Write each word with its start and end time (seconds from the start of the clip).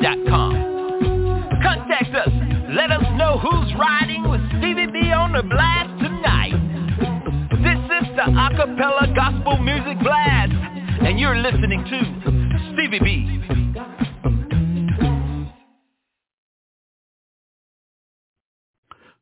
yahoo.com. 0.00 1.60
Contact 1.62 2.14
us. 2.14 2.28
Let 2.74 2.90
us 2.90 3.02
know 3.16 3.38
who's 3.38 3.74
riding 3.78 4.28
with 4.28 4.40
Stevie 4.58 4.86
B 4.86 5.12
on 5.12 5.32
the 5.32 5.42
blast 5.42 5.90
tonight. 6.00 6.54
This 7.62 7.78
is 8.02 8.16
the 8.16 8.22
Acapella 8.32 9.14
Gospel 9.14 9.58
Music 9.58 9.98
Blast, 10.02 10.52
and 10.52 11.18
you're 11.18 11.36
listening 11.36 11.84
to 11.84 12.74
Stevie 12.74 13.00
B. 13.00 13.36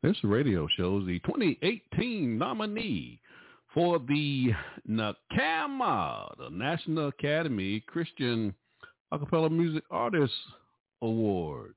This 0.02 0.16
radio 0.22 0.68
show 0.76 1.00
is 1.00 1.06
the 1.06 1.18
2018 1.20 2.38
nominee 2.38 3.20
for 3.74 3.98
the 3.98 4.52
NACAMA, 4.88 6.38
the 6.38 6.50
National 6.50 7.08
Academy 7.08 7.80
Christian 7.80 8.54
Acapella 9.12 9.50
Music 9.50 9.82
Artists 9.90 10.36
Award. 11.02 11.74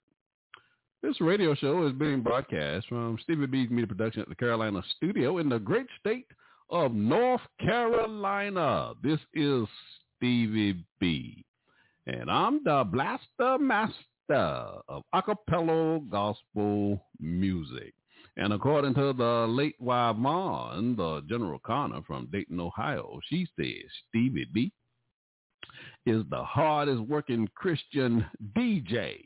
This 1.04 1.20
radio 1.20 1.56
show 1.56 1.88
is 1.88 1.94
being 1.94 2.22
broadcast 2.22 2.88
from 2.88 3.18
Stevie 3.24 3.48
B's 3.48 3.70
Media 3.70 3.88
Production 3.88 4.22
at 4.22 4.30
the 4.30 4.36
Carolina 4.36 4.84
Studio 4.98 5.40
in 5.40 5.50
the 5.50 5.60
great 5.60 5.88
state 6.00 6.28
of 6.70 6.94
North 6.94 7.42
Carolina. 7.60 8.94
This 9.02 9.20
is 9.34 9.66
Stevie 10.16 10.84
B. 11.00 11.44
And 12.08 12.30
I'm 12.30 12.64
the 12.64 12.84
blaster 12.92 13.58
master 13.58 13.96
of 14.30 15.04
acapella 15.14 16.08
gospel 16.10 17.04
music. 17.20 17.94
And 18.38 18.54
according 18.54 18.94
to 18.94 19.14
the 19.14 19.46
late 19.50 19.76
Yvonne, 19.82 20.96
the 20.96 21.22
General 21.28 21.60
Connor 21.60 22.02
from 22.04 22.28
Dayton, 22.32 22.60
Ohio, 22.60 23.20
she 23.28 23.48
says 23.60 23.90
Stevie 24.10 24.48
B 24.54 24.72
is 26.06 26.24
the 26.30 26.44
hardest 26.44 27.02
working 27.02 27.48
Christian 27.56 28.26
DJ 28.56 29.26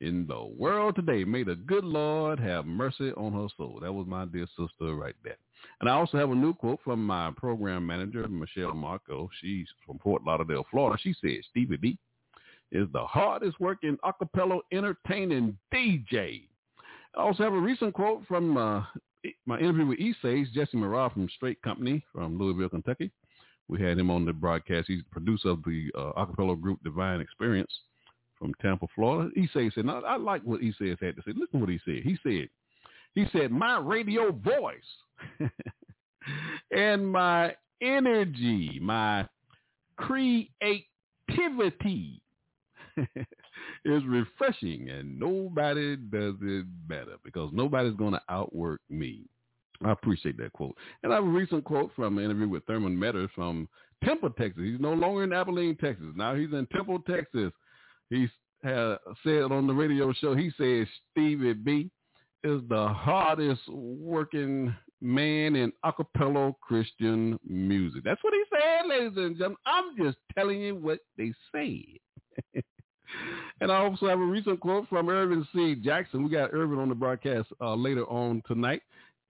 in 0.00 0.26
the 0.26 0.44
world 0.58 0.96
today. 0.96 1.24
May 1.24 1.44
the 1.44 1.54
good 1.54 1.84
Lord 1.84 2.40
have 2.40 2.66
mercy 2.66 3.12
on 3.12 3.32
her 3.32 3.46
soul. 3.56 3.78
That 3.80 3.92
was 3.92 4.06
my 4.06 4.24
dear 4.24 4.46
sister 4.58 4.94
right 4.94 5.14
there. 5.22 5.36
And 5.80 5.88
I 5.88 5.92
also 5.92 6.18
have 6.18 6.30
a 6.30 6.34
new 6.34 6.54
quote 6.54 6.80
from 6.82 7.06
my 7.06 7.30
program 7.36 7.86
manager, 7.86 8.26
Michelle 8.26 8.74
Marco. 8.74 9.30
She's 9.40 9.68
from 9.86 9.98
Fort 10.00 10.22
Lauderdale, 10.24 10.66
Florida. 10.70 10.98
She 11.00 11.14
said, 11.20 11.44
Stevie 11.50 11.76
B 11.76 11.98
is 12.72 12.88
the 12.92 13.04
hardest 13.04 13.60
working 13.60 13.96
acapella 14.04 14.58
entertaining 14.72 15.56
DJ. 15.72 16.48
I 17.16 17.20
also 17.20 17.44
have 17.44 17.52
a 17.52 17.58
recent 17.58 17.94
quote 17.94 18.22
from 18.26 18.56
uh, 18.56 18.82
my 19.46 19.58
interview 19.58 19.86
with 19.86 20.00
E-Sage, 20.00 20.48
Jesse 20.52 20.76
Murrah 20.76 21.12
from 21.12 21.28
Straight 21.36 21.60
Company 21.62 22.04
from 22.12 22.38
Louisville, 22.38 22.70
Kentucky. 22.70 23.12
We 23.72 23.82
had 23.82 23.98
him 23.98 24.10
on 24.10 24.26
the 24.26 24.34
broadcast. 24.34 24.88
He's 24.88 24.98
the 24.98 25.10
producer 25.10 25.48
of 25.48 25.64
the 25.64 25.90
uh, 25.96 26.12
acapella 26.22 26.60
group 26.60 26.84
Divine 26.84 27.22
Experience 27.22 27.72
from 28.38 28.52
Tampa, 28.60 28.86
Florida. 28.94 29.30
E-Sage 29.34 29.72
said, 29.74 29.88
I 29.88 30.16
like 30.16 30.42
what 30.42 30.62
E-Sage 30.62 30.98
had 31.00 31.16
to 31.16 31.22
say. 31.22 31.32
Listen 31.34 31.52
to 31.52 31.58
what 31.58 31.70
he 31.70 31.80
said. 31.86 32.02
He 32.04 32.18
said, 32.22 32.50
he 33.14 33.24
said, 33.32 33.50
my 33.50 33.78
radio 33.78 34.30
voice 34.30 34.82
and 36.70 37.10
my 37.10 37.54
energy, 37.80 38.78
my 38.82 39.26
creativity 39.96 42.20
is 43.86 44.02
refreshing 44.06 44.90
and 44.90 45.18
nobody 45.18 45.96
does 45.96 46.34
it 46.42 46.66
better 46.86 47.16
because 47.24 47.48
nobody's 47.54 47.96
going 47.96 48.12
to 48.12 48.22
outwork 48.28 48.82
me. 48.90 49.22
I 49.84 49.92
appreciate 49.92 50.36
that 50.38 50.52
quote. 50.52 50.76
And 51.02 51.12
I 51.12 51.16
have 51.16 51.24
a 51.24 51.28
recent 51.28 51.64
quote 51.64 51.90
from 51.94 52.18
an 52.18 52.24
interview 52.24 52.48
with 52.48 52.64
Thurman 52.64 52.96
Metters 52.96 53.30
from 53.34 53.68
Temple, 54.04 54.30
Texas. 54.30 54.62
He's 54.64 54.80
no 54.80 54.92
longer 54.92 55.24
in 55.24 55.32
Abilene, 55.32 55.76
Texas. 55.76 56.06
Now 56.14 56.34
he's 56.34 56.52
in 56.52 56.66
Temple, 56.72 57.00
Texas. 57.08 57.52
He 58.10 58.28
said 58.62 58.98
on 59.50 59.66
the 59.66 59.74
radio 59.74 60.12
show, 60.12 60.34
he 60.34 60.50
says 60.56 60.86
Stevie 61.10 61.54
B 61.54 61.90
is 62.44 62.60
the 62.68 62.88
hardest 62.88 63.62
working 63.68 64.74
man 65.00 65.56
in 65.56 65.72
acapella 65.84 66.54
Christian 66.60 67.38
music. 67.46 68.02
That's 68.04 68.22
what 68.22 68.34
he 68.34 68.42
said, 68.50 68.88
ladies 68.88 69.16
and 69.16 69.36
gentlemen. 69.36 69.58
I'm 69.66 69.96
just 69.96 70.16
telling 70.34 70.60
you 70.60 70.76
what 70.76 71.00
they 71.16 71.32
said. 71.52 72.62
and 73.60 73.70
I 73.70 73.76
also 73.76 74.08
have 74.08 74.20
a 74.20 74.24
recent 74.24 74.60
quote 74.60 74.88
from 74.88 75.08
Ervin 75.08 75.46
C. 75.54 75.74
Jackson. 75.74 76.22
We 76.22 76.30
got 76.30 76.52
Ervin 76.52 76.78
on 76.78 76.88
the 76.88 76.94
broadcast 76.94 77.48
uh, 77.60 77.74
later 77.74 78.04
on 78.06 78.42
tonight. 78.46 78.82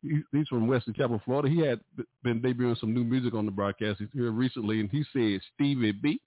He, 0.02 0.20
he's 0.32 0.48
from 0.48 0.66
Wesley 0.66 0.92
Chapel, 0.94 1.20
Florida. 1.24 1.48
He 1.48 1.60
had 1.60 1.80
been 2.22 2.40
debuting 2.40 2.78
some 2.78 2.92
new 2.92 3.04
music 3.04 3.34
on 3.34 3.46
the 3.46 3.52
broadcast 3.52 4.00
He's 4.00 4.08
here 4.12 4.30
recently, 4.30 4.80
and 4.80 4.90
he 4.90 5.04
said 5.12 5.40
Stevie 5.54 5.92
B 5.92 6.20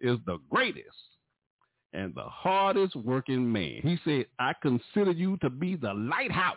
is 0.00 0.18
the 0.26 0.38
greatest 0.50 0.86
and 1.92 2.14
the 2.14 2.24
hardest 2.24 2.94
working 2.96 3.50
man. 3.50 3.80
He 3.82 3.98
said, 4.04 4.26
I 4.38 4.52
consider 4.62 5.10
you 5.10 5.36
to 5.38 5.50
be 5.50 5.76
the 5.76 5.92
lighthouse 5.92 6.56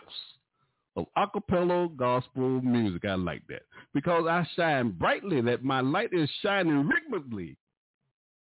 of 0.96 1.06
acapella 1.18 1.94
gospel 1.96 2.60
music. 2.62 3.04
I 3.04 3.14
like 3.14 3.42
that 3.48 3.62
because 3.92 4.26
I 4.28 4.46
shine 4.56 4.90
brightly, 4.92 5.40
that 5.42 5.64
my 5.64 5.80
light 5.80 6.10
is 6.12 6.30
shining 6.42 6.88
rhythmically 6.88 7.56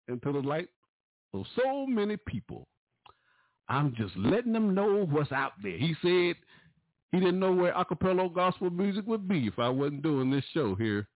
into 0.08 0.34
the 0.34 0.40
light 0.40 0.68
of 1.34 1.46
so 1.56 1.86
many 1.86 2.18
people. 2.28 2.68
I'm 3.70 3.96
just 3.96 4.16
letting 4.18 4.52
them 4.52 4.76
know 4.76 5.06
what's 5.10 5.32
out 5.32 5.54
there. 5.64 5.78
He 5.78 5.96
said 6.02 6.36
he 7.12 7.20
didn't 7.20 7.40
know 7.40 7.52
where 7.52 7.74
acapella 7.74 8.34
gospel 8.34 8.70
music 8.70 9.06
would 9.06 9.28
be 9.28 9.48
if 9.48 9.60
I 9.60 9.70
wasn't 9.70 10.04
doing 10.04 10.32
this 10.32 10.46
show 10.54 10.76
here 10.76 11.08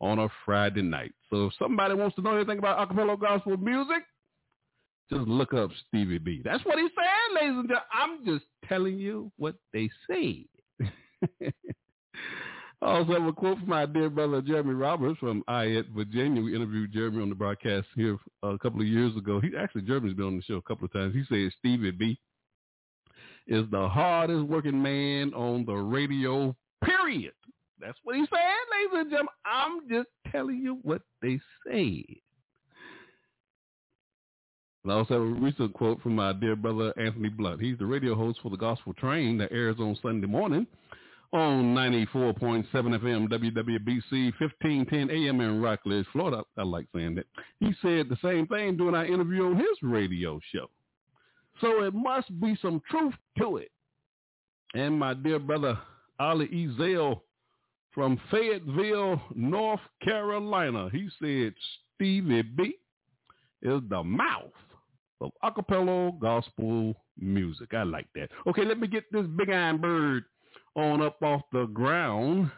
on 0.00 0.18
a 0.18 0.28
Friday 0.44 0.82
night. 0.82 1.12
So 1.30 1.46
if 1.46 1.52
somebody 1.58 1.94
wants 1.94 2.16
to 2.16 2.22
know 2.22 2.36
anything 2.36 2.58
about 2.58 2.88
acapella 2.88 3.18
gospel 3.18 3.56
music, 3.56 4.02
just 5.10 5.26
look 5.26 5.54
up 5.54 5.70
Stevie 5.88 6.18
B. 6.18 6.42
That's 6.44 6.64
what 6.64 6.78
he 6.78 6.88
said, 6.88 7.34
ladies 7.34 7.58
and 7.58 7.68
gentlemen. 7.68 7.84
I'm 7.92 8.24
just 8.26 8.44
telling 8.68 8.98
you 8.98 9.32
what 9.38 9.54
they 9.72 9.88
say. 10.10 10.44
I 12.80 12.86
also 12.86 13.12
have 13.12 13.24
a 13.24 13.32
quote 13.32 13.58
from 13.58 13.68
my 13.68 13.86
dear 13.86 14.08
brother 14.08 14.40
Jeremy 14.40 14.74
Roberts 14.74 15.18
from 15.18 15.42
Ayette, 15.48 15.88
Virginia. 15.96 16.40
We 16.42 16.54
interviewed 16.54 16.92
Jeremy 16.92 17.22
on 17.22 17.28
the 17.28 17.34
broadcast 17.34 17.88
here 17.96 18.18
a 18.42 18.58
couple 18.58 18.80
of 18.80 18.86
years 18.86 19.16
ago. 19.16 19.40
He 19.40 19.50
actually 19.58 19.82
Jeremy's 19.82 20.14
been 20.14 20.26
on 20.26 20.36
the 20.36 20.42
show 20.42 20.56
a 20.56 20.62
couple 20.62 20.84
of 20.84 20.92
times. 20.92 21.14
He 21.14 21.24
says 21.28 21.52
Stevie 21.58 21.90
B 21.90 22.20
is 23.48 23.64
the 23.70 23.88
hardest 23.88 24.44
working 24.44 24.80
man 24.80 25.32
on 25.34 25.64
the 25.64 25.74
radio. 25.74 26.54
Period. 26.84 27.32
That's 27.80 27.98
what 28.04 28.16
he 28.16 28.22
said, 28.22 28.38
ladies 28.72 29.00
and 29.00 29.10
gentlemen. 29.10 29.34
I'm 29.44 29.88
just 29.88 30.08
telling 30.30 30.58
you 30.58 30.78
what 30.82 31.02
they 31.22 31.40
say. 31.66 32.04
And 34.84 34.92
I 34.92 34.96
also 34.96 35.14
have 35.14 35.22
a 35.22 35.40
recent 35.40 35.72
quote 35.74 36.00
from 36.02 36.14
my 36.14 36.32
dear 36.32 36.56
brother 36.56 36.92
Anthony 36.98 37.28
Blunt. 37.28 37.60
He's 37.60 37.78
the 37.78 37.86
radio 37.86 38.14
host 38.14 38.40
for 38.42 38.50
the 38.50 38.56
Gospel 38.56 38.94
Train 38.94 39.38
that 39.38 39.52
airs 39.52 39.76
on 39.78 39.98
Sunday 40.02 40.26
morning 40.26 40.66
on 41.32 41.74
94.7 41.74 42.64
FM 42.72 43.28
WWBC 43.28 44.32
1510 44.40 45.10
AM 45.10 45.40
in 45.40 45.60
Rockledge, 45.60 46.06
Florida. 46.12 46.42
I 46.56 46.62
like 46.62 46.86
saying 46.94 47.16
that. 47.16 47.26
He 47.60 47.72
said 47.82 48.08
the 48.08 48.16
same 48.22 48.46
thing 48.46 48.76
during 48.76 48.94
our 48.94 49.04
interview 49.04 49.46
on 49.46 49.56
his 49.56 49.66
radio 49.82 50.40
show. 50.52 50.68
So 51.60 51.82
it 51.82 51.94
must 51.94 52.40
be 52.40 52.56
some 52.62 52.80
truth 52.90 53.14
to 53.38 53.56
it. 53.58 53.70
And 54.74 54.98
my 54.98 55.14
dear 55.14 55.38
brother 55.38 55.78
Ali 56.20 56.46
Ezel 56.48 57.20
from 57.92 58.20
Fayetteville, 58.30 59.20
North 59.34 59.80
Carolina, 60.02 60.88
he 60.92 61.08
said 61.20 61.54
Stevie 61.94 62.42
B 62.42 62.76
is 63.62 63.80
the 63.88 64.02
mouth 64.04 64.52
of 65.20 65.32
acapella 65.42 66.16
gospel 66.20 66.94
music. 67.18 67.74
I 67.74 67.82
like 67.82 68.06
that. 68.14 68.30
Okay, 68.46 68.64
let 68.64 68.78
me 68.78 68.86
get 68.86 69.10
this 69.10 69.26
big 69.36 69.50
iron 69.50 69.78
bird 69.78 70.24
on 70.76 71.02
up 71.02 71.20
off 71.22 71.42
the 71.52 71.66
ground. 71.66 72.50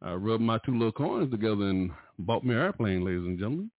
I 0.00 0.12
rubbed 0.12 0.42
my 0.42 0.58
two 0.64 0.74
little 0.74 0.92
coins 0.92 1.30
together 1.30 1.64
and 1.64 1.90
bought 2.18 2.44
me 2.44 2.54
an 2.54 2.60
airplane, 2.60 3.04
ladies 3.04 3.26
and 3.26 3.38
gentlemen. 3.38 3.70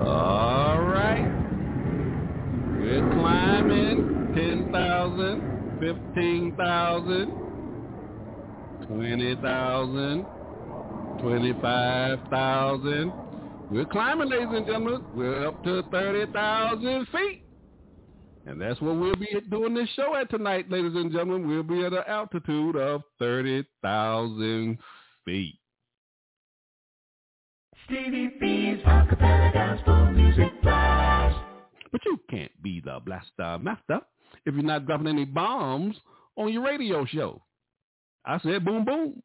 All 0.00 0.80
right. 0.80 1.26
We're 2.78 3.10
climbing 3.14 4.32
10,000, 4.34 5.78
15,000, 6.60 7.32
20,000, 8.86 10.26
25,000. 11.20 13.12
We're 13.70 13.86
climbing, 13.86 14.28
ladies 14.28 14.48
and 14.50 14.66
gentlemen. 14.66 15.02
We're 15.14 15.46
up 15.46 15.64
to 15.64 15.82
30,000 15.90 17.06
feet. 17.06 17.44
And 18.44 18.60
that's 18.60 18.78
what 18.82 18.96
we'll 18.96 19.16
be 19.16 19.28
doing 19.50 19.72
this 19.72 19.88
show 19.96 20.14
at 20.16 20.28
tonight, 20.28 20.70
ladies 20.70 20.92
and 20.94 21.10
gentlemen. 21.10 21.48
We'll 21.48 21.62
be 21.62 21.82
at 21.86 21.94
an 21.94 22.04
altitude 22.06 22.76
of 22.76 23.00
30,000 23.18 24.78
feet. 25.24 25.58
Stevie 27.86 28.34
B's 28.38 28.82
Acapella 28.84 29.50
Gospel 29.54 30.12
Music 30.12 30.60
Blast. 30.62 31.38
But 31.90 32.02
you 32.04 32.20
can't 32.28 32.52
be 32.62 32.82
the 32.84 33.00
blaster 33.04 33.58
master 33.62 34.00
if 34.44 34.54
you're 34.54 34.62
not 34.62 34.84
dropping 34.86 35.08
any 35.08 35.24
bombs 35.24 35.96
on 36.40 36.52
your 36.52 36.64
radio 36.64 37.04
show. 37.04 37.42
I 38.24 38.38
said 38.40 38.64
boom 38.64 38.84
boom. 38.84 39.22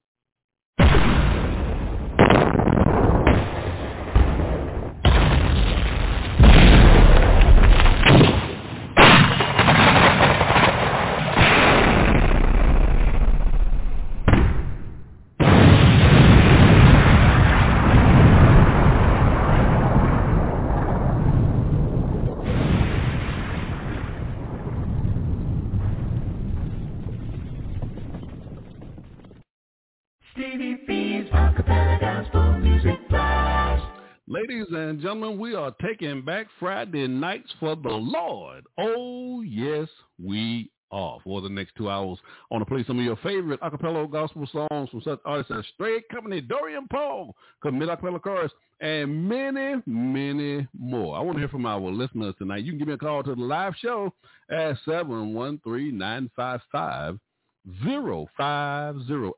And 34.95 35.03
gentlemen, 35.03 35.37
we 35.37 35.53
are 35.55 35.75
taking 35.85 36.21
back 36.21 36.47
Friday 36.57 37.05
nights 37.05 37.49
for 37.59 37.75
the 37.75 37.89
Lord. 37.89 38.63
Oh, 38.77 39.41
yes, 39.41 39.89
we 40.23 40.71
are. 40.89 41.19
For 41.25 41.41
the 41.41 41.49
next 41.49 41.75
two 41.75 41.89
hours, 41.89 42.17
I 42.23 42.55
want 42.55 42.65
to 42.65 42.73
play 42.73 42.85
some 42.87 42.99
of 42.99 43.03
your 43.03 43.17
favorite 43.17 43.59
acapella 43.59 44.09
gospel 44.09 44.47
songs 44.53 44.89
from 44.89 45.01
such 45.01 45.19
artists 45.25 45.51
as 45.53 45.65
Straight 45.73 46.07
Company, 46.07 46.39
Dorian 46.39 46.87
Paul, 46.89 47.35
Commit 47.61 47.89
Acapella 47.89 48.21
Chorus, 48.21 48.53
and 48.79 49.27
many, 49.27 49.81
many 49.85 50.65
more. 50.79 51.17
I 51.17 51.19
want 51.19 51.35
to 51.35 51.39
hear 51.39 51.49
from 51.49 51.65
our 51.65 51.81
listeners 51.81 52.33
tonight. 52.37 52.63
You 52.63 52.71
can 52.71 52.79
give 52.79 52.87
me 52.87 52.93
a 52.93 52.97
call 52.97 53.21
to 53.23 53.35
the 53.35 53.41
live 53.41 53.73
show 53.81 54.13
at 54.49 54.77
713-955-0508. 54.87 57.19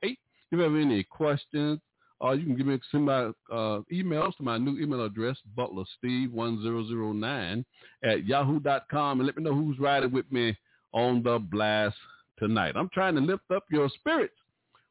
If 0.03 0.17
you 0.51 0.59
have 0.59 0.75
any 0.75 1.03
questions, 1.03 1.79
uh, 2.23 2.31
you 2.31 2.45
can 2.45 2.55
give 2.55 2.65
me 2.65 2.79
send 2.91 3.05
my 3.05 3.25
uh, 3.51 3.81
emails 3.93 4.35
to 4.37 4.43
my 4.43 4.57
new 4.57 4.79
email 4.79 5.05
address, 5.05 5.37
butlersteve1009 5.57 7.65
at 8.03 8.25
yahoo.com, 8.25 9.19
and 9.19 9.27
let 9.27 9.37
me 9.37 9.43
know 9.43 9.53
who's 9.53 9.77
riding 9.79 10.11
with 10.11 10.31
me 10.31 10.57
on 10.93 11.21
the 11.21 11.39
blast 11.39 11.95
tonight. 12.39 12.73
I'm 12.75 12.89
trying 12.93 13.15
to 13.15 13.21
lift 13.21 13.51
up 13.53 13.65
your 13.69 13.89
spirits 13.89 14.33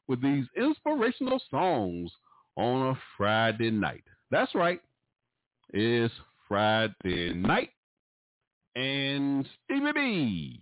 with 0.08 0.22
these 0.22 0.44
inspirational 0.56 1.40
songs 1.50 2.10
on 2.56 2.90
a 2.90 2.98
Friday 3.16 3.70
night. 3.70 4.04
That's 4.30 4.54
right. 4.54 4.80
It's 5.72 6.14
Friday 6.48 7.34
night, 7.34 7.70
and 8.76 9.48
Stevie 9.64 9.92
B 9.94 10.60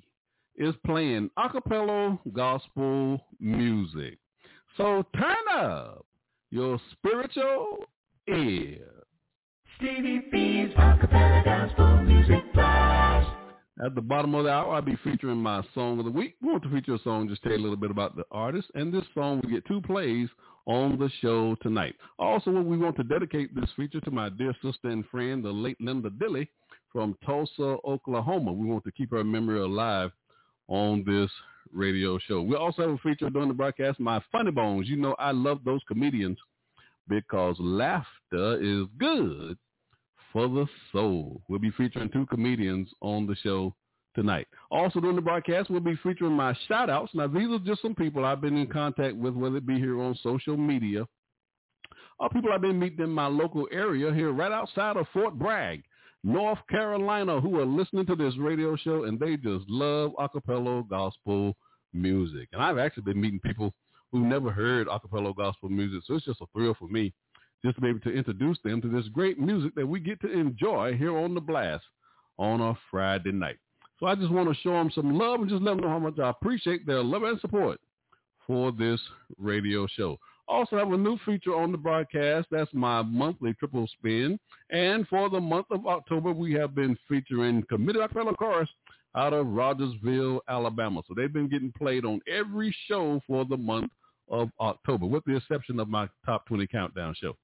is 0.56 0.74
playing 0.86 1.28
acapella 1.38 2.18
gospel 2.32 3.20
music. 3.38 4.16
So 4.78 5.04
turn 5.14 5.36
up 5.54 6.06
your 6.54 6.78
spiritual 6.92 7.78
ear. 8.28 8.78
Stevie 9.76 10.22
B's 10.30 10.72
Acapella 10.76 11.44
Gospel 11.44 12.04
Music 12.04 12.44
Blast. 12.54 13.28
At 13.84 13.96
the 13.96 14.00
bottom 14.00 14.36
of 14.36 14.44
the 14.44 14.50
hour, 14.50 14.76
I'll 14.76 14.80
be 14.80 14.96
featuring 15.02 15.38
my 15.38 15.64
song 15.74 15.98
of 15.98 16.04
the 16.04 16.12
week. 16.12 16.36
We 16.40 16.52
want 16.52 16.62
to 16.62 16.70
feature 16.70 16.94
a 16.94 16.98
song, 17.00 17.28
just 17.28 17.42
tell 17.42 17.50
you 17.50 17.58
a 17.58 17.60
little 17.60 17.76
bit 17.76 17.90
about 17.90 18.14
the 18.14 18.22
artist. 18.30 18.68
And 18.76 18.94
this 18.94 19.02
song 19.14 19.40
will 19.42 19.50
get 19.50 19.66
two 19.66 19.80
plays 19.80 20.28
on 20.66 20.96
the 20.96 21.10
show 21.20 21.56
tonight. 21.60 21.96
Also, 22.20 22.52
we 22.52 22.78
want 22.78 22.94
to 22.98 23.02
dedicate 23.02 23.52
this 23.52 23.70
feature 23.74 24.00
to 24.02 24.12
my 24.12 24.28
dear 24.28 24.54
sister 24.62 24.90
and 24.90 25.04
friend, 25.08 25.44
the 25.44 25.50
late 25.50 25.80
Linda 25.80 26.08
Dilly 26.08 26.48
from 26.92 27.16
Tulsa, 27.26 27.78
Oklahoma. 27.84 28.52
We 28.52 28.66
want 28.66 28.84
to 28.84 28.92
keep 28.92 29.10
her 29.10 29.24
memory 29.24 29.58
alive 29.58 30.12
on 30.68 31.02
this 31.04 31.32
radio 31.72 32.18
show. 32.18 32.42
We 32.42 32.56
also 32.56 32.82
have 32.82 32.90
a 32.90 32.98
feature 32.98 33.30
during 33.30 33.48
the 33.48 33.54
broadcast, 33.54 34.00
My 34.00 34.22
Funny 34.32 34.50
Bones. 34.50 34.88
You 34.88 34.96
know 34.96 35.14
I 35.18 35.32
love 35.32 35.60
those 35.64 35.80
comedians 35.88 36.38
because 37.08 37.56
laughter 37.58 38.60
is 38.60 38.86
good 38.98 39.56
for 40.32 40.48
the 40.48 40.66
soul. 40.92 41.40
We'll 41.48 41.60
be 41.60 41.70
featuring 41.70 42.10
two 42.10 42.26
comedians 42.26 42.88
on 43.00 43.26
the 43.26 43.36
show 43.36 43.74
tonight. 44.14 44.46
Also 44.70 45.00
during 45.00 45.16
the 45.16 45.22
broadcast, 45.22 45.70
we'll 45.70 45.80
be 45.80 45.96
featuring 46.02 46.32
my 46.32 46.56
shout 46.68 46.90
outs. 46.90 47.12
Now 47.14 47.26
these 47.26 47.50
are 47.50 47.58
just 47.58 47.82
some 47.82 47.94
people 47.94 48.24
I've 48.24 48.40
been 48.40 48.56
in 48.56 48.66
contact 48.66 49.16
with, 49.16 49.34
whether 49.34 49.56
it 49.56 49.66
be 49.66 49.78
here 49.78 50.00
on 50.00 50.18
social 50.22 50.56
media 50.56 51.06
or 52.18 52.28
people 52.30 52.52
I've 52.52 52.62
been 52.62 52.78
meeting 52.78 53.00
in 53.04 53.10
my 53.10 53.26
local 53.26 53.68
area 53.72 54.12
here 54.12 54.32
right 54.32 54.52
outside 54.52 54.96
of 54.96 55.06
Fort 55.12 55.38
Bragg. 55.38 55.82
North 56.24 56.58
Carolina 56.70 57.38
who 57.38 57.60
are 57.60 57.66
listening 57.66 58.06
to 58.06 58.16
this 58.16 58.34
radio 58.38 58.76
show 58.76 59.04
and 59.04 59.20
they 59.20 59.36
just 59.36 59.68
love 59.68 60.12
acapella 60.18 60.88
gospel 60.88 61.54
music. 61.92 62.48
And 62.52 62.62
I've 62.62 62.78
actually 62.78 63.02
been 63.02 63.20
meeting 63.20 63.40
people 63.40 63.74
who 64.10 64.26
never 64.26 64.50
heard 64.50 64.88
acapella 64.88 65.36
gospel 65.36 65.68
music. 65.68 66.02
So 66.06 66.14
it's 66.14 66.24
just 66.24 66.40
a 66.40 66.46
thrill 66.54 66.74
for 66.78 66.88
me 66.88 67.12
just 67.62 67.76
to 67.76 67.82
be 67.82 67.88
able 67.88 68.00
to 68.00 68.10
introduce 68.12 68.58
them 68.64 68.80
to 68.80 68.88
this 68.88 69.06
great 69.08 69.38
music 69.38 69.74
that 69.74 69.86
we 69.86 70.00
get 70.00 70.20
to 70.22 70.32
enjoy 70.32 70.96
here 70.96 71.16
on 71.16 71.34
the 71.34 71.40
blast 71.40 71.84
on 72.38 72.60
a 72.60 72.74
Friday 72.90 73.32
night. 73.32 73.56
So 74.00 74.06
I 74.06 74.14
just 74.14 74.30
want 74.30 74.48
to 74.48 74.60
show 74.62 74.72
them 74.72 74.90
some 74.94 75.16
love 75.16 75.40
and 75.40 75.48
just 75.48 75.62
let 75.62 75.72
them 75.72 75.80
know 75.80 75.88
how 75.88 75.98
much 75.98 76.18
I 76.18 76.30
appreciate 76.30 76.86
their 76.86 77.02
love 77.02 77.22
and 77.22 77.40
support 77.40 77.78
for 78.46 78.72
this 78.72 79.00
radio 79.38 79.86
show. 79.86 80.18
Also 80.46 80.76
have 80.76 80.92
a 80.92 80.96
new 80.96 81.18
feature 81.24 81.54
on 81.56 81.72
the 81.72 81.78
broadcast. 81.78 82.48
That's 82.50 82.72
my 82.74 83.02
monthly 83.02 83.54
triple 83.54 83.86
spin. 83.98 84.38
And 84.70 85.08
for 85.08 85.30
the 85.30 85.40
month 85.40 85.66
of 85.70 85.86
October, 85.86 86.32
we 86.32 86.52
have 86.54 86.74
been 86.74 86.98
featuring 87.08 87.64
Committed 87.68 88.02
Acapella 88.02 88.36
Chorus 88.36 88.68
out 89.16 89.32
of 89.32 89.46
Rogersville, 89.46 90.40
Alabama. 90.48 91.02
So 91.08 91.14
they've 91.16 91.32
been 91.32 91.48
getting 91.48 91.72
played 91.72 92.04
on 92.04 92.20
every 92.30 92.74
show 92.86 93.20
for 93.26 93.44
the 93.44 93.56
month 93.56 93.90
of 94.28 94.50
October, 94.60 95.06
with 95.06 95.24
the 95.24 95.36
exception 95.36 95.80
of 95.80 95.88
my 95.88 96.08
top 96.26 96.46
20 96.46 96.66
countdown 96.66 97.14
show. 97.20 97.36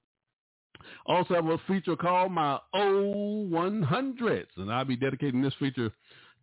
Also 1.05 1.35
have 1.35 1.45
a 1.45 1.57
feature 1.67 1.95
called 1.95 2.31
my 2.31 2.59
O100s, 2.75 4.47
and 4.57 4.71
I'll 4.71 4.85
be 4.85 4.95
dedicating 4.95 5.41
this 5.41 5.53
feature 5.59 5.91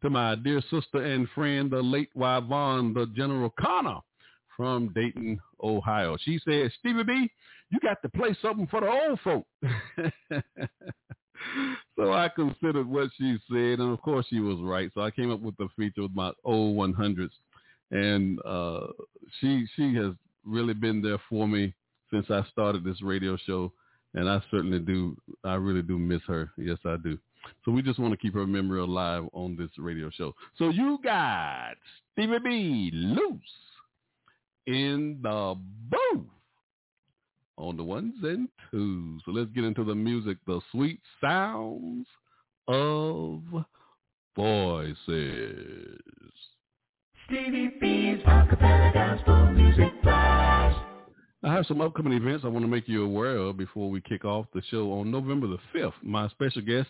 to 0.03 0.11
my 0.11 0.37
dear 0.37 0.63
sister 0.71 1.03
and 1.03 1.29
friend, 1.31 1.71
the 1.71 1.83
late 1.83 2.11
Yvonne, 2.15 2.95
the 2.95 3.07
General 3.17 3.53
Connor 3.61 3.99
from 4.59 4.93
Dayton, 4.93 5.41
Ohio. 5.63 6.19
She 6.23 6.41
said, 6.45 6.73
Stevie 6.81 7.05
B, 7.05 7.31
you 7.71 7.79
got 7.81 8.03
to 8.03 8.09
play 8.09 8.37
something 8.43 8.67
for 8.67 8.81
the 8.81 8.89
old 8.89 9.21
folk. 9.21 9.47
so 11.97 12.13
I 12.13 12.29
considered 12.29 12.89
what 12.89 13.09
she 13.17 13.39
said, 13.49 13.79
and 13.79 13.93
of 13.93 14.03
course 14.03 14.27
she 14.29 14.41
was 14.41 14.59
right. 14.61 14.91
So 14.95 15.03
I 15.03 15.13
came 15.13 15.31
up 15.31 15.41
with 15.41 15.57
the 15.59 15.69
feature 15.77 16.03
with 16.03 16.15
my 16.15 16.33
old 16.45 16.77
100s, 16.77 17.31
and 17.93 18.41
uh, 18.45 18.89
she 19.41 19.65
she 19.77 19.95
has 19.95 20.13
really 20.45 20.75
been 20.75 21.01
there 21.01 21.21
for 21.31 21.47
me 21.47 21.73
since 22.11 22.27
I 22.29 22.45
started 22.51 22.83
this 22.83 23.01
radio 23.01 23.37
show, 23.47 23.73
and 24.15 24.29
I 24.29 24.43
certainly 24.51 24.81
do. 24.81 25.17
I 25.45 25.55
really 25.55 25.83
do 25.83 26.01
miss 26.01 26.23
her. 26.27 26.51
Yes, 26.59 26.79
I 26.85 26.97
do. 26.97 27.17
So 27.65 27.71
we 27.71 27.83
just 27.83 28.01
want 28.01 28.13
to 28.13 28.19
keep 28.19 28.35
her 28.35 28.47
memory 28.47 28.81
alive 28.81 29.23
on 29.33 29.57
this 29.57 29.71
radio 29.79 30.11
show. 30.11 30.35
So 30.57 30.71
you 30.71 30.99
got 31.05 31.75
Stevie 32.13 32.39
B 32.43 32.91
loose 32.93 33.39
in 34.69 35.19
the 35.23 35.55
booth 35.91 36.27
on 37.57 37.77
the 37.77 37.83
ones 37.83 38.15
and 38.23 38.49
twos. 38.71 39.23
So 39.25 39.31
let's 39.31 39.51
get 39.53 39.65
into 39.65 39.83
the 39.83 39.95
music, 39.95 40.37
the 40.47 40.61
sweet 40.71 41.01
sounds 41.23 42.07
of 42.69 43.41
voices. 44.37 45.99
Stevie 47.27 47.73
B's 47.81 48.23
Acapella 48.25 48.93
Gospel 48.93 49.53
Music 49.53 50.03
Blast. 50.03 50.79
I 51.43 51.55
have 51.55 51.65
some 51.67 51.81
upcoming 51.81 52.13
events 52.13 52.45
I 52.45 52.49
want 52.49 52.65
to 52.65 52.71
make 52.71 52.89
you 52.89 53.05
aware 53.05 53.37
of 53.37 53.57
before 53.57 53.89
we 53.89 54.03
kick 54.03 54.27
off 54.27 54.47
the 54.53 54.63
show 54.71 54.93
on 54.93 55.11
November 55.11 55.47
the 55.47 55.59
5th. 55.75 55.95
My 56.03 56.29
special 56.29 56.61
guest 56.61 56.89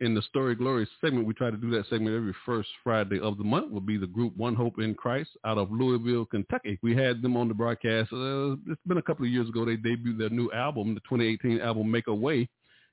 in 0.00 0.14
the 0.14 0.22
Story 0.22 0.54
Glory 0.54 0.86
segment, 1.00 1.26
we 1.26 1.34
try 1.34 1.50
to 1.50 1.56
do 1.56 1.70
that 1.70 1.86
segment 1.88 2.16
every 2.16 2.34
first 2.44 2.68
Friday 2.82 3.20
of 3.20 3.38
the 3.38 3.44
month, 3.44 3.70
will 3.70 3.80
be 3.80 3.96
the 3.96 4.06
group 4.06 4.36
One 4.36 4.54
Hope 4.54 4.78
in 4.78 4.94
Christ 4.94 5.30
out 5.44 5.58
of 5.58 5.70
Louisville, 5.70 6.26
Kentucky. 6.26 6.78
We 6.82 6.96
had 6.96 7.22
them 7.22 7.36
on 7.36 7.48
the 7.48 7.54
broadcast. 7.54 8.12
Uh, 8.12 8.56
it's 8.66 8.80
been 8.86 8.98
a 8.98 9.02
couple 9.02 9.24
of 9.24 9.32
years 9.32 9.48
ago. 9.48 9.64
They 9.64 9.76
debuted 9.76 10.18
their 10.18 10.30
new 10.30 10.50
album, 10.52 10.94
the 10.94 11.00
2018 11.00 11.60
album 11.60 11.90
Make 11.90 12.08
a 12.08 12.14
Way, 12.14 12.48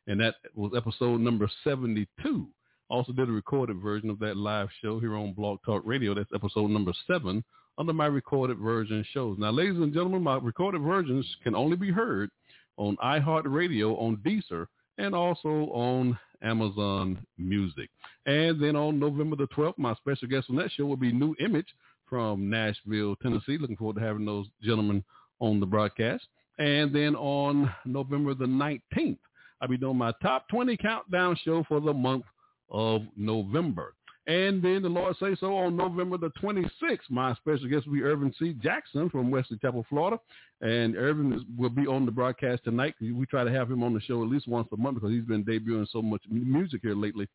and 0.08 0.20
that 0.20 0.36
was 0.56 0.72
episode 0.76 1.22
number 1.22 1.50
72. 1.64 2.48
Also 2.90 3.12
did 3.12 3.28
a 3.28 3.32
recorded 3.34 3.82
version 3.82 4.10
of 4.10 4.20
that 4.20 4.38
live 4.38 4.70
show 4.82 5.00
here 5.00 5.16
on 5.16 5.34
Blog 5.34 5.60
Talk 5.66 5.84
Radio. 5.86 6.14
That's 6.14 6.30
episode 6.34 6.70
number 6.70 6.94
seven 7.06 7.44
under 7.78 7.94
my 7.94 8.08
recorded 8.08 8.58
version 8.58 9.06
shows. 9.14 9.38
Now, 9.38 9.52
ladies 9.52 9.76
and 9.76 9.94
gentlemen, 9.94 10.24
my 10.24 10.38
recorded 10.38 10.82
versions 10.82 11.26
can 11.44 11.54
only 11.54 11.76
be 11.76 11.92
heard 11.92 12.30
on 12.78 12.96
iHeartRadio, 12.98 14.00
on 14.00 14.18
Deezer, 14.18 14.68
and 14.98 15.16
also 15.16 15.70
on 15.72 16.18
Amazon 16.42 17.26
Music. 17.38 17.90
And 18.26 18.62
then 18.62 18.76
on 18.76 19.00
November 19.00 19.36
the 19.36 19.48
12th, 19.48 19.78
my 19.78 19.94
special 19.96 20.28
guest 20.28 20.48
on 20.50 20.56
that 20.58 20.72
show 20.72 20.86
will 20.86 20.98
be 20.98 21.12
New 21.12 21.36
Image 21.40 21.68
from 22.10 22.50
Nashville, 22.50 23.16
Tennessee. 23.18 23.58
Looking 23.58 23.78
forward 23.78 23.98
to 23.98 24.02
having 24.02 24.26
those 24.26 24.48
gentlemen 24.62 25.04
on 25.40 25.60
the 25.60 25.66
broadcast. 25.66 26.26
And 26.60 26.94
then 26.94 27.16
on 27.16 27.74
November 27.86 28.34
the 28.34 28.46
19th, 28.46 29.20
I'll 29.62 29.68
be 29.68 29.78
doing 29.78 29.98
my 29.98 30.14
top 30.22 30.48
20 30.50 30.78
countdown 30.78 31.38
show 31.44 31.64
for 31.68 31.80
the 31.80 31.94
month 31.94 32.26
of 32.70 33.04
November. 33.16 33.94
And 34.28 34.62
then 34.62 34.82
the 34.82 34.90
Lord 34.90 35.16
say 35.22 35.38
so 35.40 35.56
on 35.56 35.78
November 35.78 36.18
the 36.18 36.32
26th, 36.42 37.10
my 37.10 37.34
special 37.36 37.70
guest 37.70 37.88
will 37.88 37.94
be 37.94 38.04
Ervin 38.04 38.34
C. 38.38 38.54
Jackson 38.62 39.10
from 39.10 39.32
Wesley 39.32 39.58
Chapel, 39.62 39.86
Florida. 39.88 40.20
And 40.60 40.98
Ervin 40.98 41.32
is, 41.32 41.42
will 41.58 41.70
be 41.70 41.88
on 41.88 42.06
the 42.06 42.12
broadcast 42.12 42.66
tonight. 42.66 42.96
We 43.00 43.26
try 43.26 43.46
to 43.46 43.52
have 43.52 43.72
him 43.72 43.84
on 43.84 43.94
the 43.94 44.02
show 44.02 44.22
at 44.22 44.30
least 44.30 44.48
once 44.48 44.68
a 44.74 44.78
month 44.78 44.96
because 44.96 45.12
he's 45.12 45.24
been 45.24 45.46
debuting 45.46 45.88
so 45.90 46.02
much 46.02 46.22
music 46.30 46.82
here 46.84 46.96
lately. 46.96 47.30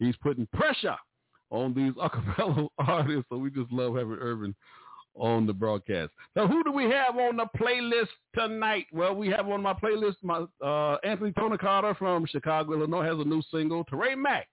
He's 0.00 0.16
putting 0.16 0.48
pressure 0.52 0.96
on 1.50 1.74
these 1.74 1.92
acapella 2.02 2.68
artists. 2.76 3.26
So 3.28 3.36
we 3.36 3.50
just 3.50 3.70
love 3.70 3.94
having 3.94 4.18
Ervin 4.20 4.54
on 5.14 5.46
the 5.46 5.52
broadcast. 5.52 6.10
Now, 6.34 6.48
who 6.48 6.64
do 6.64 6.72
we 6.72 6.84
have 6.84 7.16
on 7.18 7.36
the 7.36 7.46
playlist 7.56 8.08
tonight? 8.34 8.86
Well, 8.92 9.14
we 9.14 9.28
have 9.28 9.48
on 9.48 9.62
my 9.62 9.74
playlist 9.74 10.16
my 10.22 10.44
uh, 10.64 10.96
Anthony 11.04 11.32
Tony 11.38 11.58
Carter 11.58 11.94
from 11.94 12.26
Chicago, 12.26 12.72
Illinois 12.72 13.04
has 13.04 13.18
a 13.20 13.28
new 13.28 13.42
single. 13.52 13.84
Teray 13.84 14.16
Mack 14.16 14.48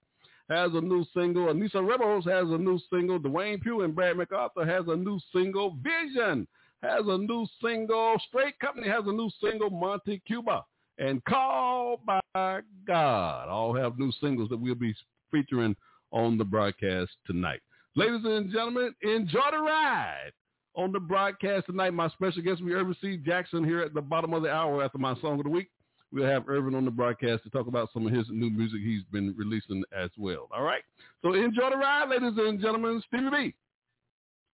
has 0.50 0.72
a 0.74 0.82
new 0.82 1.06
single. 1.14 1.46
Anissa 1.48 1.88
Rebels 1.88 2.26
has 2.26 2.46
a 2.50 2.58
new 2.58 2.80
single. 2.92 3.20
Dwayne 3.20 3.62
Pugh 3.62 3.82
and 3.82 3.96
Brad 3.96 4.18
MacArthur 4.18 4.66
has 4.66 4.86
a 4.88 4.96
new 4.96 5.20
single. 5.34 5.78
Vision 5.84 6.48
has 6.82 7.02
a 7.08 7.18
new 7.18 7.46
single. 7.62 8.16
Straight 8.28 8.58
Company 8.60 8.88
has 8.88 9.04
a 9.06 9.12
new 9.12 9.30
single. 9.42 9.70
Monte 9.70 10.22
Cuba 10.26 10.66
and 10.98 11.24
Call 11.26 12.02
by 12.06 12.62
God 12.88 13.48
all 13.48 13.74
have 13.76 14.00
new 14.00 14.12
singles 14.20 14.50
that 14.50 14.60
we'll 14.60 14.76
be 14.76 14.96
featuring 15.32 15.76
on 16.12 16.38
the 16.38 16.44
broadcast 16.44 17.12
tonight. 17.28 17.62
Ladies 17.96 18.22
and 18.24 18.52
gentlemen, 18.52 18.94
enjoy 19.02 19.52
the 19.52 19.60
ride 19.60 20.32
on 20.76 20.92
the 20.92 21.00
broadcast 21.00 21.68
tonight. 21.68 21.94
My 21.94 22.10
special 22.10 22.42
guest 22.42 22.62
will 22.62 22.70
be 22.70 22.74
Ervin 22.74 22.96
C. 23.02 23.18
Jackson 23.18 23.64
here 23.64 23.82
at 23.82 23.94
the 23.94 24.02
bottom 24.02 24.34
of 24.34 24.42
the 24.42 24.52
hour 24.52 24.84
after 24.84 24.98
my 24.98 25.14
song 25.22 25.38
of 25.40 25.44
the 25.44 25.50
week 25.50 25.70
we'll 26.12 26.26
have 26.30 26.48
Ervin 26.48 26.76
on 26.76 26.86
the 26.86 26.92
broadcast 26.92 27.44
to 27.44 27.50
talk 27.50 27.68
about 27.68 27.90
some 27.94 28.06
of 28.06 28.14
his 28.14 28.26
new 28.30 28.50
music 28.50 28.80
he's 28.82 29.04
been 29.12 29.34
releasing 29.38 29.84
as 29.98 30.10
well. 30.18 30.48
All 30.52 30.64
right. 30.64 30.84
So 31.22 31.34
enjoy 31.34 31.70
the 31.70 31.78
ride, 31.78 32.10
ladies 32.10 32.38
and 32.38 32.60
gentlemen. 32.60 33.02
Stevie 33.08 33.30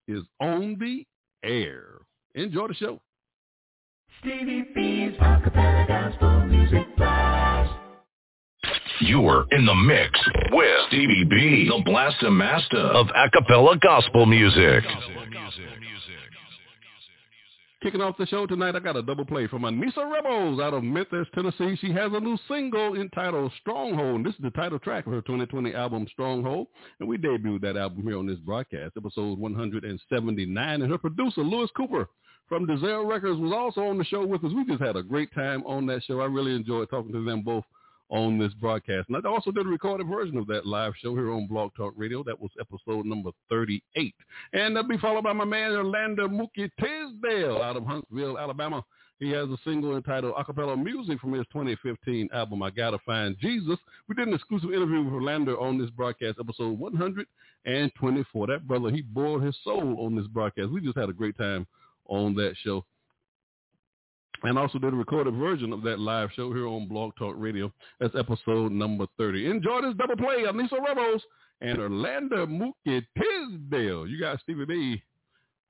B 0.07 0.13
is 0.13 0.23
on 0.39 0.77
the 0.79 1.05
air. 1.47 1.99
Enjoy 2.35 2.67
the 2.67 2.73
show. 2.73 3.01
Stevie 4.19 4.65
B's 4.73 5.13
Acapella 5.19 5.87
Gospel 5.87 6.45
Music 6.45 6.95
Blast. 6.97 7.71
You're 9.01 9.45
in 9.51 9.65
the 9.65 9.75
mix 9.75 10.09
with 10.51 10.67
Stevie 10.87 11.25
B, 11.29 11.69
the 11.69 11.83
blaster 11.83 12.31
master 12.31 12.77
of 12.77 13.07
acapella 13.07 13.79
gospel 13.81 14.25
music. 14.25 14.83
Kicking 17.85 18.01
off 18.01 18.17
the 18.17 18.25
show 18.25 18.47
tonight, 18.47 18.75
I 18.75 18.79
got 18.79 18.95
a 18.95 19.03
double 19.03 19.25
play 19.25 19.45
from 19.45 19.61
Anissa 19.61 20.11
Rebels 20.11 20.59
out 20.59 20.73
of 20.73 20.83
Memphis, 20.83 21.27
Tennessee. 21.35 21.77
She 21.79 21.91
has 21.91 22.11
a 22.13 22.19
new 22.19 22.35
single 22.47 22.95
entitled 22.95 23.51
Stronghold. 23.61 24.15
And 24.15 24.25
This 24.25 24.33
is 24.33 24.41
the 24.41 24.49
title 24.49 24.79
track 24.79 25.05
of 25.05 25.13
her 25.13 25.21
2020 25.21 25.75
album 25.75 26.07
Stronghold, 26.11 26.65
and 26.99 27.07
we 27.07 27.19
debuted 27.19 27.61
that 27.61 27.77
album 27.77 28.01
here 28.01 28.17
on 28.17 28.25
this 28.25 28.39
broadcast, 28.39 28.93
episode 28.97 29.37
179. 29.37 30.81
And 30.81 30.91
her 30.91 30.97
producer, 30.97 31.41
Lewis 31.41 31.69
Cooper 31.77 32.09
from 32.49 32.65
Dazelle 32.65 33.05
Records, 33.05 33.39
was 33.39 33.53
also 33.53 33.81
on 33.81 33.99
the 33.99 34.03
show 34.05 34.25
with 34.25 34.43
us. 34.43 34.51
We 34.51 34.65
just 34.65 34.81
had 34.81 34.95
a 34.95 35.03
great 35.03 35.31
time 35.35 35.61
on 35.67 35.85
that 35.85 36.01
show. 36.05 36.21
I 36.21 36.25
really 36.25 36.55
enjoyed 36.55 36.89
talking 36.89 37.13
to 37.13 37.23
them 37.23 37.43
both 37.43 37.65
on 38.09 38.37
this 38.37 38.53
broadcast. 38.53 39.09
And 39.09 39.17
I 39.17 39.29
also 39.29 39.51
did 39.51 39.65
a 39.65 39.69
recorded 39.69 40.07
version 40.07 40.37
of 40.37 40.47
that 40.47 40.65
live 40.65 40.93
show 41.01 41.15
here 41.15 41.31
on 41.31 41.47
Blog 41.47 41.71
Talk 41.75 41.93
Radio. 41.97 42.23
That 42.23 42.39
was 42.39 42.51
episode 42.59 43.05
number 43.05 43.31
38. 43.49 44.13
And 44.53 44.75
that'll 44.75 44.89
be 44.89 44.97
followed 44.97 45.23
by 45.23 45.33
my 45.33 45.45
man 45.45 45.71
Orlando 45.71 46.27
Mookie 46.27 46.69
Tisdale 46.79 47.61
out 47.61 47.77
of 47.77 47.85
Huntsville, 47.85 48.37
Alabama. 48.37 48.83
He 49.19 49.31
has 49.31 49.49
a 49.49 49.57
single 49.63 49.95
entitled 49.95 50.35
Acapella 50.35 50.81
Music 50.81 51.19
from 51.19 51.33
his 51.33 51.45
2015 51.53 52.29
album, 52.33 52.61
I 52.61 52.69
Gotta 52.69 52.99
Find 53.05 53.37
Jesus. 53.39 53.79
We 54.07 54.15
did 54.15 54.27
an 54.27 54.33
exclusive 54.33 54.73
interview 54.73 55.03
with 55.03 55.13
Orlando 55.13 55.57
on 55.59 55.79
this 55.79 55.89
broadcast, 55.89 56.37
episode 56.39 56.77
124. 56.77 58.47
That 58.47 58.67
brother, 58.67 58.91
he 58.91 59.01
bored 59.01 59.43
his 59.43 59.57
soul 59.63 60.05
on 60.05 60.15
this 60.15 60.27
broadcast. 60.27 60.69
We 60.69 60.81
just 60.81 60.97
had 60.97 61.09
a 61.09 61.13
great 61.13 61.37
time 61.37 61.65
on 62.07 62.35
that 62.35 62.55
show 62.61 62.85
and 64.45 64.59
also 64.59 64.77
did 64.77 64.93
a 64.93 64.95
recorded 64.95 65.33
version 65.35 65.73
of 65.73 65.81
that 65.83 65.99
live 65.99 66.29
show 66.35 66.53
here 66.53 66.67
on 66.67 66.87
Blog 66.87 67.13
Talk 67.17 67.35
Radio. 67.37 67.71
That's 67.99 68.15
episode 68.15 68.71
number 68.71 69.07
30. 69.17 69.49
Enjoy 69.49 69.81
this 69.81 69.95
double 69.97 70.17
play 70.17 70.45
of 70.47 70.55
Nisa 70.55 70.75
Rebels 70.85 71.23
and 71.61 71.79
Orlando 71.79 72.45
Mookie 72.45 73.05
Tisdale. 73.17 74.07
You 74.07 74.19
got 74.19 74.39
Stevie 74.41 74.65
B 74.65 75.03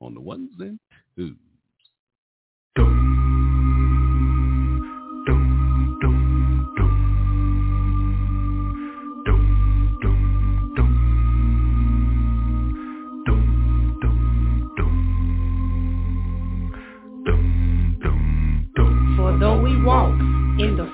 on 0.02 0.14
the 0.14 0.22
ones 0.22 0.52
and 0.60 0.80
twos. 1.16 1.36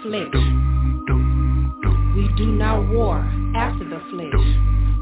Flesh, 0.03 0.33
we 2.15 2.27
do 2.37 2.45
not 2.47 2.87
war 2.89 3.17
after 3.55 3.87
the 3.87 4.01
flesh. 4.09 4.45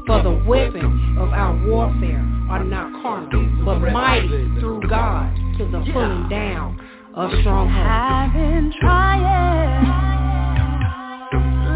For 0.06 0.22
the 0.22 0.32
weapons 0.46 1.18
of 1.18 1.30
our 1.30 1.54
warfare 1.66 2.24
are 2.48 2.64
not 2.64 3.02
carnal, 3.02 3.64
but 3.64 3.78
mighty 3.92 4.48
through 4.58 4.80
God 4.88 5.34
to 5.58 5.64
the 5.66 5.80
pulling 5.92 6.28
down 6.28 6.78
of 7.14 7.30
strongholds. 7.40 7.88
I've 7.88 8.32
been 8.32 8.72
trying, 8.80 9.84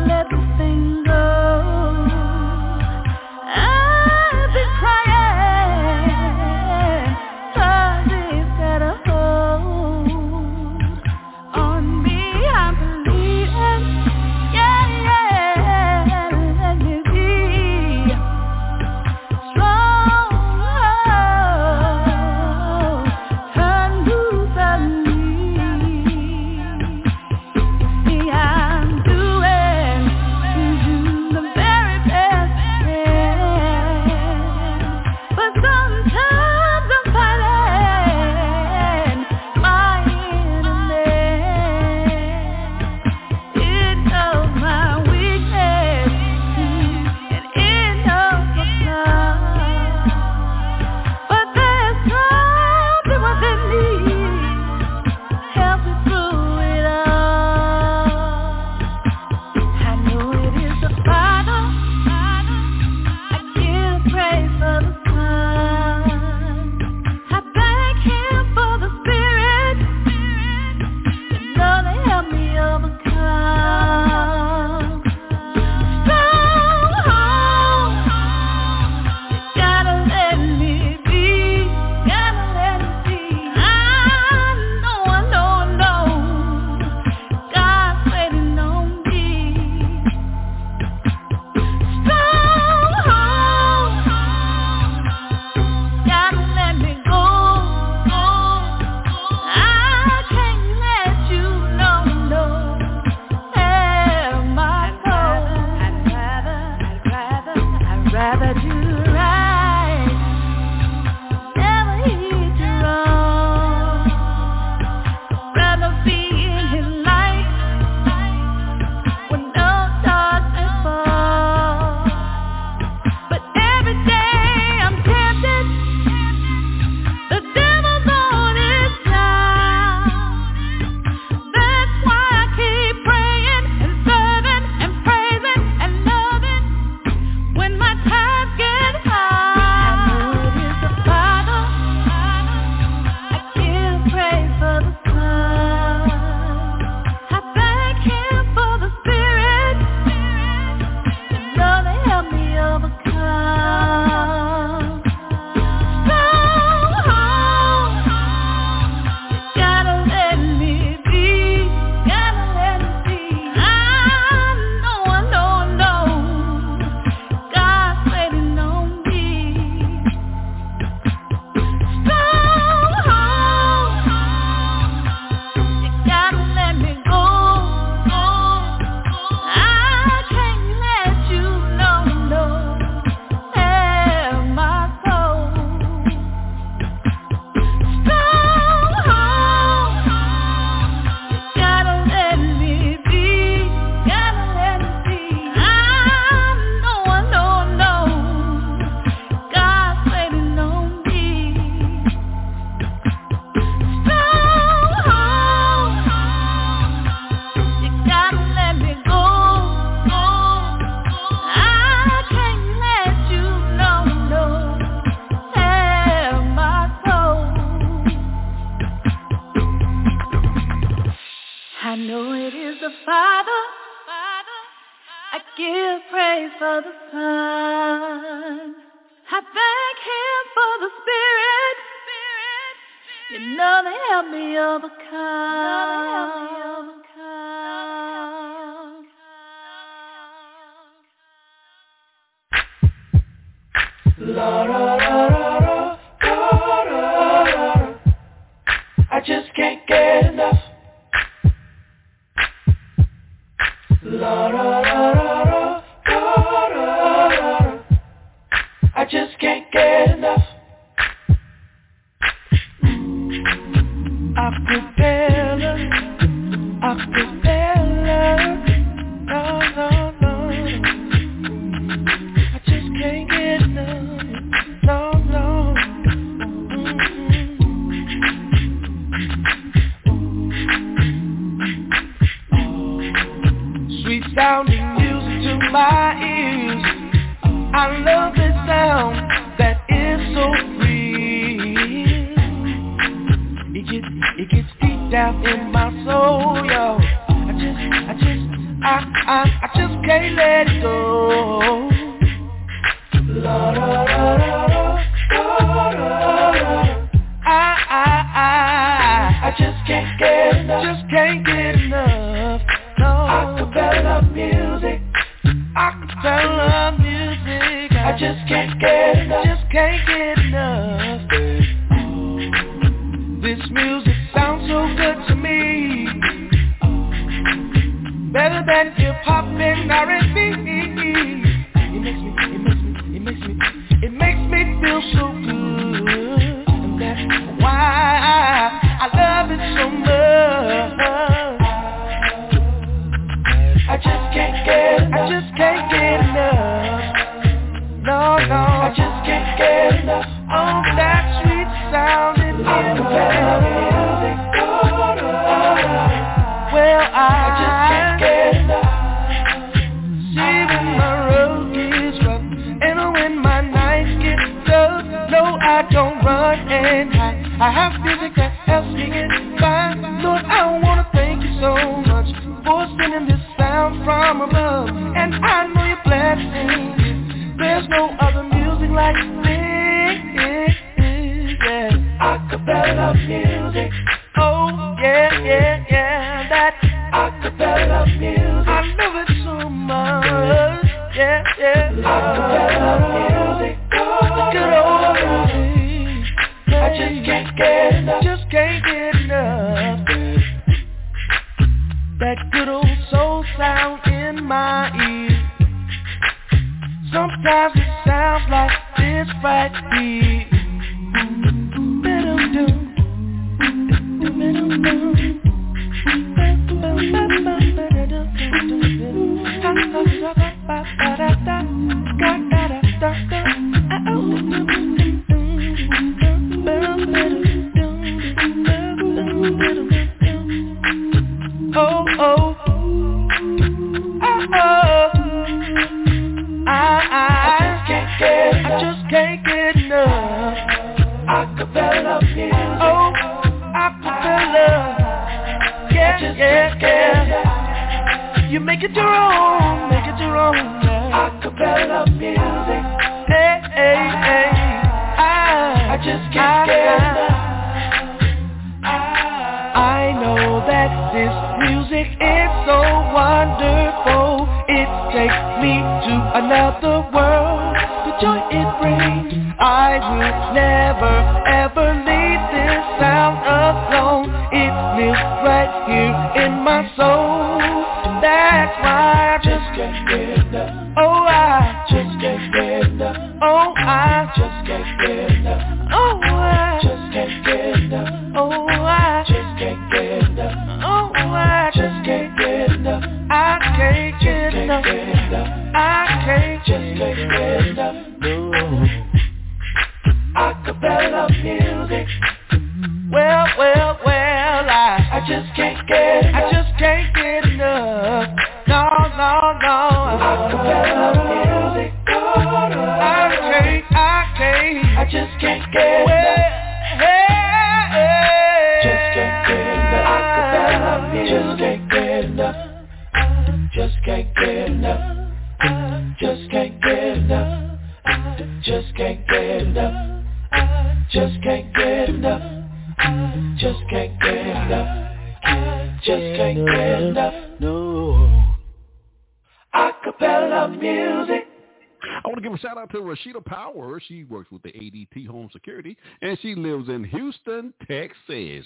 let 0.08 0.28
the 0.30 1.02
go. 1.06 1.93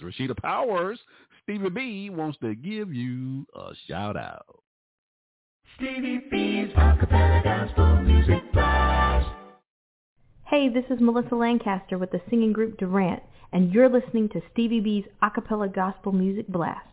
Rashida 0.09 0.37
Powers, 0.41 0.99
Stevie 1.43 1.71
B 1.71 2.11
wants 2.11 2.39
to 2.39 2.55
give 2.55 2.93
you 2.95 3.47
a 3.55 3.73
shout 3.87 4.17
out. 4.17 4.61
Stevie 5.77 6.21
B's 6.31 6.69
Acapella 6.75 7.45
Gospel 7.45 8.03
Music 8.03 8.53
Blast. 8.53 9.29
Hey, 10.47 10.69
this 10.69 10.85
is 10.89 10.99
Melissa 11.01 11.35
Lancaster 11.35 11.99
with 11.99 12.11
the 12.11 12.21
singing 12.31 12.55
group 12.55 12.79
Durant, 12.79 13.23
and 13.53 13.73
you're 13.73 13.89
listening 13.89 14.31
to 14.31 14.41
Stevie 14.53 14.81
B's 14.81 15.05
Acapella 15.23 15.73
Gospel 15.73 16.13
Music 16.13 16.49
Blast. 16.49 16.87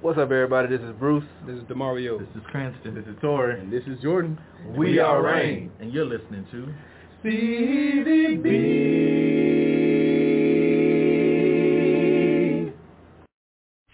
What's 0.00 0.18
up, 0.18 0.30
everybody? 0.30 0.68
This 0.74 0.80
is 0.86 0.94
Bruce. 0.98 1.24
This 1.46 1.56
is 1.56 1.64
Demario. 1.64 2.18
This 2.18 2.28
is 2.34 2.42
Cranston. 2.50 2.94
This 2.94 3.04
is 3.04 3.16
Tori. 3.20 3.60
And 3.60 3.70
this 3.70 3.82
is 3.86 4.00
Jordan. 4.00 4.38
We, 4.70 4.92
we 4.92 4.98
are 4.98 5.22
Rain. 5.22 5.70
And 5.78 5.92
you're 5.92 6.06
listening 6.06 6.46
to 6.52 6.72
Stevie 7.20 8.36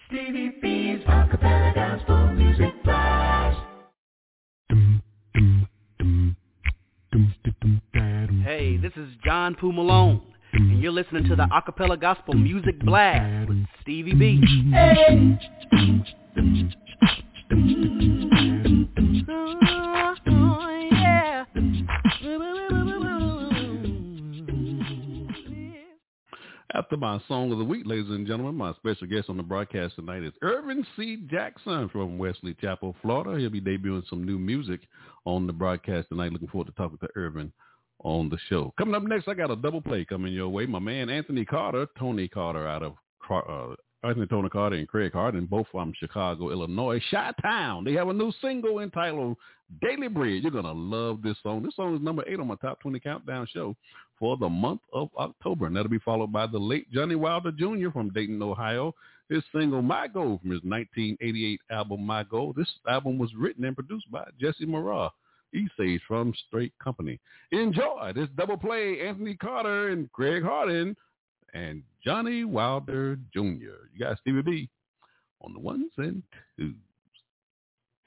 Stevie 0.07 0.53
B's 0.61 1.03
Acapella 1.05 1.75
Gospel 1.75 2.27
Music 2.27 2.73
Blast. 2.85 3.59
Hey, 8.41 8.77
this 8.77 8.93
is 8.95 9.09
John 9.25 9.55
Poo 9.55 9.73
Malone, 9.73 10.21
and 10.53 10.81
you're 10.81 10.93
listening 10.93 11.25
to 11.25 11.35
the 11.35 11.45
Acapella 11.47 11.99
Gospel 11.99 12.35
Music 12.35 12.79
Blast 12.79 13.49
with 13.49 13.65
Stevie 13.81 14.13
B. 14.13 14.41
Hey. 14.71 15.37
After 26.73 26.97
my 26.97 27.17
song 27.29 27.53
of 27.53 27.59
the 27.59 27.63
week, 27.63 27.83
ladies 27.85 28.09
and 28.09 28.27
gentlemen, 28.27 28.55
my 28.55 28.73
special 28.73 29.07
guest 29.07 29.29
on 29.29 29.37
the 29.37 29.43
broadcast 29.43 29.95
tonight 29.95 30.23
is 30.23 30.33
Ervin 30.43 30.85
C. 30.97 31.17
Jackson 31.31 31.87
from 31.87 32.17
Wesley 32.17 32.55
Chapel, 32.59 32.93
Florida. 33.01 33.39
He'll 33.39 33.49
be 33.49 33.61
debuting 33.61 34.07
some 34.09 34.25
new 34.25 34.37
music 34.37 34.81
on 35.23 35.47
the 35.47 35.53
broadcast 35.53 36.09
tonight. 36.09 36.33
Looking 36.33 36.49
forward 36.49 36.67
to 36.67 36.73
talking 36.73 36.97
to 36.97 37.07
Ervin 37.15 37.53
on 38.03 38.27
the 38.27 38.37
show. 38.49 38.73
Coming 38.77 38.95
up 38.95 39.03
next, 39.03 39.29
I 39.29 39.33
got 39.33 39.49
a 39.49 39.55
double 39.55 39.81
play 39.81 40.03
coming 40.03 40.33
your 40.33 40.49
way. 40.49 40.65
My 40.65 40.79
man 40.79 41.09
Anthony 41.09 41.45
Carter, 41.45 41.87
Tony 41.97 42.27
Carter 42.27 42.67
out 42.67 42.83
of 42.83 42.95
uh, 43.29 43.75
Anthony 44.03 44.27
Tony 44.27 44.49
Carter 44.49 44.75
and 44.75 44.87
Craig 44.87 45.13
Harden, 45.13 45.45
both 45.45 45.67
from 45.71 45.91
Chicago, 45.99 46.51
Illinois. 46.51 47.01
Chi-Town. 47.09 47.83
They 47.83 47.93
have 47.93 48.09
a 48.09 48.13
new 48.13 48.31
single 48.41 48.79
entitled 48.79 49.37
Daily 49.81 50.07
Bread. 50.07 50.43
You're 50.43 50.51
going 50.51 50.65
to 50.65 50.71
love 50.71 51.21
this 51.23 51.37
song. 51.41 51.63
This 51.63 51.75
song 51.75 51.95
is 51.95 52.01
number 52.01 52.23
eight 52.27 52.39
on 52.39 52.47
my 52.47 52.55
top 52.55 52.79
20 52.79 52.99
countdown 52.99 53.47
show 53.51 53.75
for 54.19 54.37
the 54.37 54.47
month 54.47 54.81
of 54.93 55.09
October. 55.17 55.65
And 55.65 55.75
that'll 55.75 55.89
be 55.89 55.99
followed 55.99 56.31
by 56.31 56.45
the 56.47 56.59
late 56.59 56.91
Johnny 56.91 57.15
Wilder 57.15 57.51
Jr. 57.51 57.89
from 57.91 58.09
Dayton, 58.09 58.41
Ohio. 58.41 58.93
His 59.29 59.43
single 59.53 59.81
My 59.81 60.07
Goal 60.07 60.39
from 60.41 60.51
his 60.51 60.61
1988 60.63 61.59
album 61.71 62.05
My 62.05 62.23
Goal. 62.23 62.53
This 62.55 62.69
album 62.87 63.17
was 63.17 63.33
written 63.35 63.65
and 63.65 63.75
produced 63.75 64.09
by 64.11 64.23
Jesse 64.39 64.65
Murrah. 64.65 65.09
Sage 65.77 66.01
from 66.07 66.33
Straight 66.47 66.73
Company. 66.83 67.19
Enjoy 67.51 68.11
this 68.13 68.27
double 68.37 68.57
play, 68.57 69.01
Anthony 69.01 69.35
Carter 69.35 69.89
and 69.89 70.11
Craig 70.11 70.43
Harden 70.43 70.95
and 71.53 71.83
Johnny 72.03 72.43
Wilder 72.43 73.17
Jr. 73.33 73.41
You 73.93 73.99
got 73.99 74.17
Stevie 74.19 74.41
B 74.41 74.69
on 75.41 75.53
the 75.53 75.59
ones 75.59 75.91
and 75.97 76.23
twos. 76.57 76.75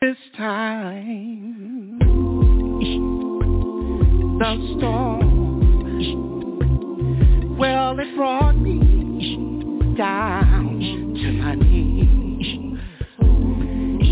This 0.00 0.16
time, 0.36 1.98
the 4.38 4.76
storm, 4.78 5.58
well, 7.58 7.98
it 7.98 8.16
brought 8.16 8.56
me 8.56 8.78
down 9.96 10.80
to 11.14 11.32
my 11.32 11.54
knees, 11.56 12.78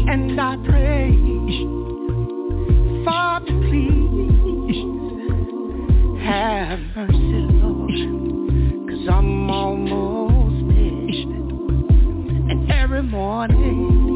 and 0.08 0.38
I 0.38 0.56
prayed, 0.68 1.64
Father, 3.06 3.52
please 3.68 4.84
have 6.22 6.78
mercy, 6.94 7.46
Lord, 7.62 8.37
I'm 9.08 9.50
almost 9.50 10.68
dead, 10.68 11.14
and 12.50 12.70
every 12.70 13.02
morning 13.02 14.08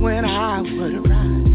when 0.00 0.24
I 0.24 0.60
would 0.60 1.08
rise. 1.08 1.54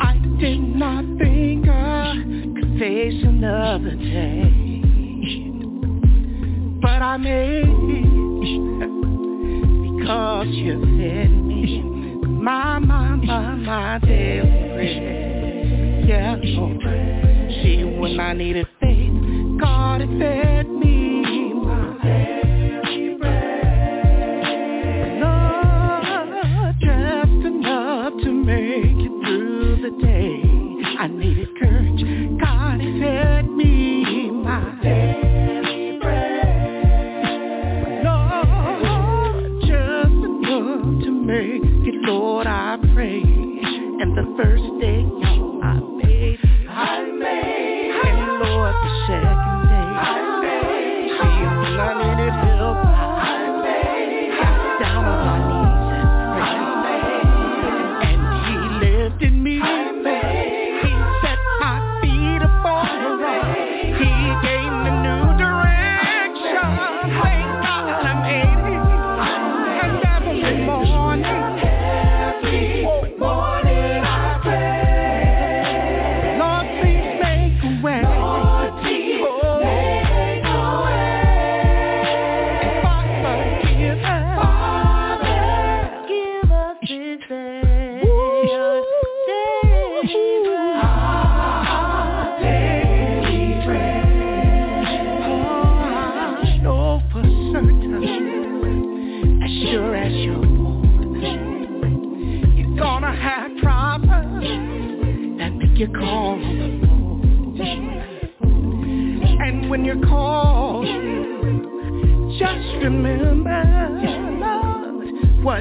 I 0.00 0.18
did 0.40 0.60
not 0.76 1.04
think 1.18 1.68
I 1.68 2.14
could 2.54 2.78
face 2.78 3.22
another 3.24 3.96
day. 3.96 4.80
But 6.80 7.02
I 7.02 7.16
made 7.16 7.68
it 7.68 8.04
because 9.98 10.48
you 10.48 10.80
fed 10.80 11.30
me 11.30 11.82
my, 12.42 12.78
my, 12.80 13.14
my, 13.14 13.54
my 13.54 13.98
daily 14.00 14.48
bread. 14.74 16.08
Yeah, 16.08 16.36
Lord. 16.42 16.80
See, 17.62 17.84
when 17.84 18.18
I 18.18 18.32
needed 18.32 18.66
God 19.62 20.00
fed 20.18 20.68
me. 20.68 21.22
Lord, 25.20 26.74
just 26.80 27.46
enough 27.46 28.12
to 28.24 28.32
make 28.32 28.98
it 28.98 29.24
through 29.24 29.76
the 29.82 29.90
day. 30.04 30.42
I 30.98 31.06
needed 31.06 31.48
courage. 31.60 32.02
God 32.40 32.80
had 32.80 33.00
fed 33.00 33.48
me 33.50 34.30
my 34.32 34.74
daily 34.82 35.98
bread. 36.00 38.02
Lord, 38.04 39.60
just 39.60 40.24
enough 40.26 41.04
to 41.04 41.10
make 41.12 41.62
it, 41.62 41.94
Lord, 42.02 42.48
I 42.48 42.78
pray. 42.94 43.22
And 43.22 44.16
the 44.18 44.34
first 44.42 44.64
day 44.80 45.04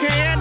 Put 0.00 0.37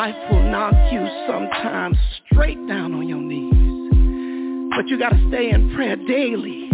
Life 0.00 0.30
will 0.30 0.50
knock 0.50 0.72
you 0.90 1.06
sometimes 1.28 1.94
straight 2.24 2.56
down 2.66 2.94
on 2.94 3.06
your 3.06 3.20
knees. 3.20 4.70
But 4.74 4.88
you 4.88 4.98
gotta 4.98 5.22
stay 5.28 5.50
in 5.50 5.74
prayer 5.74 5.96
daily 5.96 6.70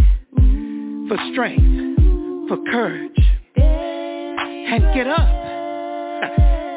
for 1.08 1.18
strength, 1.32 2.48
for 2.48 2.56
courage, 2.70 3.18
and 3.56 4.94
get 4.94 5.08
up. 5.08 5.28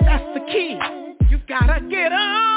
That's 0.02 0.26
the 0.34 0.44
key. 0.52 0.80
You 1.30 1.40
gotta 1.48 1.88
get 1.88 2.12
up 2.12 2.49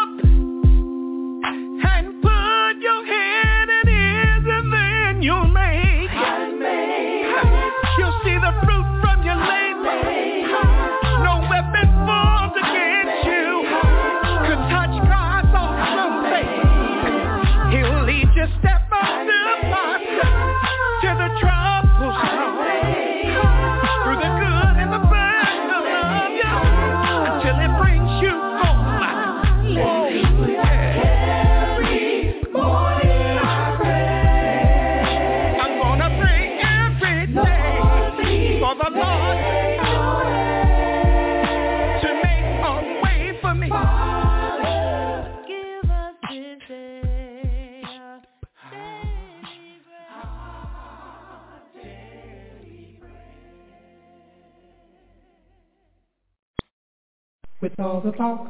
all 57.83 58.01
the 58.01 58.13
talk, 58.13 58.47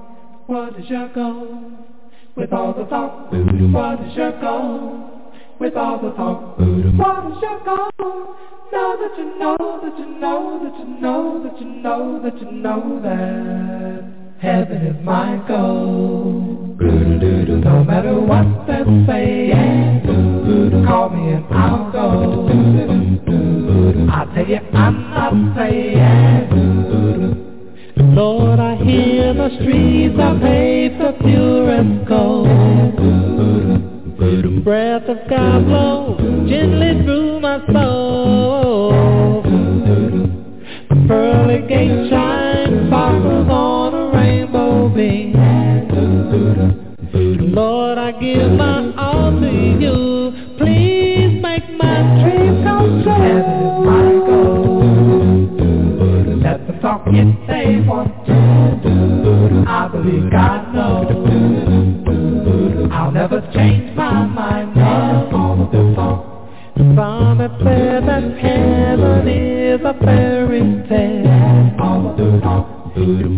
what 0.47 0.79
is 0.79 0.89
your 0.89 1.09
goal? 1.09 1.73
With 2.37 2.53
all 2.53 2.73
the 2.75 2.85
talk, 2.85 3.33
what 3.33 4.01
is 4.07 4.17
your 4.17 4.33
goal? 4.41 5.09
With 5.59 5.75
all 5.75 6.01
the 6.01 6.11
talk, 6.11 6.59
what 6.59 7.33
is 7.33 7.43
your 7.43 7.65
goal? 7.65 8.37
Now 8.73 8.97
that 8.97 9.19
you 9.19 9.39
know, 9.39 9.57
that 9.83 9.99
you 9.99 10.21
know, 10.21 10.61
that 10.65 10.79
you 10.79 11.01
know, 11.01 11.43
that 11.45 11.61
you 11.61 11.67
know, 11.83 12.21
that 12.23 12.41
you 12.41 12.53
know 12.53 13.01
that 13.03 14.41
heaven 14.41 14.87
is 14.87 15.05
my 15.05 15.43
goal. 15.47 16.77
No 16.81 17.85
matter 17.85 18.19
what 18.19 18.67
they 18.67 18.83
say, 19.07 19.53
call 20.87 21.11
me 21.11 21.33
and 21.33 21.45
I'll 21.51 21.93
go. 21.93 22.49
I 24.11 24.35
tell 24.35 24.47
you, 24.47 24.57
I'm 24.73 25.11
not 25.11 25.57
saying. 25.57 26.62
Lord, 27.97 28.59
I 28.59 28.77
hear 28.77 29.35
the 29.35 29.51
streets 29.61 30.17
are 30.19 30.39
paved 30.39 30.97
for 30.97 31.13
purest 31.23 32.09
gold. 32.09 32.49
Breath 34.65 35.09
of 35.09 35.19
God 35.29 35.67
blows 35.67 36.19
gently 36.49 37.03
through 37.05 37.41
my 37.41 37.59
soul. 37.73 39.43
The 40.89 41.05
pearly 41.07 41.67
gate 41.69 42.09
shine 42.11 42.87
sparkles 42.87 43.49
on 43.51 43.95
a 43.95 44.11
rainbow 44.17 44.89
beam. 44.95 45.33
Lord, 47.55 47.99
I 47.99 48.13
give 48.13 48.53
my 48.53 48.95
all 48.97 49.33
to 49.41 49.51
you. 49.51 50.33
Please 50.59 51.02
goal. 56.83 57.03
Let 57.05 57.05
the 57.05 57.05
talk 57.05 57.05
get 57.07 57.27
say 57.47 57.81
one. 57.87 58.11
I 59.67 59.89
believe 59.89 60.31
God 60.31 60.75
knows. 60.75 61.07
I'll 62.93 63.13
never 63.13 63.41
change 63.55 63.97
my 63.97 64.27
mind. 64.27 64.77
Have 67.43 67.51
said 67.65 68.07
that 68.07 68.23
heaven 68.39 69.29
is 69.29 69.81
a 69.85 69.95
fairy 70.05 70.61
tale. 70.89 71.25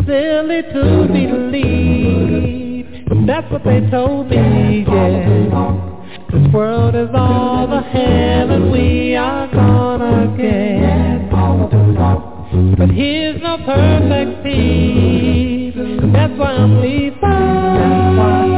Silly 0.06 0.62
to 0.74 1.06
believe. 1.10 2.86
That's 3.26 3.50
what 3.50 3.64
they 3.64 3.80
told 3.90 4.28
me, 4.28 4.84
yeah. 4.86 5.90
This 6.30 6.52
world 6.52 6.94
is 6.94 7.08
all 7.14 7.66
the 7.66 7.80
heaven 7.80 8.70
we 8.70 9.16
are 9.16 9.46
gonna 9.48 10.36
get. 10.36 12.33
But 12.54 12.88
here's 12.90 13.42
no 13.42 13.58
perfect 13.66 14.44
peace. 14.44 15.74
That's 16.12 16.38
why 16.38 16.52
I'm 16.52 16.80
leaving. 16.80 17.18
That's 17.18 18.16
why 18.16 18.30
be 18.44 18.54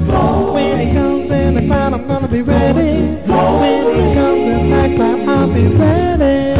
leaving. 0.00 0.54
When 0.54 0.80
he 0.80 0.94
comes 0.94 1.30
I'm 1.92 2.08
gonna 2.08 2.28
be 2.28 2.40
ready. 2.40 3.20
When 3.28 3.80
he 3.92 4.04
comes 4.14 4.72
I'll 5.28 5.52
be 5.52 5.66
ready. 5.76 6.56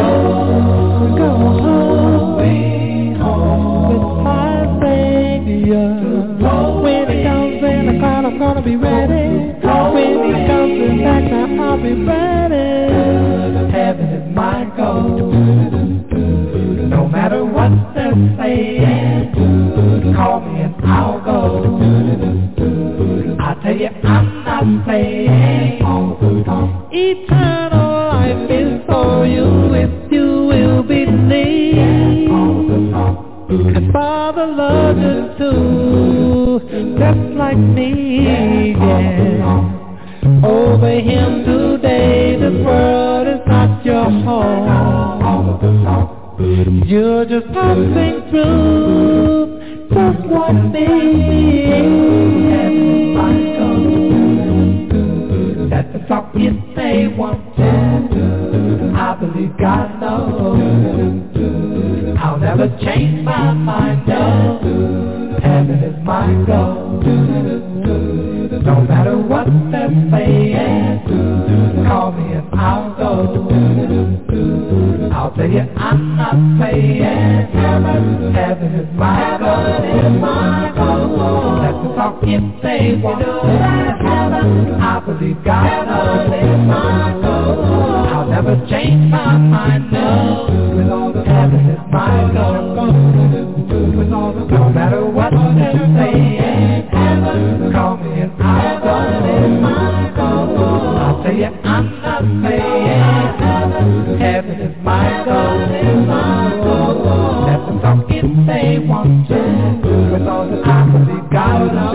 Go 1.17 1.29
home 1.33 2.41
Savior. 4.83 5.89
When 6.83 7.09
he 7.09 7.23
comes 7.25 7.65
I'm 8.27 8.39
gonna 8.39 8.61
be 8.63 8.77
ready. 8.77 9.20
I'll 11.71 11.81
be 11.81 11.93
ready. 11.93 13.73
Heaven 13.73 14.07
is 14.07 14.35
my 14.35 14.65
goal. 14.77 15.33
No 16.89 17.07
matter 17.07 17.45
what 17.45 17.71
they're 17.95 18.13
saying, 18.37 19.33
call 20.17 20.41
me 20.41 20.63
and 20.63 20.75
I'll 20.85 21.21
go. 21.21 21.79
I 23.41 23.55
tell 23.63 23.77
you 23.77 23.89
I'm 24.03 24.45
not 24.45 24.85
playing. 24.85 25.81
Eternal 26.93 27.91
life 28.09 28.51
is 28.51 28.83
for 28.87 29.27
you 29.27 29.75
if 29.75 30.13
you 30.13 30.47
will 30.47 30.83
believe. 30.83 31.79
And 33.77 33.93
Father 33.93 34.47
loves 34.47 34.99
you 34.99 35.35
too, 35.39 36.97
just 36.99 37.37
like 37.37 37.59
me. 37.59 38.73
Yeah. 38.73 39.80
Over 40.45 41.01
him 41.01 41.45
today, 41.45 42.37
this 42.41 42.65
world 42.65 43.27
is 43.29 43.41
not 43.47 43.85
your 43.85 44.05
home. 44.05 45.51
You're 46.87 47.25
just 47.27 47.47
passing 47.53 48.23
through, 48.31 49.89
just 49.91 50.27
like 50.31 50.73
me. 50.73 50.91
That's 55.69 55.93
the 55.93 55.99
talk 56.09 56.35
you 56.35 56.63
say 56.75 57.07
one. 57.09 57.41
I 58.71 59.17
believe 59.19 59.57
God 59.59 60.01
knows. 60.01 60.61
I'll 62.19 62.39
never 62.39 62.69
change 62.83 63.25
my 63.25 63.53
mind, 63.53 64.07
no. 64.07 64.61
Heaven 65.43 65.83
is 65.83 65.97
my 66.05 66.27
goal. 66.47 67.01
No 68.63 68.81
matter 68.83 69.17
what 69.17 69.47
they're 69.73 69.89
saying, 70.11 71.01
call 71.87 72.13
me 72.13 72.33
and 72.35 72.49
I'll 72.55 72.95
go. 72.95 73.49
I'll 75.13 75.33
tell 75.35 75.49
you 75.49 75.61
I'm 75.77 76.17
not 76.17 76.37
playing. 76.59 77.03
Heaven, 77.03 78.35
heaven 78.35 78.75
is 78.75 78.87
my 78.97 79.39
goal. 79.41 79.81
Let 81.63 81.83
the 81.83 81.89
talk 81.97 82.19
if 82.23 82.63
they 82.63 82.95
want. 83.03 83.25
I 84.83 85.01
believe 85.05 85.43
God 85.45 85.87
knows 85.87 86.31
never 88.43 88.67
change 88.71 89.11
my 89.11 89.37
mind. 89.37 89.93
No, 89.93 91.13
heaven 91.27 91.61
is 91.69 91.79
my 91.93 92.33
goal. 92.33 92.75
No 94.49 94.71
matter 94.71 95.05
what 95.05 95.33
saying, 95.33 96.89
heaven, 96.89 97.73
call 97.73 97.97
me 97.99 98.23
and 98.23 98.33
I'll 98.43 98.81
go. 98.81 98.97
It's 99.29 99.61
my 99.61 100.13
goal. 100.17 100.57
I'll 100.57 101.23
tell 101.23 101.35
you 101.35 101.45
I'm 101.45 102.01
not 102.01 102.23
playing. 102.41 104.19
Heaven, 104.19 104.61
is 104.61 104.77
my 104.83 105.25
goal. 105.27 105.61
It's 105.71 106.09
my 106.09 106.51
goal. 106.65 107.01
If 108.09 108.47
they 108.47 108.79
want 108.87 109.29
to. 109.29 109.35
With 110.13 110.27
all 110.27 110.49
the 110.49 110.63
God 111.31 111.75
knows. 111.75 111.95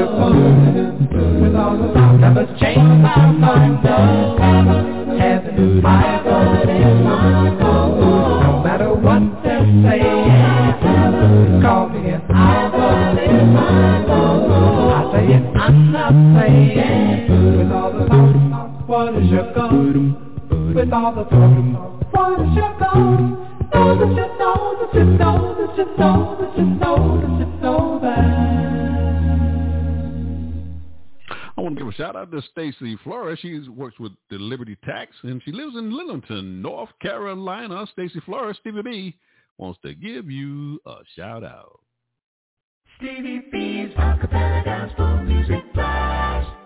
With 1.41 1.55
all 1.55 1.77
the 1.77 2.17
never 2.19 2.45
change 2.59 3.01
my 3.01 3.31
mind. 3.31 3.83
No, 3.83 4.84
With 21.05 21.17
all 21.17 21.23
the 21.23 21.29
talk, 21.29 22.13
what 22.13 22.41
is 22.41 22.55
your? 22.55 22.65
Know 23.75 23.93
that 23.99 24.09
you 24.09 24.15
know 24.39 24.61
that 24.81 24.89
you 24.95 25.03
know 25.05 25.53
that 25.53 25.77
you 25.77 25.85
know 25.97 26.37
that 26.41 26.57
you 26.57 26.65
know 26.65 27.21
that 27.21 27.29
you 27.37 27.45
know 27.61 27.99
that. 28.01 28.25
I 31.55 31.61
want 31.61 31.77
to 31.77 31.83
give 31.83 31.93
a 31.93 31.95
shout 31.95 32.15
out 32.15 32.31
to 32.31 32.41
Stacy 32.51 32.97
Flores. 33.03 33.37
She 33.39 33.59
works 33.69 33.99
with 33.99 34.13
the 34.31 34.39
Liberty 34.39 34.77
Tax, 34.83 35.11
and 35.21 35.43
she 35.45 35.51
lives 35.51 35.75
in 35.75 35.91
Lillington, 35.91 36.63
North 36.63 36.89
Carolina. 37.03 37.85
Stacy 37.91 38.19
Flores, 38.21 38.57
Stevie 38.61 38.81
B, 38.81 39.15
wants 39.59 39.79
to 39.83 39.93
give 39.93 40.31
you 40.31 40.79
a 40.87 40.95
shout 41.15 41.43
out. 41.43 41.81
Stevie 42.97 43.43
B's 43.51 43.93
Acapella 43.95 44.65
Gospel 44.65 45.17
Music 45.23 45.71
Blast. 45.75 46.64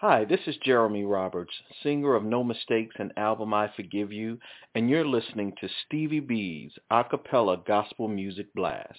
Hi, 0.00 0.24
this 0.24 0.38
is 0.46 0.54
Jeremy 0.64 1.02
Roberts, 1.02 1.52
singer 1.82 2.14
of 2.14 2.22
No 2.22 2.44
Mistakes 2.44 2.94
and 3.00 3.12
album 3.16 3.52
I 3.52 3.68
Forgive 3.74 4.12
You, 4.12 4.38
and 4.76 4.88
you're 4.88 5.04
listening 5.04 5.54
to 5.60 5.68
Stevie 5.84 6.20
B's 6.20 6.70
Acapella 6.88 7.66
Gospel 7.66 8.06
Music 8.06 8.46
Blast. 8.54 8.96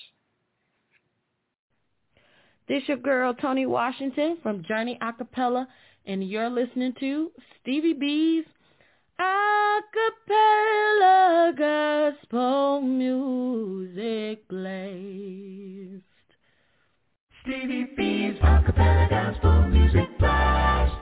This 2.67 2.83
your 2.87 2.97
girl 2.97 3.33
Tony 3.33 3.65
Washington 3.65 4.39
from 4.43 4.65
Journey 4.67 4.99
Acapella, 5.01 5.67
and 6.05 6.29
you're 6.29 6.49
listening 6.49 6.93
to 6.99 7.31
Stevie 7.61 7.93
B's 7.93 8.43
Acapella 9.21 10.57
Gospel 11.57 12.81
Music 12.81 14.45
Blast. 14.49 16.08
Stevie 17.49 18.37
Acapella 18.43 19.09
Gospel 19.09 19.69
Music 19.69 20.07
Blast. 20.19 20.93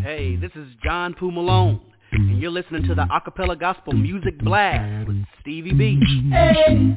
Hey, 0.00 0.36
this 0.36 0.52
is 0.54 0.68
John 0.84 1.14
Poo 1.14 1.32
Malone, 1.32 1.80
and 2.12 2.40
you're 2.40 2.52
listening 2.52 2.84
to 2.84 2.94
the 2.94 3.06
Acapella 3.06 3.58
Gospel 3.58 3.94
Music 3.94 4.38
Blast 4.38 5.08
with 5.08 5.24
Stevie 5.40 5.72
B. 5.72 6.00
Hey. 6.30 6.96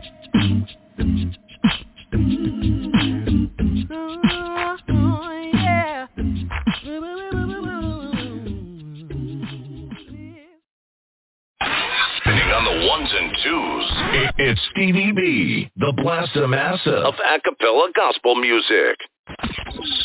Spinning 12.49 12.67
on 12.67 12.79
the 12.79 12.87
ones 12.87 13.09
and 13.11 13.31
twos. 13.43 14.33
It's 14.37 14.61
Stevie 14.71 15.11
B, 15.11 15.71
the 15.77 15.93
Blasta 15.97 16.47
Massa 16.47 16.91
of 16.91 17.13
acapella 17.15 17.93
gospel 17.95 18.35
music. 18.35 18.97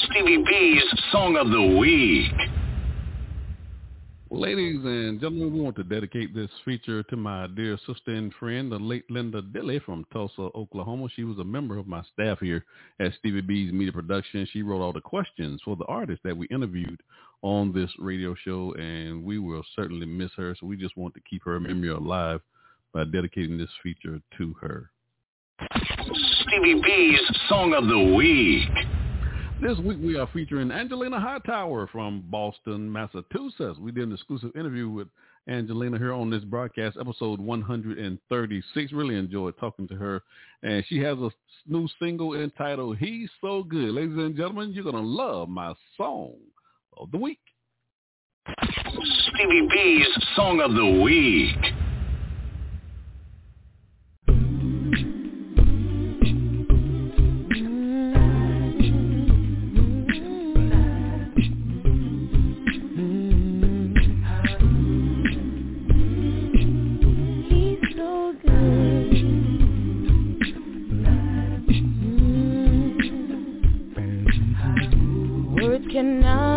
Stevie 0.04 0.44
B's 0.46 0.82
Song 1.10 1.36
of 1.36 1.48
the 1.50 1.78
Week. 1.78 2.32
Ladies 4.30 4.80
and 4.84 5.20
gentlemen, 5.20 5.54
we 5.54 5.60
want 5.60 5.76
to 5.76 5.84
dedicate 5.84 6.34
this 6.34 6.50
feature 6.64 7.02
to 7.04 7.16
my 7.16 7.46
dear 7.46 7.78
sister 7.86 8.10
and 8.10 8.34
friend, 8.34 8.70
the 8.70 8.78
late 8.78 9.08
Linda 9.10 9.40
Dilly 9.40 9.78
from 9.78 10.04
Tulsa, 10.12 10.48
Oklahoma. 10.54 11.08
She 11.14 11.24
was 11.24 11.38
a 11.38 11.44
member 11.44 11.78
of 11.78 11.86
my 11.86 12.02
staff 12.12 12.40
here 12.40 12.64
at 13.00 13.12
Stevie 13.20 13.42
B's 13.42 13.72
Media 13.72 13.92
Production. 13.92 14.46
She 14.52 14.62
wrote 14.62 14.82
all 14.82 14.92
the 14.92 15.00
questions 15.00 15.60
for 15.64 15.76
the 15.76 15.84
artists 15.84 16.22
that 16.24 16.36
we 16.36 16.46
interviewed 16.48 17.00
on 17.44 17.74
this 17.74 17.90
radio 17.98 18.34
show, 18.42 18.72
and 18.78 19.22
we 19.22 19.38
will 19.38 19.62
certainly 19.76 20.06
miss 20.06 20.30
her. 20.34 20.56
So 20.58 20.66
we 20.66 20.78
just 20.78 20.96
want 20.96 21.12
to 21.12 21.20
keep 21.28 21.44
her 21.44 21.60
memory 21.60 21.90
alive 21.90 22.40
by 22.94 23.04
dedicating 23.04 23.58
this 23.58 23.68
feature 23.82 24.18
to 24.38 24.54
her. 24.62 24.90
Stevie 26.40 26.80
B's 26.82 27.20
Song 27.50 27.74
of 27.74 27.86
the 27.86 28.14
Week. 28.16 28.66
This 29.60 29.78
week 29.78 29.98
we 30.00 30.16
are 30.16 30.26
featuring 30.32 30.70
Angelina 30.70 31.20
Hightower 31.20 31.86
from 31.88 32.24
Boston, 32.28 32.90
Massachusetts. 32.90 33.78
We 33.78 33.92
did 33.92 34.08
an 34.08 34.14
exclusive 34.14 34.52
interview 34.56 34.88
with 34.88 35.08
Angelina 35.46 35.98
here 35.98 36.14
on 36.14 36.30
this 36.30 36.44
broadcast, 36.44 36.96
episode 36.98 37.40
136. 37.40 38.92
Really 38.92 39.16
enjoyed 39.16 39.54
talking 39.58 39.86
to 39.88 39.96
her. 39.96 40.22
And 40.62 40.82
she 40.88 40.98
has 41.00 41.18
a 41.18 41.30
new 41.66 41.88
single 42.00 42.40
entitled 42.40 42.96
He's 42.96 43.28
So 43.42 43.64
Good. 43.64 43.90
Ladies 43.90 44.16
and 44.16 44.34
gentlemen, 44.34 44.72
you're 44.72 44.82
going 44.82 44.96
to 44.96 45.02
love 45.02 45.50
my 45.50 45.74
song 45.98 46.36
of 46.96 47.10
the 47.10 47.18
week. 47.18 47.38
Stevie 49.34 49.68
B's 49.70 50.06
Song 50.36 50.60
of 50.60 50.74
the 50.74 51.00
Week. 51.02 51.56
He's 67.48 67.78
so 67.96 68.34
good. 68.42 68.74
Words 75.62 75.84
cannot 75.90 76.53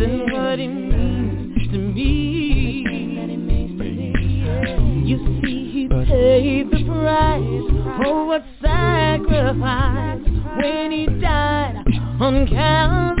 and 0.00 0.32
what 0.32 0.58
he 0.58 0.68
means 0.68 1.72
to 1.72 1.78
me. 1.78 2.84
You 5.04 5.18
see, 5.42 5.70
he 5.72 5.88
paid 5.88 6.70
the 6.70 6.84
price 6.84 7.68
for 8.00 8.26
what 8.26 8.44
sacrifice 8.62 10.20
when 10.56 10.92
he 10.92 11.06
died 11.20 11.84
on 12.20 12.46
Calvary. 12.46 13.17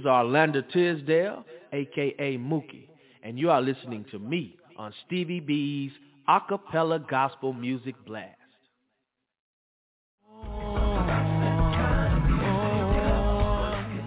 Is 0.00 0.06
Orlando 0.06 0.62
Tisdale, 0.62 1.44
aka 1.72 2.38
Mookie, 2.38 2.88
and 3.22 3.38
you 3.38 3.50
are 3.50 3.60
listening 3.60 4.04
to 4.10 4.18
me 4.18 4.56
on 4.76 4.92
Stevie 5.06 5.40
B's 5.40 5.92
Acapella 6.28 7.06
Gospel 7.08 7.52
Music 7.52 7.94
Blast. 8.06 8.36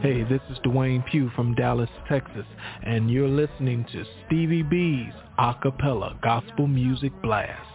Hey, 0.02 0.24
this 0.24 0.42
is 0.50 0.58
Dwayne 0.66 1.06
Pugh 1.10 1.32
from 1.36 1.54
Dallas, 1.56 1.90
Texas, 2.10 2.46
and 2.84 3.10
you're 3.10 3.30
listening 3.30 3.86
to 3.92 4.04
Stevie 4.26 4.64
B's 4.64 5.14
Acapella 5.38 6.20
Gospel 6.22 6.68
Music 6.68 7.12
Blast. 7.22 7.70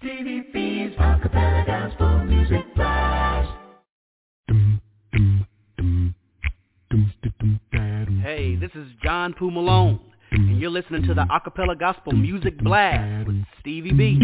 Stevie 0.00 0.40
B's 0.50 0.96
Acapella 0.96 1.66
Gospel 1.66 2.24
Music 2.24 2.64
Blast. 2.74 3.50
Hey, 8.22 8.56
this 8.56 8.70
is 8.74 8.86
John 9.02 9.34
Poo 9.34 9.50
Malone, 9.50 10.00
and 10.30 10.58
you're 10.58 10.70
listening 10.70 11.02
to 11.02 11.12
the 11.12 11.26
Acapella 11.26 11.78
Gospel 11.78 12.12
Music 12.12 12.56
Blast 12.62 13.26
with 13.26 13.44
Stevie 13.60 13.92
B. 13.92 14.18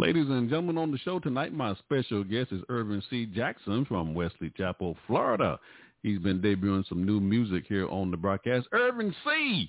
Ladies 0.00 0.26
and 0.28 0.48
gentlemen, 0.48 0.78
on 0.78 0.92
the 0.92 0.98
show 0.98 1.18
tonight, 1.18 1.52
my 1.52 1.74
special 1.74 2.22
guest 2.22 2.52
is 2.52 2.62
Ervin 2.70 3.02
C. 3.10 3.26
Jackson 3.26 3.84
from 3.84 4.14
Wesley 4.14 4.52
Chapel, 4.56 4.96
Florida. 5.08 5.58
He's 6.04 6.20
been 6.20 6.40
debuting 6.40 6.88
some 6.88 7.04
new 7.04 7.18
music 7.18 7.64
here 7.68 7.88
on 7.88 8.12
the 8.12 8.16
broadcast. 8.16 8.68
Ervin 8.72 9.12
C. 9.24 9.68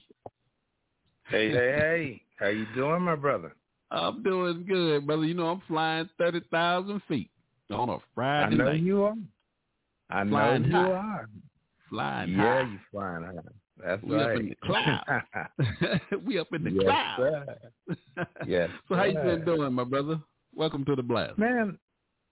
Hey, 1.27 1.49
hey, 1.49 1.55
hey. 1.79 2.21
How 2.39 2.47
you 2.49 2.67
doing, 2.75 3.01
my 3.01 3.15
brother? 3.15 3.55
I'm 3.89 4.21
doing 4.21 4.65
good, 4.67 5.07
brother. 5.07 5.25
You 5.25 5.33
know, 5.33 5.47
I'm 5.47 5.61
flying 5.67 6.07
30,000 6.19 7.01
feet 7.07 7.31
on 7.71 7.89
a 7.89 7.97
Friday 8.13 8.55
night. 8.55 8.61
I 8.61 8.65
know 8.65 8.71
night. 8.71 8.81
you 8.83 9.03
are. 9.03 9.15
I 10.11 10.23
know 10.23 10.29
Flying 10.31 10.63
you 10.65 10.71
high. 10.71 10.91
are. 10.91 11.29
Flying 11.89 12.31
yeah, 12.33 12.37
high. 12.37 12.61
you 12.69 12.79
flying 12.91 13.23
high. 13.23 13.31
That's 13.83 14.03
We 14.03 14.15
right. 14.15 14.31
up 14.35 14.39
in 14.39 14.49
the 14.49 14.55
clouds. 14.63 16.01
we 16.25 16.39
up 16.39 16.47
in 16.53 16.63
the 16.63 16.71
yes, 16.71 16.83
clouds. 16.83 17.49
Sir. 18.17 18.25
Yes. 18.47 18.69
So 18.89 18.95
how 18.95 19.03
you 19.05 19.13
been 19.19 19.45
doing, 19.45 19.73
my 19.73 19.83
brother? 19.83 20.19
Welcome 20.55 20.83
to 20.85 20.95
the 20.95 21.03
blast. 21.03 21.37
Man, 21.37 21.77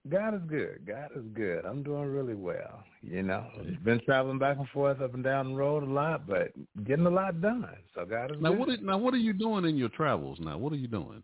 God 0.08 0.34
is 0.34 0.40
good. 0.48 0.86
God 0.86 1.10
is 1.16 1.24
good. 1.34 1.64
I'm 1.64 1.82
doing 1.82 2.04
really 2.06 2.34
well. 2.34 2.82
You 3.02 3.22
know, 3.22 3.46
been 3.84 4.00
traveling 4.04 4.38
back 4.38 4.58
and 4.58 4.68
forth 4.68 5.00
up 5.00 5.14
and 5.14 5.22
down 5.24 5.50
the 5.52 5.56
road 5.56 5.82
a 5.82 5.86
lot, 5.86 6.26
but 6.26 6.52
getting 6.84 7.06
a 7.06 7.10
lot 7.10 7.40
done. 7.40 7.68
So 7.94 8.04
God 8.04 8.32
is 8.34 8.40
Now 8.40 8.50
good. 8.50 8.58
what? 8.58 8.82
Now 8.82 8.98
what 8.98 9.14
are 9.14 9.18
you 9.18 9.32
doing 9.32 9.64
in 9.64 9.76
your 9.76 9.88
travels? 9.90 10.38
Now 10.40 10.58
what 10.58 10.72
are 10.72 10.76
you 10.76 10.88
doing? 10.88 11.22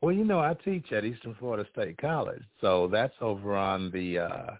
Well, 0.00 0.14
you 0.14 0.24
know, 0.24 0.38
I 0.38 0.54
teach 0.64 0.92
at 0.92 1.04
Eastern 1.04 1.34
Florida 1.38 1.68
State 1.72 1.98
College, 1.98 2.42
so 2.60 2.88
that's 2.90 3.14
over 3.20 3.56
on 3.56 3.90
the 3.90 4.18
uh 4.20 4.50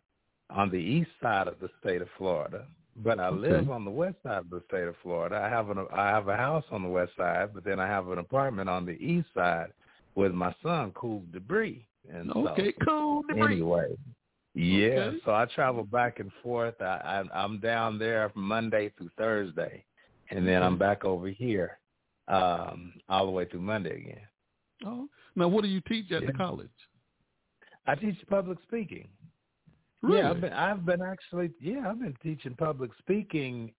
on 0.50 0.70
the 0.70 0.76
east 0.78 1.10
side 1.22 1.46
of 1.48 1.54
the 1.60 1.68
state 1.80 2.02
of 2.02 2.08
Florida. 2.16 2.66
But 3.02 3.20
I 3.20 3.28
live 3.28 3.70
on 3.70 3.84
the 3.84 3.90
west 3.90 4.16
side 4.22 4.38
of 4.38 4.50
the 4.50 4.62
state 4.68 4.88
of 4.88 4.94
Florida. 5.02 5.36
I 5.36 5.48
have 5.48 5.70
an 5.70 5.86
I 5.92 6.08
have 6.08 6.28
a 6.28 6.36
house 6.36 6.64
on 6.70 6.82
the 6.82 6.88
west 6.88 7.12
side, 7.16 7.50
but 7.54 7.64
then 7.64 7.78
I 7.78 7.86
have 7.86 8.08
an 8.08 8.18
apartment 8.18 8.68
on 8.68 8.84
the 8.84 8.92
east 8.92 9.28
side 9.34 9.72
with 10.14 10.32
my 10.32 10.54
son, 10.62 10.90
Cool 10.94 11.22
Debris. 11.32 11.86
And 12.12 12.30
so, 12.32 12.48
Okay, 12.48 12.72
cool. 12.84 13.22
Debris. 13.22 13.52
Anyway, 13.52 13.96
yeah. 14.54 14.88
Okay. 14.88 15.18
So 15.24 15.32
I 15.32 15.46
travel 15.54 15.84
back 15.84 16.18
and 16.18 16.32
forth. 16.42 16.74
I, 16.80 17.24
I 17.32 17.44
I'm 17.44 17.60
down 17.60 17.98
there 17.98 18.30
from 18.30 18.42
Monday 18.42 18.92
through 18.98 19.10
Thursday, 19.16 19.84
and 20.30 20.46
then 20.46 20.62
I'm 20.62 20.76
back 20.78 21.04
over 21.04 21.28
here 21.28 21.78
um 22.26 22.92
all 23.08 23.24
the 23.26 23.32
way 23.32 23.44
through 23.44 23.60
Monday 23.60 23.96
again. 23.96 24.26
Oh, 24.84 25.08
now 25.36 25.48
what 25.48 25.62
do 25.62 25.68
you 25.68 25.80
teach 25.88 26.10
at 26.10 26.26
the 26.26 26.32
college? 26.32 26.68
I 27.86 27.94
teach 27.94 28.16
public 28.28 28.58
speaking. 28.66 29.08
Really? 30.02 30.18
Yeah, 30.20 30.30
I've 30.30 30.40
been, 30.40 30.52
I've 30.52 30.86
been 30.86 31.02
actually, 31.02 31.50
yeah, 31.60 31.88
I've 31.90 31.98
been 32.00 32.16
teaching 32.22 32.54
public 32.54 32.90
speaking 32.98 33.72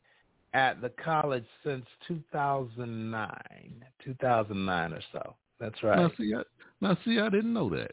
at 0.54 0.82
the 0.82 0.90
college 1.04 1.46
since 1.64 1.86
2009, 2.08 3.86
2009 4.04 4.94
or 4.94 5.02
so. 5.12 5.36
That's 5.60 5.82
right. 5.84 5.98
Now 5.98 6.12
see, 6.18 6.34
I, 6.36 6.42
now 6.82 6.98
see, 7.06 7.20
I 7.20 7.30
didn't 7.30 7.54
know 7.54 7.70
that. 7.70 7.92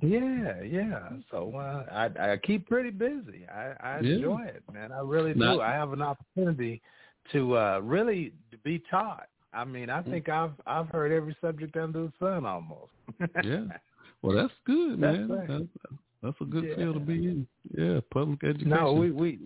Yeah, 0.00 0.62
yeah. 0.62 1.08
So 1.30 1.52
uh, 1.56 1.84
I 1.92 2.32
I 2.32 2.36
keep 2.38 2.66
pretty 2.68 2.90
busy. 2.90 3.46
I, 3.52 3.72
I 3.80 4.00
Yeah. 4.00 4.14
enjoy 4.14 4.42
it, 4.46 4.62
man. 4.72 4.92
I 4.92 5.00
really 5.00 5.34
do. 5.34 5.60
I 5.60 5.72
have 5.72 5.92
an 5.92 6.00
opportunity 6.00 6.80
to 7.32 7.56
uh 7.58 7.80
really 7.82 8.32
be 8.62 8.82
taught. 8.90 9.28
I 9.52 9.64
mean, 9.64 9.88
Mm. 9.88 9.98
I 9.98 10.02
think 10.10 10.28
I've 10.28 10.52
I've 10.66 10.88
heard 10.88 11.12
every 11.12 11.36
subject 11.40 11.76
under 11.76 12.04
the 12.04 12.12
sun 12.18 12.46
almost. 12.46 12.92
Yeah. 13.44 13.64
Well, 14.22 14.36
that's 14.36 14.52
good, 14.64 15.00
That's 15.00 15.18
man. 15.18 15.28
right. 15.28 15.48
That's, 15.48 15.60
that's 15.82 15.94
a 15.94 15.96
good 16.50 16.64
Yeah. 16.64 16.76
field 16.76 16.94
to 16.94 17.00
be 17.00 17.14
in. 17.28 17.46
Yeah, 17.76 18.00
public 18.12 18.42
education. 18.44 18.68
No, 18.70 18.92
we, 18.92 19.10
we 19.10 19.38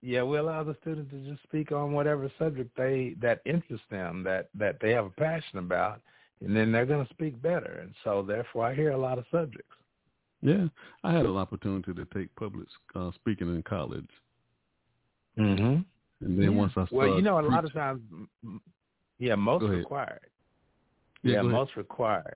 yeah, 0.00 0.22
we 0.22 0.38
allow 0.38 0.62
the 0.62 0.76
students 0.80 1.10
to 1.10 1.18
just 1.28 1.42
speak 1.42 1.72
on 1.72 1.92
whatever 1.92 2.30
subject 2.38 2.70
they 2.76 3.14
that 3.20 3.40
interests 3.44 3.86
them, 3.90 4.22
that 4.24 4.48
that 4.54 4.78
they 4.80 4.92
have 4.92 5.06
a 5.06 5.10
passion 5.10 5.58
about, 5.58 6.00
and 6.40 6.54
then 6.56 6.70
they're 6.72 6.86
going 6.86 7.04
to 7.04 7.12
speak 7.12 7.40
better. 7.42 7.80
And 7.82 7.94
so, 8.04 8.22
therefore, 8.22 8.64
I 8.66 8.74
hear 8.74 8.90
a 8.92 8.98
lot 8.98 9.18
of 9.18 9.24
subjects. 9.30 9.74
Yeah, 10.40 10.68
I 11.02 11.12
had 11.12 11.26
an 11.26 11.36
opportunity 11.36 11.92
to 11.94 12.04
take 12.14 12.32
public 12.36 12.68
uh, 12.94 13.10
speaking 13.16 13.48
in 13.54 13.62
college, 13.64 14.08
Mm-hmm. 15.38 15.80
and 16.24 16.42
then 16.42 16.56
once 16.56 16.72
I 16.72 16.86
started, 16.86 16.94
well, 16.96 17.16
you 17.16 17.22
know, 17.22 17.38
a 17.38 17.42
lot 17.42 17.64
of 17.64 17.72
times, 17.72 18.00
yeah, 19.18 19.34
most 19.36 19.64
required. 19.64 20.20
Yeah, 21.22 21.34
Yeah, 21.34 21.42
most 21.42 21.76
required. 21.76 22.34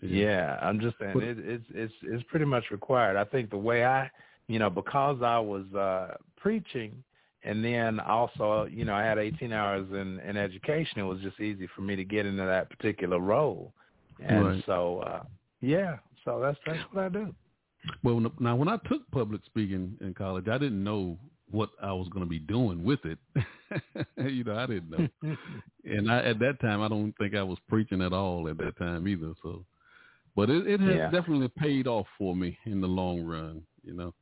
Yeah. 0.00 0.58
I'm 0.62 0.80
just 0.80 0.96
saying 0.98 1.20
it, 1.20 1.38
it's 1.38 1.64
it's 1.74 1.94
it's 2.02 2.24
pretty 2.30 2.44
much 2.44 2.64
required. 2.70 3.16
I 3.16 3.24
think 3.24 3.50
the 3.50 3.58
way 3.58 3.84
I, 3.84 4.10
you 4.46 4.58
know, 4.58 4.70
because 4.70 5.22
I 5.22 5.38
was 5.38 5.64
uh 5.74 6.14
preaching, 6.36 7.02
and 7.44 7.64
then 7.64 8.00
also, 8.00 8.66
you 8.70 8.84
know, 8.84 8.94
I 8.94 9.02
had 9.02 9.18
18 9.18 9.52
hours 9.52 9.86
in 9.90 10.20
in 10.20 10.36
education. 10.36 10.98
It 11.00 11.02
was 11.02 11.20
just 11.20 11.40
easy 11.40 11.68
for 11.74 11.82
me 11.82 11.96
to 11.96 12.04
get 12.04 12.26
into 12.26 12.44
that 12.44 12.70
particular 12.70 13.18
role, 13.18 13.72
and 14.20 14.46
Right. 14.46 14.64
so 14.66 15.00
uh 15.00 15.22
yeah, 15.60 15.96
so 16.24 16.40
that's 16.40 16.58
that's 16.64 16.78
what 16.92 17.04
I 17.04 17.08
do. 17.08 17.34
Well, 18.02 18.20
now 18.38 18.54
when 18.56 18.68
I 18.68 18.76
took 18.88 19.08
public 19.10 19.40
speaking 19.46 19.96
in 20.00 20.12
college, 20.14 20.48
I 20.48 20.58
didn't 20.58 20.82
know 20.82 21.16
what 21.50 21.70
I 21.82 21.92
was 21.92 22.08
going 22.08 22.24
to 22.24 22.28
be 22.28 22.38
doing 22.40 22.84
with 22.84 23.00
it. 23.04 23.18
you 24.16 24.44
know, 24.44 24.56
I 24.56 24.66
didn't 24.66 24.90
know, 24.90 25.08
and 25.84 26.10
I 26.10 26.18
at 26.22 26.38
that 26.40 26.60
time 26.60 26.82
I 26.82 26.88
don't 26.88 27.12
think 27.18 27.34
I 27.34 27.42
was 27.42 27.58
preaching 27.68 28.02
at 28.02 28.12
all 28.12 28.48
at 28.48 28.58
that 28.58 28.76
time 28.78 29.08
either. 29.08 29.32
So, 29.42 29.64
but 30.38 30.48
it, 30.50 30.68
it 30.68 30.80
has 30.80 30.96
Yeah. 30.96 31.10
definitely 31.10 31.48
paid 31.48 31.86
off 31.88 32.06
for 32.16 32.32
me 32.36 32.56
in 32.64 32.80
the 32.80 32.86
long 32.86 33.18
run. 33.24 33.54
You 33.82 33.94
know. 33.98 34.14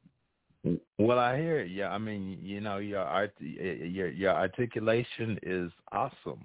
Well, 0.98 1.18
I 1.18 1.36
hear 1.38 1.60
it. 1.60 1.70
Yeah, 1.70 1.90
I 1.90 1.98
mean, 1.98 2.38
you 2.42 2.60
know, 2.66 2.78
your 2.78 3.02
art, 3.02 3.34
your 3.38 4.08
your 4.08 4.32
articulation 4.32 5.38
is 5.42 5.70
awesome. 5.92 6.42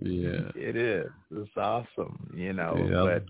Yeah. 0.00 0.50
it 0.70 0.76
is. 0.76 1.06
It's 1.30 1.56
awesome. 1.56 2.16
You 2.36 2.52
know, 2.52 2.72
Yeah. 2.90 3.02
but 3.08 3.24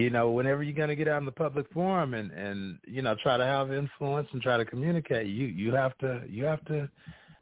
you 0.00 0.10
know, 0.10 0.30
whenever 0.38 0.62
you're 0.62 0.74
going 0.82 0.88
to 0.96 0.96
get 1.02 1.08
out 1.08 1.18
in 1.22 1.24
the 1.24 1.40
public 1.46 1.66
forum 1.72 2.12
and 2.14 2.30
and 2.32 2.78
you 2.86 3.00
know 3.02 3.14
try 3.22 3.36
to 3.38 3.44
have 3.44 3.72
influence 3.72 4.28
and 4.32 4.42
try 4.42 4.56
to 4.58 4.66
communicate, 4.66 5.26
you 5.28 5.46
you 5.46 5.70
have 5.74 5.96
to 5.98 6.22
you 6.28 6.44
have 6.44 6.64
to 6.66 6.88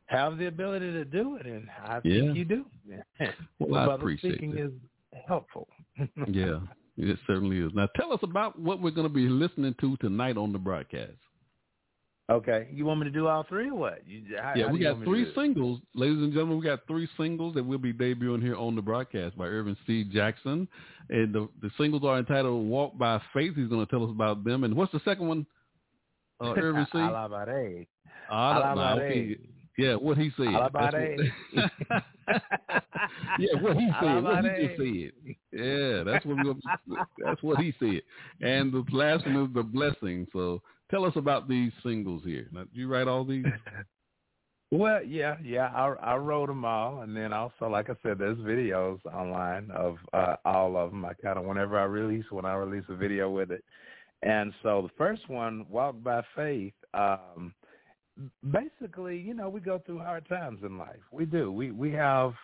have 0.07 0.39
the 0.39 0.47
ability 0.47 0.93
to 0.93 1.05
do 1.05 1.37
it, 1.37 1.47
and 1.47 1.69
I 1.85 2.01
Yeah. 2.05 2.21
think 2.21 2.37
you 2.39 2.45
do. 2.45 2.65
Well, 3.59 3.91
I 3.91 3.95
appreciate 3.97 4.35
speaking 4.35 4.53
that. 4.53 4.67
is 4.67 4.73
helpful. 5.27 5.67
yeah, 6.29 6.61
it 6.97 7.19
certainly 7.27 7.59
is. 7.59 7.73
Now, 7.75 7.89
tell 7.97 8.13
us 8.13 8.21
about 8.23 8.59
what 8.59 8.81
we're 8.81 8.91
going 8.91 9.09
to 9.09 9.13
be 9.13 9.29
listening 9.29 9.75
to 9.81 9.97
tonight 9.99 10.37
on 10.37 10.53
the 10.53 10.59
broadcast. 10.59 11.13
Okay, 12.29 12.67
you 12.73 12.85
want 12.85 12.99
me 12.99 13.05
to 13.05 13.13
do 13.13 13.29
all 13.29 13.45
three 13.49 13.69
or 13.69 13.77
what? 13.77 14.03
You, 14.05 14.23
how, 14.43 14.55
yeah, 14.57 14.67
how 14.67 14.73
we 14.73 14.81
got 14.81 14.97
want 14.97 15.01
me 15.01 15.05
to 15.05 15.11
three 15.11 15.35
singles, 15.41 15.81
ladies 15.95 16.19
and 16.19 16.33
gentlemen. 16.33 16.59
We 16.59 16.65
got 16.65 16.85
three 16.89 17.09
singles 17.17 17.55
that 17.55 17.63
we'll 17.63 17.79
be 17.79 17.93
debuting 17.93 18.43
here 18.43 18.57
on 18.57 18.75
the 18.75 18.83
broadcast 18.83 19.39
by 19.39 19.45
Ervin 19.45 19.77
C. 19.87 20.03
Jackson, 20.03 20.67
and 21.09 21.33
the 21.33 21.49
the 21.63 21.71
singles 21.79 22.03
are 22.05 22.19
entitled 22.19 22.67
"Walk 22.67 22.99
by 22.99 23.23
Faith." 23.33 23.53
He's 23.55 23.69
going 23.69 23.87
to 23.87 23.91
tell 23.91 24.03
us 24.03 24.11
about 24.11 24.43
them. 24.43 24.65
And 24.65 24.75
what's 24.75 24.91
the 24.91 25.01
second 25.05 25.29
one? 25.29 25.47
Uh, 26.41 26.55
Ervin 26.57 26.87
C. 26.91 26.99
Alabare. 26.99 27.87
Alabare. 28.29 29.05
okay. 29.05 29.37
Yeah, 29.79 29.95
what 29.95 30.17
he 30.17 30.31
said. 30.37 30.47
What- 30.53 30.73
yeah, 33.39 33.61
what 33.61 33.77
he 33.77 33.91
said. 34.01 34.23
What 34.23 34.45
he 34.45 34.67
just 34.67 34.77
said. 34.79 35.13
Yeah, 35.53 36.03
that's 36.03 36.25
what 36.25 36.45
we. 36.45 36.55
That's 37.25 37.43
what 37.43 37.59
he 37.59 37.73
said. 37.79 38.03
And 38.41 38.73
the 38.73 38.85
last 38.93 39.27
one 39.27 39.37
is 39.45 39.55
the 39.55 39.63
blessing. 39.63 40.27
So 40.33 40.63
tell 40.91 41.05
us 41.05 41.13
about 41.17 41.49
these 41.49 41.73
singles 41.83 42.23
here. 42.25 42.49
Now, 42.53 42.61
did 42.61 42.71
you 42.75 42.89
write 42.89 43.09
all 43.09 43.25
these? 43.25 43.45
Well, 44.73 45.05
yeah, 45.05 45.37
yeah. 45.45 45.69
I 45.69 45.95
I 46.03 46.17
wrote 46.17 46.49
them 46.49 46.65
all, 46.65 47.03
and 47.03 47.17
then 47.17 47.33
also, 47.33 47.69
like 47.71 47.89
I 47.89 47.95
said, 48.03 48.19
there's 48.19 48.37
videos 48.39 48.99
online 49.07 49.71
of 49.71 49.97
uh, 50.13 50.35
all 50.45 50.77
of 50.77 50.91
them. 50.91 51.05
I 51.05 51.13
kind 51.15 51.39
of 51.39 51.45
whenever 51.45 51.79
I 51.79 51.85
release 51.85 52.25
when 52.31 52.45
I 52.45 52.55
release 52.55 52.83
a 52.89 52.97
video 52.97 53.31
with 53.31 53.53
it, 53.53 53.63
and 54.23 54.53
so 54.65 54.83
the 54.83 54.91
first 54.99 55.29
one, 55.29 55.67
"Walk 55.71 56.03
by 56.03 56.23
Faith." 56.35 56.75
Um, 56.95 57.55
basically, 58.51 59.19
you 59.19 59.35
know, 59.35 59.49
we 59.49 59.61
go 59.61 59.81
through 59.85 59.99
hard 59.99 60.29
times 60.29 60.61
in 60.63 60.79
life. 60.79 61.01
We 61.11 61.25
do. 61.25 61.53
We 61.53 61.71
we 61.71 61.93
have 61.93 62.35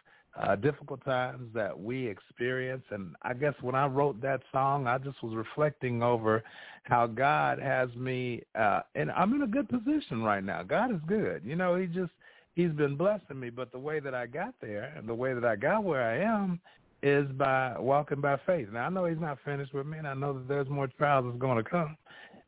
uh, 0.40 0.56
difficult 0.56 1.04
times 1.04 1.48
that 1.54 1.78
we 1.78 2.06
experience, 2.06 2.84
and 2.90 3.14
I 3.22 3.34
guess 3.34 3.54
when 3.60 3.74
I 3.74 3.86
wrote 3.86 4.20
that 4.22 4.40
song, 4.50 4.86
I 4.86 4.98
just 4.98 5.22
was 5.22 5.34
reflecting 5.34 6.02
over 6.02 6.42
how 6.84 7.06
God 7.06 7.58
has 7.58 7.94
me, 7.94 8.42
uh, 8.58 8.80
and 8.94 9.10
I'm 9.12 9.34
in 9.34 9.42
a 9.42 9.46
good 9.46 9.68
position 9.68 10.22
right 10.22 10.42
now. 10.42 10.62
God 10.62 10.90
is 10.90 11.00
good. 11.06 11.42
You 11.44 11.56
know, 11.56 11.76
He 11.76 11.86
just 11.86 12.12
He's 12.54 12.70
been 12.70 12.96
blessing 12.96 13.40
me, 13.40 13.50
but 13.50 13.72
the 13.72 13.78
way 13.78 14.00
that 14.00 14.14
I 14.14 14.26
got 14.26 14.54
there 14.60 14.94
and 14.96 15.08
the 15.08 15.14
way 15.14 15.32
that 15.34 15.44
I 15.44 15.56
got 15.56 15.84
where 15.84 16.02
I 16.02 16.18
am 16.18 16.60
is 17.02 17.26
by 17.32 17.74
walking 17.78 18.20
by 18.20 18.38
faith. 18.46 18.68
Now 18.72 18.86
I 18.86 18.88
know 18.88 19.04
He's 19.06 19.20
not 19.20 19.38
finished 19.44 19.74
with 19.74 19.86
me, 19.86 19.98
and 19.98 20.06
I 20.06 20.14
know 20.14 20.32
that 20.34 20.48
there's 20.48 20.68
more 20.68 20.86
trials 20.86 21.26
that's 21.26 21.38
going 21.38 21.62
to 21.62 21.68
come. 21.68 21.96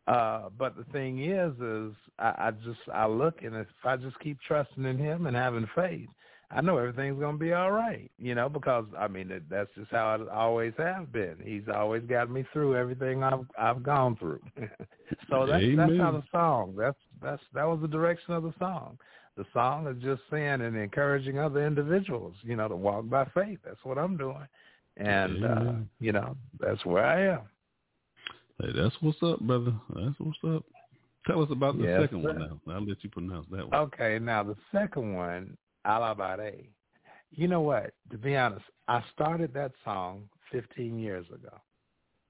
Uh, 0.06 0.50
but 0.58 0.76
the 0.76 0.84
thing 0.92 1.24
is, 1.24 1.52
is 1.60 1.94
I, 2.18 2.48
I 2.48 2.50
just 2.64 2.80
I 2.92 3.06
look 3.06 3.42
and 3.42 3.54
if 3.56 3.66
I 3.84 3.96
just 3.96 4.18
keep 4.20 4.38
trusting 4.46 4.84
in 4.84 4.98
Him 4.98 5.26
and 5.26 5.36
having 5.36 5.66
faith, 5.74 6.08
I 6.50 6.60
know 6.60 6.76
everything's 6.76 7.18
going 7.18 7.36
to 7.36 7.44
be 7.44 7.52
all 7.52 7.72
right. 7.72 8.10
You 8.18 8.34
know, 8.34 8.48
because 8.48 8.84
I 8.98 9.08
mean 9.08 9.28
that, 9.28 9.42
that's 9.48 9.70
just 9.74 9.90
how 9.90 10.18
I 10.30 10.34
always 10.34 10.74
have 10.78 11.10
been. 11.10 11.36
He's 11.42 11.68
always 11.74 12.02
got 12.04 12.30
me 12.30 12.44
through 12.52 12.76
everything 12.76 13.22
I've 13.22 13.46
I've 13.58 13.82
gone 13.82 14.16
through. 14.16 14.40
so 15.30 15.46
that's 15.46 15.64
that's 15.76 15.98
how 15.98 16.12
the 16.12 16.22
song. 16.30 16.74
That's 16.78 16.98
that's 17.22 17.42
that 17.54 17.64
was 17.64 17.80
the 17.80 17.88
direction 17.88 18.34
of 18.34 18.42
the 18.42 18.54
song. 18.58 18.98
The 19.36 19.44
song 19.52 19.88
is 19.88 20.00
just 20.02 20.22
saying 20.30 20.60
and 20.60 20.76
encouraging 20.76 21.38
other 21.38 21.66
individuals, 21.66 22.34
you 22.42 22.54
know, 22.54 22.68
to 22.68 22.76
walk 22.76 23.08
by 23.08 23.24
faith. 23.34 23.58
That's 23.64 23.82
what 23.82 23.98
I'm 23.98 24.16
doing, 24.16 24.46
and 24.96 25.44
uh, 25.44 25.72
you 25.98 26.12
know 26.12 26.36
that's 26.60 26.84
where 26.84 27.04
I 27.04 27.34
am. 27.34 27.40
Hey, 28.60 28.70
that's 28.74 28.94
what's 29.00 29.18
up, 29.22 29.40
brother. 29.40 29.74
That's 29.94 30.18
what's 30.18 30.38
up. 30.46 30.64
Tell 31.26 31.42
us 31.42 31.48
about 31.50 31.78
the 31.78 31.84
Yes, 31.84 32.02
second 32.02 32.22
one 32.22 32.38
now. 32.38 32.60
I'll 32.72 32.84
let 32.86 33.02
you 33.02 33.10
pronounce 33.10 33.46
that 33.50 33.68
one. 33.68 33.80
Okay, 33.80 34.18
now 34.18 34.42
the 34.42 34.56
second 34.72 35.14
one, 35.14 35.56
Alabare. 35.86 36.68
You 37.30 37.48
know 37.48 37.62
what? 37.62 37.92
To 38.12 38.18
be 38.18 38.36
honest, 38.36 38.64
I 38.86 39.02
started 39.12 39.52
that 39.54 39.72
song 39.84 40.28
15 40.52 40.98
years 40.98 41.26
ago. 41.34 41.58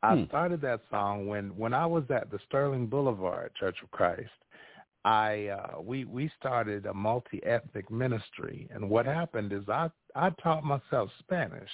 I 0.02 0.16
Hmm. 0.16 0.24
started 0.24 0.60
that 0.62 0.80
song 0.90 1.26
when 1.26 1.56
when 1.56 1.74
I 1.74 1.86
was 1.86 2.04
at 2.10 2.30
the 2.30 2.38
Sterling 2.46 2.86
Boulevard 2.86 3.54
Church 3.54 3.76
of 3.82 3.90
Christ. 3.90 4.30
I 5.04 5.48
uh, 5.48 5.80
we 5.80 6.04
we 6.04 6.30
started 6.38 6.86
a 6.86 6.94
multi-ethnic 6.94 7.90
ministry, 7.90 8.68
and 8.70 8.88
what 8.88 9.04
happened 9.06 9.52
is 9.52 9.68
I 9.68 9.90
I 10.14 10.30
taught 10.42 10.64
myself 10.64 11.10
Spanish, 11.18 11.70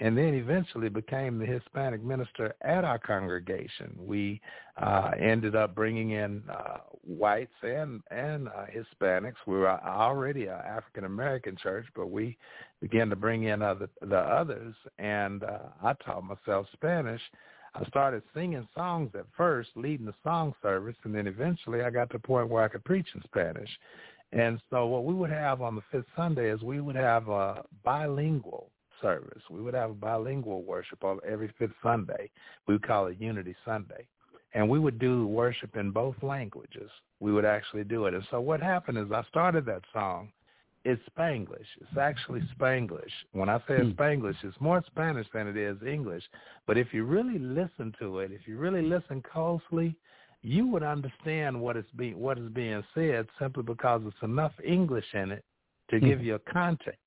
and 0.00 0.18
then 0.18 0.34
eventually 0.34 0.88
became 0.88 1.38
the 1.38 1.46
Hispanic 1.46 2.02
minister 2.02 2.54
at 2.62 2.84
our 2.84 2.98
congregation. 2.98 3.96
We 3.96 4.40
uh, 4.76 5.12
ended 5.20 5.54
up 5.54 5.74
bringing 5.74 6.10
in 6.10 6.42
uh, 6.50 6.78
whites 7.06 7.52
and 7.62 8.02
and 8.10 8.48
uh, 8.48 8.66
Hispanics. 8.74 9.36
We 9.46 9.56
were 9.56 9.70
already 9.70 10.46
an 10.46 10.60
African 10.66 11.04
American 11.04 11.56
church, 11.56 11.86
but 11.94 12.10
we 12.10 12.36
began 12.80 13.08
to 13.10 13.16
bring 13.16 13.44
in 13.44 13.62
other 13.62 13.88
the 14.00 14.18
others, 14.18 14.74
and 14.98 15.44
uh, 15.44 15.58
I 15.82 15.92
taught 16.04 16.24
myself 16.24 16.66
Spanish. 16.72 17.22
I 17.76 17.84
started 17.86 18.22
singing 18.32 18.68
songs 18.74 19.10
at 19.14 19.26
first, 19.36 19.70
leading 19.74 20.06
the 20.06 20.14
song 20.22 20.54
service, 20.62 20.96
and 21.04 21.12
then 21.14 21.26
eventually 21.26 21.82
I 21.82 21.90
got 21.90 22.08
to 22.10 22.18
the 22.18 22.26
point 22.26 22.48
where 22.48 22.62
I 22.62 22.68
could 22.68 22.84
preach 22.84 23.08
in 23.14 23.22
Spanish. 23.24 23.70
And 24.32 24.60
so 24.70 24.86
what 24.86 25.04
we 25.04 25.14
would 25.14 25.30
have 25.30 25.60
on 25.60 25.76
the 25.76 25.82
fifth 25.90 26.06
Sunday 26.16 26.50
is 26.50 26.62
we 26.62 26.80
would 26.80 26.96
have 26.96 27.28
a 27.28 27.64
bilingual 27.84 28.70
service. 29.04 29.42
We 29.50 29.60
would 29.60 29.74
have 29.74 29.90
a 29.90 29.94
bilingual 29.94 30.62
worship 30.62 31.04
on 31.04 31.20
every 31.28 31.52
fifth 31.58 31.74
Sunday. 31.82 32.30
We 32.66 32.74
would 32.74 32.86
call 32.86 33.06
it 33.08 33.20
Unity 33.20 33.54
Sunday. 33.64 34.06
And 34.54 34.68
we 34.68 34.78
would 34.78 34.98
do 34.98 35.26
worship 35.26 35.76
in 35.76 35.90
both 35.90 36.14
languages. 36.22 36.90
We 37.20 37.32
would 37.32 37.44
actually 37.44 37.84
do 37.84 38.06
it. 38.06 38.14
And 38.14 38.24
so 38.30 38.40
what 38.40 38.60
happened 38.60 38.96
is 38.98 39.12
I 39.12 39.22
started 39.28 39.66
that 39.66 39.82
song. 39.92 40.32
It's 40.84 41.02
Spanglish. 41.16 41.66
It's 41.80 41.98
actually 42.00 42.42
Spanglish. 42.58 43.10
When 43.32 43.48
I 43.48 43.58
say 43.66 43.76
it's 43.76 43.98
Spanglish, 43.98 44.36
it's 44.42 44.56
more 44.60 44.82
Spanish 44.86 45.26
than 45.34 45.48
it 45.48 45.56
is 45.56 45.76
English. 45.86 46.22
But 46.66 46.78
if 46.78 46.88
you 46.92 47.04
really 47.04 47.38
listen 47.38 47.92
to 48.00 48.20
it, 48.20 48.32
if 48.32 48.46
you 48.46 48.58
really 48.58 48.82
listen 48.82 49.22
closely, 49.22 49.96
you 50.42 50.66
would 50.66 50.82
understand 50.82 51.60
what 51.60 51.76
is 51.76 51.86
being 51.96 52.18
what 52.18 52.38
is 52.38 52.50
being 52.50 52.82
said 52.94 53.26
simply 53.40 53.62
because 53.62 54.02
it's 54.06 54.22
enough 54.22 54.52
English 54.62 55.06
in 55.14 55.30
it 55.32 55.42
to 55.90 55.98
give 55.98 56.18
Mm-hmm. 56.18 56.26
you 56.26 56.34
a 56.34 56.52
context 56.52 57.00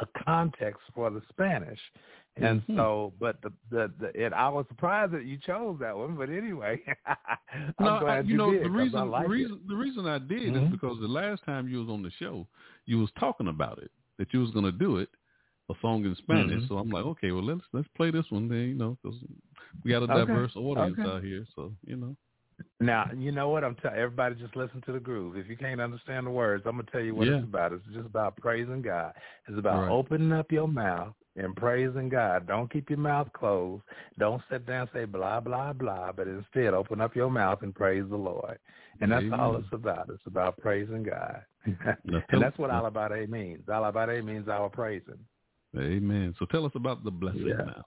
a 0.00 0.06
context 0.24 0.80
for 0.94 1.10
the 1.10 1.22
Spanish. 1.30 1.78
And 2.36 2.62
Mhm. 2.68 2.76
so, 2.76 3.12
but 3.18 3.40
the 3.42 3.52
the, 3.70 3.92
the 3.98 4.26
it, 4.26 4.32
I 4.32 4.48
was 4.48 4.64
surprised 4.68 5.12
that 5.12 5.24
you 5.24 5.36
chose 5.38 5.78
that 5.80 5.96
one. 5.96 6.14
But 6.16 6.30
anyway, 6.30 6.80
I'm 7.46 7.72
no, 7.80 7.90
I- 7.96 8.00
glad 8.00 8.28
you 8.28 8.36
know 8.36 8.52
did, 8.52 8.62
the 8.64 8.70
reason 8.70 9.10
like 9.10 9.24
the 9.24 9.28
it. 9.28 9.32
reason 9.32 9.60
the 9.68 9.76
reason 9.76 10.06
I 10.06 10.18
did 10.18 10.42
is 10.56 10.62
Mhm. 10.62 10.70
because 10.70 11.00
the 11.00 11.08
last 11.08 11.44
time 11.44 11.68
you 11.68 11.80
was 11.80 11.88
on 11.88 12.02
the 12.02 12.10
show, 12.18 12.46
you 12.86 12.98
was 12.98 13.10
talking 13.18 13.48
about 13.48 13.78
it 13.78 13.90
that 14.18 14.32
you 14.32 14.40
was 14.40 14.50
going 14.52 14.64
to 14.66 14.72
do 14.72 14.98
it, 14.98 15.08
a 15.70 15.74
song 15.82 16.04
in 16.04 16.14
Spanish. 16.16 16.62
Mhm. 16.62 16.68
So 16.68 16.78
I'm 16.78 16.90
like, 16.90 17.04
okay, 17.04 17.32
well 17.32 17.42
let's 17.44 17.62
let's 17.72 17.88
play 17.96 18.10
this 18.10 18.26
one 18.30 18.48
then, 18.48 18.68
you 18.68 18.74
know, 18.76 18.96
because 19.02 19.18
we 19.84 19.90
got 19.90 20.02
a 20.02 20.06
Okay. 20.06 20.20
diverse 20.20 20.54
audience 20.56 20.98
Okay. 21.00 21.08
out 21.08 21.22
here. 21.24 21.44
So 21.56 21.72
you 21.84 21.96
know, 21.96 22.16
Now, 22.80 23.10
you 23.14 23.30
know 23.30 23.50
what 23.50 23.62
I'm 23.62 23.74
telling 23.76 23.98
everybody 23.98 24.34
just 24.36 24.56
listen 24.56 24.80
to 24.86 24.92
the 24.92 25.00
groove. 25.00 25.36
If 25.36 25.48
you 25.48 25.56
can't 25.56 25.80
understand 25.82 26.26
the 26.26 26.30
words, 26.30 26.64
I'm 26.66 26.76
gonna 26.76 26.88
tell 26.90 27.02
you 27.02 27.14
what 27.14 27.28
Yeah. 27.28 27.36
it's 27.36 27.44
about. 27.44 27.72
It's 27.74 27.84
just 27.92 28.06
about 28.06 28.36
praising 28.38 28.80
God. 28.80 29.12
It's 29.46 29.58
about 29.58 29.82
Right. 29.82 29.90
opening 29.90 30.32
up 30.32 30.50
your 30.50 30.66
mouth 30.66 31.14
and 31.36 31.54
praising 31.54 32.08
God. 32.08 32.46
Don't 32.46 32.70
keep 32.70 32.88
your 32.88 32.98
mouth 32.98 33.30
closed. 33.34 33.84
Don't 34.18 34.42
sit 34.48 34.64
down 34.64 34.82
and 34.82 34.90
say 34.92 35.04
blah 35.04 35.40
blah 35.40 35.74
blah, 35.74 36.12
but 36.12 36.26
instead 36.26 36.72
open 36.72 37.02
up 37.02 37.14
your 37.14 37.30
mouth 37.30 37.62
and 37.62 37.74
praise 37.74 38.08
the 38.08 38.16
Lord. 38.16 38.58
And 39.02 39.12
that's 39.12 39.26
all 39.32 39.56
it's 39.56 39.72
about. 39.72 40.08
It's 40.08 40.26
about 40.26 40.56
praising 40.58 41.02
God. 41.02 41.44
And 42.30 42.40
that's 42.40 42.56
what 42.56 42.70
Alabare 42.70 43.28
means. 43.28 43.66
Alabare 43.66 44.22
means 44.24 44.48
our 44.48 44.70
praising. 44.70 45.18
Amen. 45.76 46.34
So 46.38 46.46
tell 46.46 46.64
us 46.64 46.72
about 46.74 47.04
the 47.04 47.10
blessing 47.10 47.46
Yeah. 47.48 47.64
now. 47.66 47.84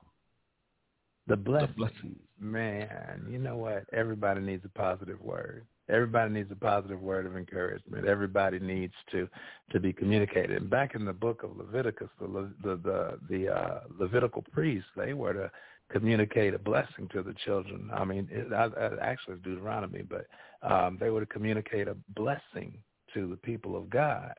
The 1.28 1.38
blessing. 1.38 1.74
blessings. 1.78 2.17
Man, 2.39 3.26
you 3.30 3.38
know 3.38 3.55
what? 3.55 3.86
Everybody 3.93 4.41
needs 4.41 4.65
a 4.65 4.78
positive 4.78 5.21
word. 5.21 5.65
Everybody 5.89 6.34
needs 6.34 6.51
a 6.51 6.55
positive 6.55 7.01
word 7.01 7.26
of 7.26 7.38
encouragement. 7.38 8.05
Everybody 8.05 8.59
needs 8.59 8.93
to 9.11 9.30
to 9.71 9.80
be 9.80 9.93
communicated. 9.93 10.61
And 10.61 10.69
back 10.69 10.95
in 10.95 11.05
the 11.05 11.13
book 11.13 11.43
of 11.43 11.57
Leviticus, 11.57 12.09
the 12.19 12.28
Le- 12.28 12.51
the 12.63 12.76
the, 12.78 13.19
the 13.30 13.53
uh, 13.53 13.80
Levitical 13.97 14.43
priests, 14.51 14.89
they 14.95 15.13
were 15.13 15.34
to 15.34 15.51
communicate 15.91 16.53
a 16.53 16.59
blessing 16.59 17.07
to 17.13 17.21
the 17.21 17.36
children. 17.45 17.89
I 17.93 18.03
mean, 18.05 18.28
it, 18.32 18.51
I, 18.51 18.65
I, 18.65 18.99
actually 19.01 19.36
it's 19.36 19.43
Deuteronomy, 19.43 20.01
but 20.01 20.28
um, 20.61 20.97
they 20.99 21.09
were 21.09 21.19
to 21.19 21.26
communicate 21.26 21.88
a 21.88 21.95
blessing 22.15 22.74
to 23.13 23.28
the 23.28 23.38
people 23.38 23.76
of 23.76 23.89
God. 23.89 24.34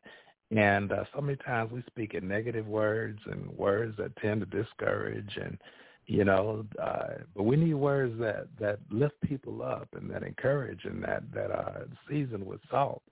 And 0.51 0.93
uh, 0.93 1.05
so 1.15 1.21
many 1.21 1.37
times 1.39 1.73
we 1.73 1.83
speak 1.87 2.15
in 2.15 2.29
negative 2.29 2.67
words 2.67 3.19
and 3.27 3.47
words 3.57 3.97
that 3.99 4.17
tend 4.17 4.41
to 4.41 4.47
discourage 4.47 5.39
and 5.43 5.59
you 6.07 6.25
know 6.25 6.65
uh 6.83 7.15
but 7.35 7.45
we 7.45 7.57
need 7.57 7.75
words 7.75 8.19
that 8.19 8.47
that 8.59 8.79
lift 8.91 9.21
people 9.23 9.63
up 9.63 9.89
and 9.95 10.11
that 10.11 10.23
encourage 10.23 10.85
and 10.85 11.03
that 11.03 11.23
that 11.33 11.51
are 11.51 11.87
seasoned 12.09 12.45
with 12.45 12.61
salt. 12.71 13.03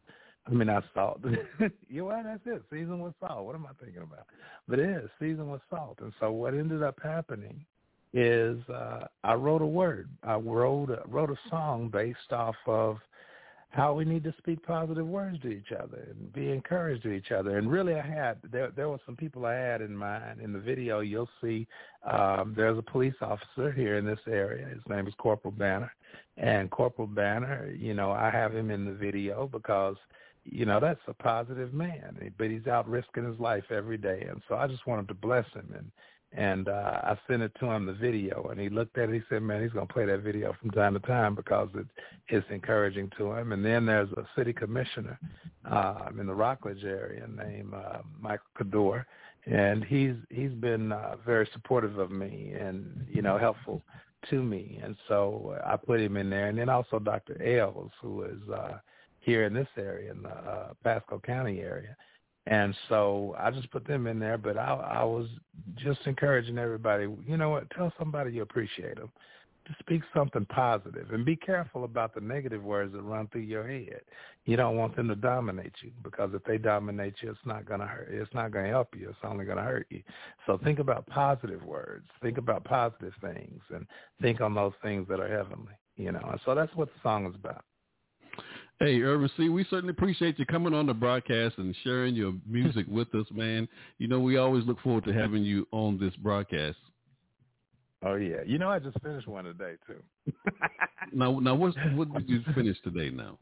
I 0.46 0.50
mean 0.50 0.66
not 0.68 0.84
salt. 0.94 1.20
You 1.88 2.00
know 2.00 2.04
what? 2.06 2.24
That's 2.24 2.40
it. 2.46 2.62
Seasoned 2.70 3.02
with 3.02 3.14
salt. 3.20 3.44
What 3.44 3.54
am 3.54 3.66
i 3.66 3.84
thinking 3.84 4.02
about? 4.02 4.26
But 4.66 4.78
it 4.78 4.88
is 4.88 5.10
seasoned 5.20 5.50
with 5.50 5.60
salt. 5.70 5.98
And 6.00 6.12
so 6.20 6.32
what 6.32 6.54
ended 6.54 6.82
up 6.82 6.98
happening 7.02 7.64
is 8.14 8.58
uh 8.68 9.06
i 9.24 9.34
wrote 9.34 9.62
a 9.62 9.66
word. 9.66 10.10
I 10.22 10.34
wrote 10.34 10.90
a, 10.90 11.02
wrote 11.06 11.30
a 11.30 11.48
song 11.50 11.88
based 11.88 12.32
off 12.32 12.56
of 12.66 12.98
how 13.72 13.94
we 13.94 14.04
need 14.04 14.22
to 14.22 14.34
speak 14.36 14.62
positive 14.66 15.06
words 15.06 15.40
to 15.40 15.48
each 15.48 15.72
other 15.72 16.08
and 16.10 16.30
be 16.34 16.50
encouraged 16.50 17.02
to 17.02 17.10
each 17.10 17.32
other. 17.32 17.56
And 17.56 17.70
really, 17.70 17.94
I 17.94 18.02
had 18.02 18.36
there 18.50 18.70
there 18.70 18.90
were 18.90 19.00
some 19.06 19.16
people 19.16 19.46
I 19.46 19.54
had 19.54 19.80
in 19.80 19.96
mind. 19.96 20.40
In 20.40 20.52
the 20.52 20.58
video, 20.58 21.00
you'll 21.00 21.28
see 21.42 21.66
um, 22.04 22.52
there's 22.54 22.76
a 22.76 22.82
police 22.82 23.14
officer 23.22 23.72
here 23.72 23.96
in 23.96 24.04
this 24.04 24.20
area. 24.28 24.66
His 24.66 24.82
name 24.88 25.06
is 25.06 25.14
Corporal 25.16 25.52
Banner, 25.52 25.90
and 26.36 26.70
Corporal 26.70 27.08
Banner, 27.08 27.72
you 27.74 27.94
know, 27.94 28.12
I 28.12 28.30
have 28.30 28.54
him 28.54 28.70
in 28.70 28.84
the 28.84 28.92
video 28.92 29.48
because 29.50 29.96
you 30.44 30.66
know 30.66 30.78
that's 30.78 31.00
a 31.08 31.14
positive 31.14 31.72
man, 31.72 32.18
but 32.36 32.50
he's 32.50 32.66
out 32.66 32.86
risking 32.86 33.24
his 33.24 33.40
life 33.40 33.64
every 33.70 33.96
day, 33.96 34.26
and 34.28 34.42
so 34.48 34.54
I 34.56 34.66
just 34.66 34.86
wanted 34.86 35.08
to 35.08 35.14
bless 35.14 35.46
him 35.54 35.72
and 35.74 35.90
and 36.34 36.68
uh, 36.68 37.00
I 37.02 37.18
sent 37.28 37.42
it 37.42 37.52
to 37.60 37.66
him 37.66 37.86
the 37.86 37.92
video, 37.92 38.48
and 38.50 38.58
he 38.58 38.68
looked 38.68 38.96
at 38.96 39.10
it. 39.10 39.14
He 39.14 39.20
said, 39.28 39.42
"Man, 39.42 39.62
he's 39.62 39.72
gonna 39.72 39.86
play 39.86 40.06
that 40.06 40.20
video 40.20 40.54
from 40.60 40.70
time 40.70 40.94
to 40.94 41.00
time 41.00 41.34
because 41.34 41.68
it, 41.74 41.86
it's 42.28 42.46
encouraging 42.50 43.10
to 43.18 43.32
him." 43.32 43.52
And 43.52 43.64
then 43.64 43.86
there's 43.86 44.10
a 44.12 44.26
city 44.36 44.52
commissioner 44.52 45.18
um, 45.64 46.18
in 46.18 46.26
the 46.26 46.34
Rockledge 46.34 46.84
area 46.84 47.26
named 47.28 47.74
uh, 47.74 47.98
Michael 48.18 48.46
Cador, 48.56 49.04
and 49.46 49.84
he's 49.84 50.14
he's 50.30 50.52
been 50.52 50.92
uh, 50.92 51.16
very 51.24 51.48
supportive 51.52 51.98
of 51.98 52.10
me 52.10 52.54
and 52.58 53.06
you 53.10 53.22
know 53.22 53.36
helpful 53.38 53.82
to 54.30 54.42
me, 54.42 54.80
and 54.82 54.96
so 55.08 55.58
I 55.66 55.76
put 55.76 56.00
him 56.00 56.16
in 56.16 56.30
there. 56.30 56.48
And 56.48 56.58
then 56.58 56.68
also 56.68 56.98
Dr. 56.98 57.36
Ailes, 57.42 57.90
who 58.00 58.22
is 58.22 58.48
uh, 58.48 58.78
here 59.20 59.44
in 59.44 59.52
this 59.52 59.68
area 59.76 60.12
in 60.12 60.22
the 60.22 60.30
uh, 60.30 60.72
Pasco 60.84 61.20
County 61.24 61.60
area. 61.60 61.96
And 62.46 62.74
so 62.88 63.36
I 63.38 63.50
just 63.50 63.70
put 63.70 63.86
them 63.86 64.06
in 64.06 64.18
there, 64.18 64.38
but 64.38 64.58
I, 64.58 64.74
I 64.74 65.04
was 65.04 65.28
just 65.76 66.00
encouraging 66.06 66.58
everybody, 66.58 67.06
you 67.26 67.36
know 67.36 67.50
what, 67.50 67.70
tell 67.70 67.92
somebody 67.98 68.32
you 68.32 68.42
appreciate 68.42 68.96
them. 68.96 69.10
To 69.66 69.76
speak 69.78 70.02
something 70.12 70.44
positive 70.46 71.12
and 71.12 71.24
be 71.24 71.36
careful 71.36 71.84
about 71.84 72.16
the 72.16 72.20
negative 72.20 72.64
words 72.64 72.94
that 72.94 73.02
run 73.02 73.28
through 73.28 73.42
your 73.42 73.64
head. 73.64 74.00
You 74.44 74.56
don't 74.56 74.76
want 74.76 74.96
them 74.96 75.06
to 75.06 75.14
dominate 75.14 75.74
you 75.82 75.92
because 76.02 76.30
if 76.34 76.42
they 76.42 76.58
dominate 76.58 77.14
you, 77.22 77.30
it's 77.30 77.38
not 77.46 77.64
going 77.64 77.78
to 77.78 77.86
hurt. 77.86 78.08
It's 78.10 78.34
not 78.34 78.50
going 78.50 78.64
to 78.64 78.72
help 78.72 78.88
you. 78.98 79.10
It's 79.10 79.18
only 79.22 79.44
going 79.44 79.58
to 79.58 79.62
hurt 79.62 79.86
you. 79.88 80.02
So 80.46 80.58
think 80.64 80.80
about 80.80 81.06
positive 81.06 81.62
words. 81.62 82.08
Think 82.20 82.38
about 82.38 82.64
positive 82.64 83.12
things 83.20 83.60
and 83.72 83.86
think 84.20 84.40
on 84.40 84.52
those 84.52 84.72
things 84.82 85.06
that 85.08 85.20
are 85.20 85.28
heavenly, 85.28 85.74
you 85.96 86.10
know. 86.10 86.26
And 86.28 86.40
so 86.44 86.56
that's 86.56 86.74
what 86.74 86.88
the 86.88 87.00
song 87.00 87.26
is 87.26 87.34
about. 87.36 87.64
Hey, 88.80 89.00
Ervin 89.00 89.30
C., 89.36 89.48
we 89.48 89.64
certainly 89.70 89.90
appreciate 89.90 90.38
you 90.38 90.46
coming 90.46 90.74
on 90.74 90.86
the 90.86 90.94
broadcast 90.94 91.56
and 91.58 91.74
sharing 91.84 92.14
your 92.14 92.34
music 92.46 92.86
with 92.88 93.14
us, 93.14 93.26
man. 93.30 93.68
You 93.98 94.08
know, 94.08 94.18
we 94.18 94.38
always 94.38 94.64
look 94.66 94.80
forward 94.80 95.04
to 95.04 95.12
having 95.12 95.44
you 95.44 95.68
on 95.70 95.98
this 95.98 96.14
broadcast. 96.16 96.78
Oh 98.04 98.16
yeah, 98.16 98.42
you 98.44 98.58
know 98.58 98.68
I 98.68 98.80
just 98.80 99.00
finished 99.00 99.28
one 99.28 99.44
today 99.44 99.74
too. 99.86 100.32
now, 101.12 101.38
now, 101.38 101.54
what 101.54 101.74
what 101.94 102.12
did 102.12 102.28
you 102.28 102.42
finish 102.54 102.76
today? 102.82 103.10
Now, 103.10 103.38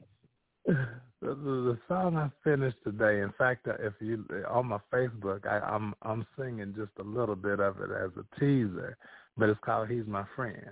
the, 0.67 0.77
the, 1.23 1.35
the 1.35 1.79
song 1.89 2.17
I 2.17 2.31
finished 2.45 2.77
today. 2.85 3.21
In 3.21 3.33
fact, 3.39 3.67
uh, 3.67 3.75
if 3.81 3.95
you 4.01 4.25
on 4.51 4.67
my 4.67 4.79
Facebook, 4.93 5.47
I, 5.47 5.61
I'm 5.61 5.95
I'm 6.03 6.27
singing 6.39 6.75
just 6.77 6.93
a 6.99 7.03
little 7.03 7.37
bit 7.37 7.61
of 7.61 7.81
it 7.81 7.91
as 7.91 8.11
a 8.19 8.41
teaser, 8.41 8.99
but 9.39 9.49
it's 9.49 9.61
called 9.65 9.89
"He's 9.89 10.07
My 10.07 10.25
Friend." 10.37 10.71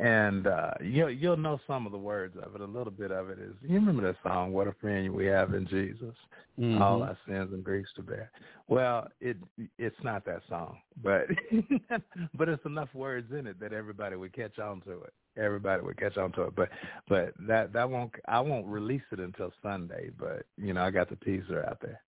And 0.00 0.48
uh 0.48 0.72
you'll 0.82 1.10
you'll 1.10 1.36
know 1.36 1.60
some 1.66 1.86
of 1.86 1.92
the 1.92 1.98
words 1.98 2.36
of 2.42 2.54
it. 2.54 2.60
A 2.60 2.64
little 2.64 2.90
bit 2.92 3.12
of 3.12 3.30
it 3.30 3.38
is 3.38 3.54
you 3.62 3.76
remember 3.76 4.02
that 4.02 4.16
song, 4.24 4.52
What 4.52 4.66
a 4.66 4.72
Friend 4.80 5.08
We 5.14 5.26
Have 5.26 5.54
in 5.54 5.66
Jesus. 5.68 6.14
Mhm. 6.58 6.80
All 6.80 7.02
our 7.02 7.16
sins 7.26 7.52
and 7.52 7.62
griefs 7.64 7.90
to 7.96 8.02
bear. 8.02 8.30
Well, 8.66 9.06
it 9.20 9.36
it's 9.78 9.96
not 10.02 10.24
that 10.24 10.42
song, 10.48 10.78
but 11.02 11.26
but 12.34 12.48
it's 12.48 12.64
enough 12.64 12.88
words 12.94 13.32
in 13.32 13.46
it 13.46 13.60
that 13.60 13.72
everybody 13.72 14.16
would 14.16 14.32
catch 14.32 14.58
on 14.58 14.80
to 14.82 15.02
it. 15.02 15.12
Everybody 15.36 15.82
would 15.82 15.96
catch 15.96 16.16
on 16.16 16.32
to 16.32 16.42
it. 16.42 16.56
But 16.56 16.70
but 17.08 17.34
that 17.46 17.72
that 17.72 17.88
won't 17.88 18.12
I 18.26 18.40
won't 18.40 18.66
release 18.66 19.02
it 19.12 19.20
until 19.20 19.52
Sunday, 19.62 20.10
but 20.18 20.44
you 20.56 20.72
know, 20.74 20.82
I 20.82 20.90
got 20.90 21.08
the 21.08 21.16
teaser 21.16 21.64
out 21.68 21.78
there. 21.80 22.00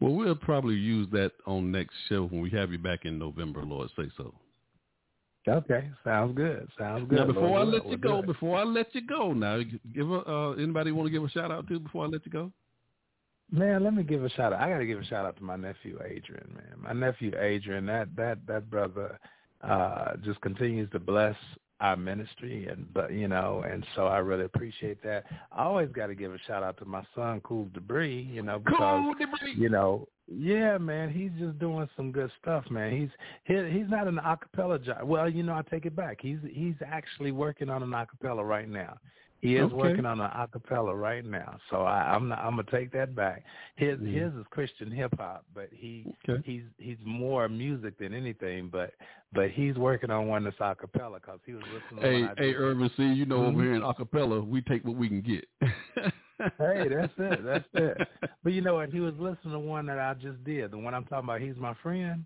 well, 0.00 0.14
we'll 0.14 0.34
probably 0.34 0.74
use 0.74 1.06
that 1.12 1.32
on 1.46 1.70
next 1.70 1.94
show 2.08 2.26
when 2.26 2.40
we 2.40 2.50
have 2.50 2.72
you 2.72 2.78
back 2.78 3.04
in 3.04 3.18
November. 3.18 3.62
Lord, 3.62 3.88
say 3.96 4.10
so. 4.16 4.34
Okay, 5.46 5.90
sounds 6.02 6.34
good. 6.34 6.68
Sounds 6.78 7.08
good. 7.08 7.18
Now, 7.18 7.26
before 7.26 7.48
Lord 7.48 7.60
I 7.60 7.64
let 7.64 7.86
you 7.86 7.96
go, 7.98 8.22
before 8.22 8.58
I 8.58 8.62
let 8.62 8.94
you 8.94 9.06
go, 9.06 9.32
now 9.32 9.60
give 9.94 10.10
a, 10.10 10.20
uh, 10.20 10.52
anybody 10.52 10.90
want 10.90 11.06
to 11.06 11.10
give 11.10 11.22
a 11.22 11.28
shout 11.28 11.50
out 11.50 11.68
to 11.68 11.78
before 11.78 12.04
I 12.04 12.08
let 12.08 12.24
you 12.24 12.32
go? 12.32 12.50
Man, 13.50 13.84
let 13.84 13.94
me 13.94 14.02
give 14.02 14.24
a 14.24 14.30
shout 14.30 14.54
out. 14.54 14.60
I 14.60 14.70
got 14.70 14.78
to 14.78 14.86
give 14.86 14.98
a 14.98 15.04
shout 15.04 15.26
out 15.26 15.36
to 15.36 15.42
my 15.42 15.56
nephew 15.56 15.98
Adrian, 16.02 16.48
man. 16.54 16.74
My 16.78 16.92
nephew 16.92 17.32
Adrian, 17.38 17.84
that 17.86 18.08
that 18.16 18.38
that 18.46 18.70
brother 18.70 19.18
uh 19.62 20.16
just 20.24 20.40
continues 20.40 20.90
to 20.90 20.98
bless 20.98 21.36
our 21.80 21.96
ministry 21.96 22.68
and 22.68 22.92
but 22.94 23.12
you 23.12 23.28
know, 23.28 23.64
and 23.68 23.84
so 23.94 24.06
I 24.06 24.18
really 24.18 24.44
appreciate 24.44 25.02
that. 25.02 25.24
I 25.52 25.64
always 25.64 25.90
got 25.90 26.06
to 26.06 26.14
give 26.14 26.32
a 26.32 26.38
shout 26.46 26.62
out 26.62 26.78
to 26.78 26.84
my 26.84 27.02
son 27.14 27.40
Cool 27.42 27.68
Debris, 27.74 28.28
you 28.32 28.42
know, 28.42 28.58
because 28.58 28.78
Cool 28.78 29.14
Debris. 29.14 29.54
you 29.56 29.68
know, 29.68 30.08
yeah, 30.26 30.78
man, 30.78 31.10
he's 31.10 31.32
just 31.38 31.58
doing 31.58 31.88
some 31.96 32.12
good 32.12 32.30
stuff, 32.40 32.64
man. 32.70 32.96
He's 32.96 33.10
he, 33.44 33.78
he's 33.78 33.90
not 33.90 34.06
an 34.06 34.20
acapella 34.24 34.82
job. 34.82 35.02
Well, 35.04 35.28
you 35.28 35.42
know, 35.42 35.54
I 35.54 35.62
take 35.62 35.84
it 35.84 35.96
back. 35.96 36.18
He's 36.20 36.38
he's 36.50 36.76
actually 36.86 37.32
working 37.32 37.68
on 37.68 37.82
an 37.82 37.90
acapella 37.90 38.46
right 38.46 38.68
now. 38.68 38.96
He 39.44 39.56
is 39.56 39.64
Okay. 39.64 39.74
working 39.74 40.06
on 40.06 40.20
an 40.22 40.30
acapella 40.30 40.98
right 40.98 41.22
now, 41.22 41.58
so 41.68 41.82
I, 41.82 42.14
I'm 42.14 42.28
not, 42.30 42.38
I'm 42.38 42.52
gonna 42.56 42.62
take 42.70 42.90
that 42.92 43.14
back. 43.14 43.44
His 43.76 43.98
his 44.00 44.32
is 44.32 44.46
Christian 44.48 44.90
hip 44.90 45.12
hop, 45.18 45.44
but 45.54 45.68
he 45.70 46.06
Okay. 46.26 46.42
he's 46.46 46.62
he's 46.78 46.96
more 47.04 47.46
music 47.46 47.98
than 47.98 48.14
anything. 48.14 48.70
But 48.72 48.94
but 49.34 49.50
he's 49.50 49.74
working 49.76 50.10
on 50.10 50.28
one 50.28 50.44
that's 50.44 50.56
acapella 50.60 51.16
because 51.16 51.40
he 51.44 51.52
was 51.52 51.62
listening. 51.70 51.96
to 51.96 52.08
Hey, 52.08 52.22
one 52.22 52.30
I 52.30 52.34
hey, 52.36 52.52
did. 52.52 52.56
Ervin 52.56 52.90
C., 52.96 53.02
you 53.02 53.26
know 53.26 53.44
over 53.44 53.60
Mhm. 53.60 53.64
here 53.64 53.74
in 53.74 53.82
acapella, 53.82 54.46
we 54.46 54.62
take 54.62 54.82
what 54.82 54.96
we 54.96 55.08
can 55.08 55.20
get. 55.20 55.46
hey, 55.60 56.88
that's 56.88 57.12
it. 57.18 57.44
That's 57.44 57.68
it. 57.74 58.08
But 58.42 58.54
you 58.54 58.62
know 58.62 58.76
what? 58.76 58.88
He 58.88 59.00
was 59.00 59.12
listening 59.18 59.52
to 59.52 59.58
one 59.58 59.84
that 59.86 59.98
I 59.98 60.14
just 60.14 60.42
did. 60.44 60.70
The 60.70 60.78
one 60.78 60.94
I'm 60.94 61.04
talking 61.04 61.24
about, 61.28 61.42
He's 61.42 61.56
My 61.58 61.74
Friend. 61.82 62.24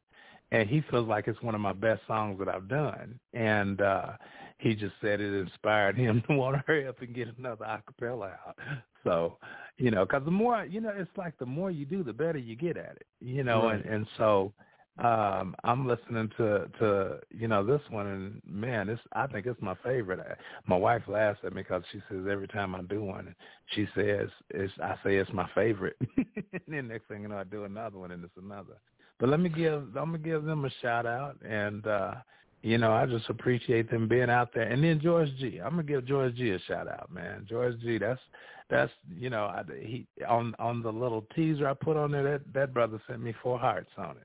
And 0.52 0.68
he 0.68 0.82
feels 0.90 1.08
like 1.08 1.26
it's 1.26 1.42
one 1.42 1.54
of 1.56 1.60
my 1.60 1.72
best 1.74 2.00
songs 2.06 2.38
that 2.38 2.48
I've 2.48 2.68
done. 2.68 3.18
And 3.34 3.80
uh 3.80 4.12
he 4.58 4.74
just 4.74 4.94
said 5.00 5.20
it 5.20 5.34
inspired 5.34 5.96
him 5.96 6.22
to 6.28 6.34
want 6.34 6.56
to 6.56 6.62
hurry 6.66 6.86
up 6.86 7.00
and 7.00 7.14
get 7.14 7.28
another 7.38 7.64
acapella 7.64 8.32
out. 8.46 8.56
So, 9.04 9.38
you 9.78 9.90
know, 9.90 10.04
because 10.04 10.24
the 10.24 10.30
more, 10.30 10.64
you 10.64 10.80
know, 10.80 10.92
it's 10.94 11.10
like 11.16 11.38
the 11.38 11.46
more 11.46 11.70
you 11.70 11.86
do, 11.86 12.02
the 12.02 12.12
better 12.12 12.38
you 12.38 12.56
get 12.56 12.76
at 12.76 12.96
it, 12.96 13.06
you 13.20 13.44
know, 13.44 13.64
right. 13.64 13.84
and 13.84 13.94
and 13.94 14.06
so 14.18 14.52
um 14.98 15.54
I'm 15.62 15.86
listening 15.86 16.28
to 16.38 16.68
to 16.80 17.20
you 17.30 17.46
know 17.46 17.64
this 17.64 17.80
one 17.88 18.08
and 18.08 18.42
man 18.44 18.88
it's 18.88 19.00
I 19.12 19.28
think 19.28 19.46
it's 19.46 19.62
my 19.62 19.76
favorite. 19.84 20.18
I, 20.18 20.34
my 20.66 20.76
wife 20.76 21.02
laughs 21.06 21.38
at 21.44 21.54
me 21.54 21.62
because 21.62 21.84
she 21.92 22.02
says 22.10 22.26
every 22.28 22.48
time 22.48 22.74
I 22.74 22.82
do 22.82 23.04
one 23.04 23.32
she 23.76 23.86
says 23.94 24.28
it's 24.50 24.72
I 24.82 24.96
say 25.04 25.16
it's 25.16 25.32
my 25.32 25.48
favorite. 25.54 25.96
and 26.16 26.62
then 26.66 26.88
next 26.88 27.06
thing 27.06 27.22
you 27.22 27.28
know 27.28 27.38
I 27.38 27.44
do 27.44 27.62
another 27.62 27.98
one 27.98 28.10
and 28.10 28.24
it's 28.24 28.36
another. 28.36 28.74
But 29.20 29.28
let 29.28 29.38
me 29.38 29.50
give 29.50 29.82
I'm 29.96 30.10
gonna 30.10 30.18
give 30.18 30.42
them 30.42 30.64
a 30.64 30.70
shout 30.82 31.06
out 31.06 31.36
and 31.48 31.86
uh 31.86 32.14
you 32.62 32.78
know, 32.78 32.92
I 32.92 33.06
just 33.06 33.28
appreciate 33.28 33.90
them 33.90 34.08
being 34.08 34.30
out 34.30 34.50
there. 34.52 34.64
And 34.64 34.82
then 34.82 35.00
George 35.00 35.28
G. 35.38 35.60
I'm 35.62 35.70
gonna 35.70 35.84
give 35.84 36.06
George 36.06 36.34
G 36.34 36.50
a 36.50 36.58
shout 36.60 36.88
out, 36.88 37.12
man. 37.12 37.46
George 37.48 37.78
G. 37.80 37.98
That's 37.98 38.20
that's 38.68 38.92
you 39.16 39.30
know, 39.30 39.44
I, 39.44 39.62
he 39.80 40.06
on 40.28 40.54
on 40.58 40.82
the 40.82 40.92
little 40.92 41.24
teaser 41.34 41.68
I 41.68 41.74
put 41.74 41.96
on 41.96 42.10
there. 42.10 42.24
That 42.24 42.52
that 42.54 42.74
brother 42.74 43.00
sent 43.06 43.22
me 43.22 43.34
four 43.42 43.58
hearts 43.58 43.90
on 43.96 44.16
it. 44.16 44.24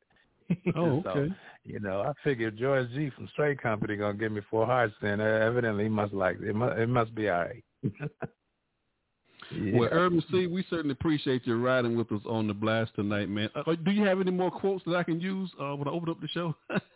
Oh, 0.76 1.02
so, 1.04 1.10
okay. 1.10 1.34
you 1.64 1.80
know, 1.80 2.02
I 2.02 2.12
figured 2.24 2.58
George 2.58 2.90
G 2.92 3.10
from 3.12 3.28
Straight 3.30 3.62
Company 3.62 3.96
gonna 3.96 4.14
give 4.14 4.32
me 4.32 4.42
four 4.52 4.66
hearts. 4.66 4.94
Then 5.02 5.22
uh, 5.22 5.24
evidently 5.24 5.86
he 5.86 5.90
must 5.90 6.14
like 6.14 6.38
it. 6.42 6.56
Must, 6.56 6.78
it 6.78 6.90
must 6.90 7.16
be 7.16 7.30
all 7.30 7.40
right. 7.40 7.64
yeah. 9.52 9.78
Well, 9.78 9.90
Ervin 9.92 10.22
C, 10.30 10.48
we 10.48 10.66
certainly 10.70 10.92
appreciate 10.92 11.48
you 11.48 11.60
riding 11.60 11.98
with 11.98 12.12
us 12.12 12.22
on 12.28 12.48
the 12.48 12.54
blast 12.54 12.92
tonight, 12.96 13.30
man. 13.30 13.50
Uh, 13.56 13.74
do 13.84 13.92
you 13.92 14.04
have 14.04 14.20
any 14.20 14.32
more 14.32 14.52
quotes 14.52 14.84
that 14.86 14.96
I 14.96 15.04
can 15.04 15.22
use 15.22 15.50
uh, 15.60 15.76
when 15.76 15.88
I 15.88 15.92
open 15.92 16.10
up 16.10 16.20
the 16.22 16.28
show? 16.28 16.56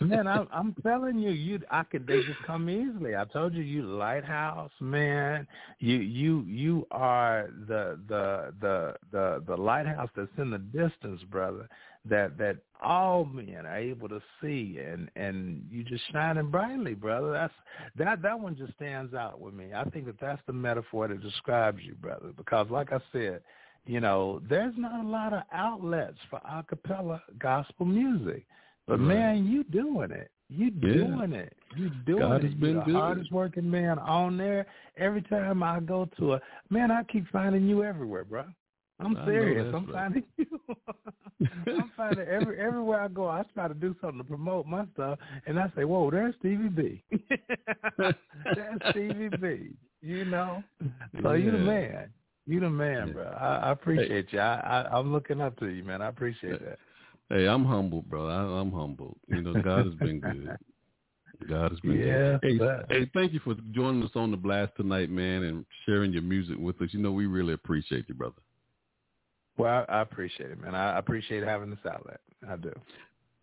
man, 0.00 0.26
I, 0.26 0.44
I'm 0.52 0.74
telling 0.82 1.18
you, 1.18 1.30
you 1.30 1.60
I 1.70 1.82
could 1.82 2.06
they 2.06 2.20
just 2.22 2.42
come 2.46 2.68
easily. 2.68 3.16
I 3.16 3.24
told 3.24 3.54
you, 3.54 3.62
you 3.62 3.82
lighthouse 3.82 4.70
man. 4.80 5.46
You 5.78 5.96
you 5.96 6.44
you 6.46 6.86
are 6.90 7.50
the 7.66 7.98
the 8.08 8.54
the 8.60 8.94
the 9.12 9.44
the 9.46 9.56
lighthouse 9.56 10.10
that's 10.16 10.30
in 10.38 10.50
the 10.50 10.58
distance, 10.58 11.22
brother 11.30 11.68
that 12.08 12.38
that 12.38 12.56
all 12.82 13.24
men 13.24 13.66
are 13.66 13.76
able 13.76 14.08
to 14.08 14.20
see 14.40 14.78
and 14.78 15.10
and 15.16 15.66
you 15.70 15.82
just 15.82 16.02
shining 16.12 16.50
brightly 16.50 16.94
brother 16.94 17.32
that's 17.32 17.52
that 17.96 18.22
that 18.22 18.38
one 18.38 18.56
just 18.56 18.72
stands 18.74 19.14
out 19.14 19.40
with 19.40 19.52
me 19.52 19.66
i 19.74 19.84
think 19.90 20.06
that 20.06 20.18
that's 20.20 20.40
the 20.46 20.52
metaphor 20.52 21.08
that 21.08 21.20
describes 21.20 21.80
you 21.82 21.94
brother 21.94 22.30
because 22.36 22.66
like 22.70 22.92
i 22.92 22.98
said 23.12 23.40
you 23.86 24.00
know 24.00 24.40
there's 24.48 24.74
not 24.76 25.04
a 25.04 25.08
lot 25.08 25.32
of 25.32 25.42
outlets 25.52 26.18
for 26.30 26.36
a 26.38 26.64
cappella 26.68 27.20
gospel 27.38 27.84
music 27.84 28.46
but 28.88 28.98
right. 28.98 29.06
man 29.06 29.46
you 29.46 29.62
doing 29.64 30.10
it 30.10 30.30
you 30.50 30.70
doing 30.70 31.32
yeah. 31.32 31.38
it. 31.38 31.56
You 31.76 31.90
doing 32.06 32.20
God 32.20 32.36
it. 32.36 32.44
Has 32.44 32.54
been 32.54 32.70
You're 32.70 32.80
the 32.80 32.84
good. 32.86 32.94
hardest 32.94 33.32
working 33.32 33.70
man 33.70 33.98
on 33.98 34.38
there. 34.38 34.66
Every 34.96 35.22
time 35.22 35.62
I 35.62 35.80
go 35.80 36.08
to 36.18 36.34
a 36.34 36.40
man, 36.70 36.90
I 36.90 37.02
keep 37.04 37.28
finding 37.30 37.68
you 37.68 37.84
everywhere, 37.84 38.24
bro. 38.24 38.44
I'm 39.00 39.16
serious. 39.26 39.72
I'm 39.72 39.86
right. 39.86 39.94
finding 39.94 40.24
you. 40.38 40.60
I'm 41.66 41.92
finding 41.96 42.26
every 42.26 42.58
everywhere 42.58 43.02
I 43.02 43.08
go. 43.08 43.28
I 43.28 43.42
try 43.54 43.68
to 43.68 43.74
do 43.74 43.94
something 44.00 44.18
to 44.18 44.24
promote 44.24 44.66
my 44.66 44.86
stuff, 44.94 45.18
and 45.46 45.58
I 45.58 45.70
say, 45.76 45.84
"Whoa, 45.84 46.10
there's 46.10 46.34
Stevie 46.40 46.68
B. 46.68 47.04
there's 47.98 48.14
Stevie 48.90 49.28
B." 49.40 49.70
You 50.00 50.24
know, 50.24 50.64
so 51.22 51.34
yeah. 51.34 51.44
you 51.44 51.50
the 51.52 51.58
man. 51.58 52.08
You 52.46 52.60
the 52.60 52.70
man, 52.70 53.08
yeah. 53.08 53.12
bro. 53.12 53.24
I, 53.38 53.56
I 53.56 53.70
appreciate 53.72 54.30
hey. 54.30 54.36
you. 54.36 54.40
I, 54.40 54.82
I 54.88 54.98
I'm 54.98 55.12
looking 55.12 55.40
up 55.40 55.56
to 55.60 55.66
you, 55.66 55.84
man. 55.84 56.02
I 56.02 56.08
appreciate 56.08 56.64
that. 56.64 56.78
Hey, 57.30 57.46
I'm 57.46 57.64
humble, 57.64 58.02
bro. 58.02 58.26
I, 58.26 58.60
I'm 58.60 58.72
humble. 58.72 59.16
You 59.28 59.42
know, 59.42 59.60
God 59.62 59.86
has 59.86 59.94
been 59.94 60.20
good. 60.20 60.56
God 61.48 61.70
has 61.70 61.80
been 61.80 61.98
yeah, 61.98 62.38
good. 62.40 62.86
Hey, 62.88 63.00
hey, 63.00 63.10
thank 63.14 63.32
you 63.32 63.40
for 63.40 63.54
joining 63.72 64.02
us 64.02 64.10
on 64.14 64.30
the 64.30 64.36
blast 64.36 64.72
tonight, 64.76 65.10
man, 65.10 65.42
and 65.44 65.64
sharing 65.86 66.12
your 66.12 66.22
music 66.22 66.56
with 66.58 66.80
us. 66.80 66.88
You 66.92 67.00
know, 67.00 67.12
we 67.12 67.26
really 67.26 67.52
appreciate 67.52 68.06
you, 68.08 68.14
brother. 68.14 68.40
Well, 69.56 69.84
I, 69.88 69.98
I 69.98 70.00
appreciate 70.00 70.50
it, 70.50 70.60
man. 70.60 70.74
I 70.74 70.98
appreciate 70.98 71.44
having 71.44 71.70
this 71.70 71.78
outlet. 71.90 72.20
I 72.48 72.56
do. 72.56 72.72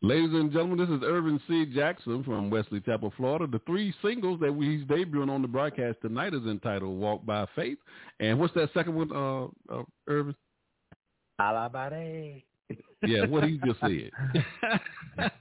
Ladies 0.01 0.33
and 0.33 0.51
gentlemen, 0.51 0.77
this 0.77 0.89
is 0.89 1.03
Ervin 1.03 1.39
C. 1.47 1.65
Jackson 1.65 2.23
from 2.23 2.49
Wesley 2.49 2.79
Chapel, 2.81 3.13
Florida. 3.17 3.47
The 3.47 3.61
three 3.65 3.93
singles 4.01 4.39
that 4.39 4.53
we, 4.53 4.77
he's 4.77 4.86
debuting 4.86 5.29
on 5.29 5.41
the 5.41 5.47
broadcast 5.47 5.97
tonight 6.01 6.33
is 6.33 6.45
entitled 6.45 6.99
Walk 6.99 7.25
by 7.25 7.45
Faith. 7.55 7.77
And 8.19 8.39
what's 8.39 8.53
that 8.55 8.69
second 8.73 8.95
one, 8.95 9.11
uh, 9.11 9.73
uh, 9.73 9.83
Ervin? 10.07 10.36
Alabare. 11.39 12.43
Yeah, 13.05 13.26
what 13.28 13.43
he 13.43 13.59
just 13.66 13.80
said. 13.80 14.11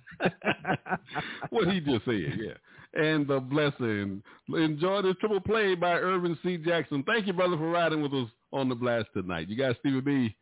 what 1.51 1.73
he 1.73 1.81
just 1.81 2.05
said, 2.05 2.39
yeah. 2.39 2.55
And 2.95 3.27
the 3.27 3.41
blessing. 3.41 4.23
Enjoy 4.49 5.03
this 5.03 5.17
triple 5.19 5.41
play 5.41 5.75
by 5.75 5.95
Ervin 5.95 6.39
C. 6.45 6.59
Jackson. 6.59 7.03
Thank 7.05 7.27
you, 7.27 7.33
brother, 7.33 7.57
for 7.57 7.71
riding 7.71 8.03
with 8.03 8.13
us 8.13 8.29
on 8.53 8.69
the 8.69 8.75
blast 8.75 9.09
tonight. 9.15 9.49
You 9.49 9.57
got 9.57 9.77
Stevie 9.81 10.01
B 10.01 10.37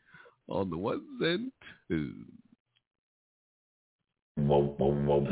on 0.48 0.68
the 0.68 0.76
ones 0.76 1.02
and 1.20 1.52
twos. 1.88 2.14
Whoa, 4.36 4.74
whoa, 4.78 4.92
whoa. 4.92 5.26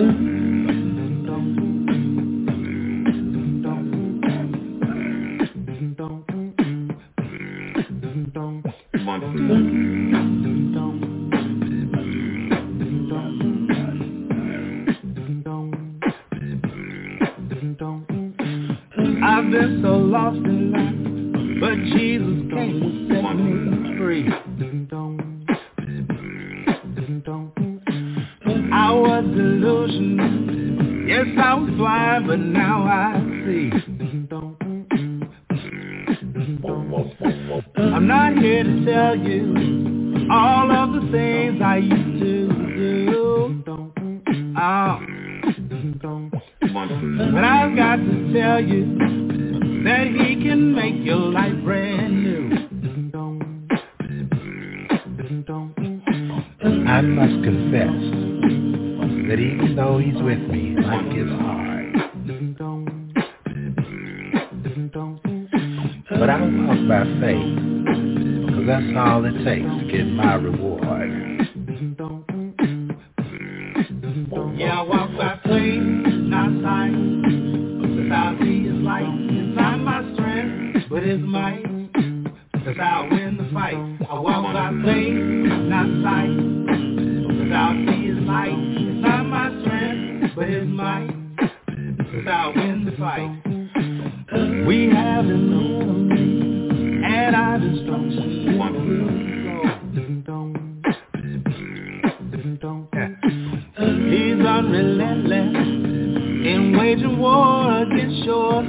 I've 9.12 10.39
been 19.50 19.80
so 19.82 19.96
lost 19.96 20.36
in 20.36 20.70
life, 20.70 21.60
but 21.60 21.74
Jesus 21.98 22.38
came 22.54 22.80
to 22.80 22.86
set 23.12 23.34
me 23.34 23.98
free. 23.98 24.28
I 28.72 28.92
was 28.92 29.24
delusional, 29.24 31.08
yes 31.08 31.26
I 31.36 31.54
was 31.54 31.70
blind, 31.76 32.26
but 32.28 32.38
now 32.38 32.84
I 32.84 33.18
see. 33.44 33.70
I'm 37.76 38.06
not 38.06 38.38
here 38.38 38.62
to 38.62 38.84
tell 38.84 39.16
you 39.16 40.28
all 40.30 40.70
of 40.70 40.92
the 40.92 41.00
things 41.10 41.60
I 41.60 41.78
used 41.78 42.20
to 42.22 42.48
do. 42.76 43.64
Oh. 44.56 45.00
But 46.72 47.44
I've 47.44 47.76
got 47.76 47.96
to 47.96 48.32
tell 48.32 48.62
you 48.62 49.39
that 49.84 50.06
he 50.06 50.36
can 50.42 50.74
make 50.74 50.96
your 51.04 51.32
life 51.32 51.54
brand 51.64 52.22
new. 52.22 52.50
I 56.86 57.00
must 57.02 57.44
confess 57.44 58.00
that 59.28 59.38
even 59.38 59.74
though 59.76 59.98
he's 59.98 60.20
with 60.22 60.40
me, 60.50 60.76
life 60.82 61.06
gets 61.14 61.30
hard. 61.40 61.94
But 66.10 66.28
I'll 66.28 66.50
walk 66.50 66.80
by 66.88 67.04
faith, 67.20 67.56
because 68.44 68.66
that's 68.66 68.96
all 68.98 69.24
it 69.24 69.44
takes 69.44 69.70
to 69.70 69.84
get 69.90 70.06
my 70.06 70.34
reward. 70.34 70.79
Without 86.00 87.76
light. 88.22 88.56
It's 88.56 89.02
not 89.02 89.26
my 89.26 89.50
strength, 89.60 90.34
but 90.34 90.48
it's 90.48 90.66
might. 90.66 91.10
The 92.86 92.92
fight. 92.98 94.66
We 94.66 94.88
have 94.88 95.26
and 95.26 95.50
He's 104.10 104.46
unrelentless 104.46 105.56
in 106.46 106.76
waging 106.78 107.18
war 107.18 107.82
against 107.82 108.24
your 108.24 108.62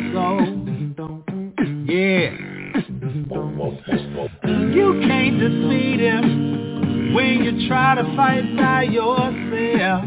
you 7.43 7.67
try 7.67 7.95
to 7.95 8.03
fight 8.15 8.55
by 8.57 8.83
yourself. 8.83 10.05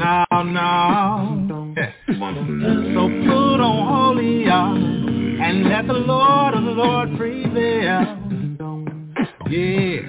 No, 0.00 0.24
no. 0.30 1.66
So 2.94 3.08
put 3.26 3.60
on 3.60 3.86
holy 3.88 4.44
and 4.46 5.68
let 5.68 5.86
the 5.86 5.94
Lord 5.94 6.54
of 6.54 6.64
the 6.64 6.70
Lord 6.70 7.16
prevail. 7.16 8.16
Yeah. 9.48 10.00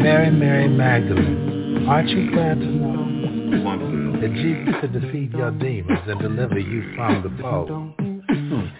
Mary, 0.00 0.30
Mary 0.30 0.68
Magdalene, 0.68 1.86
aren't 1.88 2.08
you 2.10 2.30
glad 2.30 2.60
to 2.60 2.66
know 2.66 4.20
that 4.20 4.32
Jesus 4.32 4.74
could 4.80 4.92
defeat 4.92 5.30
your 5.32 5.50
demons 5.50 6.00
and 6.06 6.20
deliver 6.20 6.58
you 6.58 6.94
from 6.94 7.22
the 7.22 7.30
foe. 7.42 7.94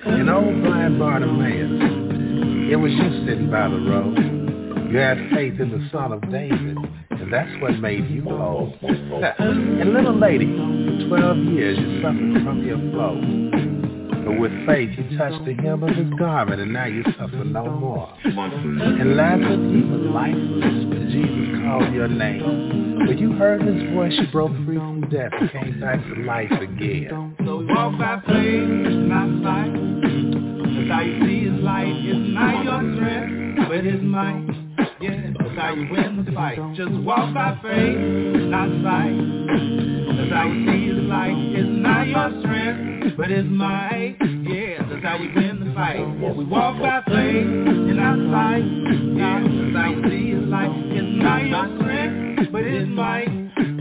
In 0.07 0.29
old 0.29 0.63
blind 0.63 0.99
Bartimaeus, 0.99 2.73
it 2.73 2.77
was 2.77 2.93
you 2.93 3.27
sitting 3.27 3.51
by 3.51 3.69
the 3.69 3.79
road. 3.79 4.38
You 4.89 4.97
had 4.97 5.19
faith 5.35 5.61
in 5.61 5.71
the 5.71 5.87
Son 5.93 6.13
of 6.13 6.23
David, 6.33 6.79
and 7.11 7.31
that's 7.31 7.51
what 7.61 7.79
made 7.79 8.09
you 8.09 8.23
whole. 8.23 8.75
and 8.83 9.93
little 9.93 10.19
lady, 10.19 10.47
for 10.47 11.09
12 11.09 11.37
years 11.53 11.79
you 11.79 12.01
suffered 12.01 12.43
from 12.43 12.65
your 12.65 12.79
flow. 12.79 13.21
But 14.25 14.41
with 14.41 14.53
faith 14.67 14.89
you 14.97 15.19
touched 15.19 15.45
the 15.45 15.53
hem 15.55 15.83
of 15.83 15.95
his 15.95 16.09
garment 16.19 16.63
and 16.63 16.73
now 16.73 16.87
you 16.87 17.03
suffer 17.19 17.45
no 17.45 17.69
more. 17.71 18.13
And 18.25 19.15
Lazarus, 19.15 19.61
he 19.73 19.83
was 19.83 20.01
lifeless 20.09 20.85
when 20.89 21.11
Jesus 21.13 21.65
called 21.65 21.93
your 21.93 22.09
name. 22.09 23.07
When 23.07 23.19
you 23.19 23.33
heard 23.33 23.61
his 23.61 23.95
voice, 23.95 24.13
you 24.19 24.27
broke 24.33 24.53
free 24.65 24.77
from 24.77 25.03
death 25.11 25.33
and 25.39 25.51
came 25.53 25.81
back 25.81 26.03
to 26.03 26.23
life 26.23 26.51
again. 26.51 27.37
So 27.45 27.65
walk 27.69 27.99
by 27.99 28.21
faith, 28.27 28.69
not 29.05 29.43
sight. 29.45 29.73
You 30.79 31.27
see 31.27 31.45
his 31.45 31.61
light. 31.63 31.93
Not 31.93 32.65
your 32.65 32.97
strength, 32.97 33.69
but 33.69 33.85
his 33.85 34.01
might. 34.03 34.68
How 35.59 35.75
you 35.75 35.91
win 35.91 36.25
the 36.25 36.33
fight. 36.33 36.59
Just 36.75 36.93
walk 37.05 37.35
by 37.35 37.59
faith, 37.63 37.99
not 38.49 38.69
sight. 38.83 39.19
That's 40.17 40.33
how 40.33 40.47
you 40.47 40.67
see 40.67 40.89
his 40.89 41.05
light. 41.05 41.37
It's 41.37 41.69
not 41.69 42.07
your 42.07 42.41
strength 42.41 42.89
but 43.17 43.31
it's 43.33 43.49
might. 43.49 44.17
Yeah, 44.21 44.87
that's 44.89 45.03
how 45.03 45.19
we 45.19 45.27
win 45.35 45.67
the 45.67 45.75
fight. 45.75 45.99
We 46.37 46.45
walk 46.45 46.81
by 46.81 47.03
faith 47.07 47.89
our 47.99 48.17
sight. 48.31 48.65
Yeah, 48.65 49.43
that's 49.43 49.77
how 49.77 49.95
we 49.95 50.11
see 50.11 50.31
His 50.31 50.45
light. 50.49 50.71
It's 50.71 51.23
not 51.23 51.45
your 51.47 51.79
strength, 51.81 52.53
but 52.53 52.63
it's 52.63 52.89
might. 52.89 53.29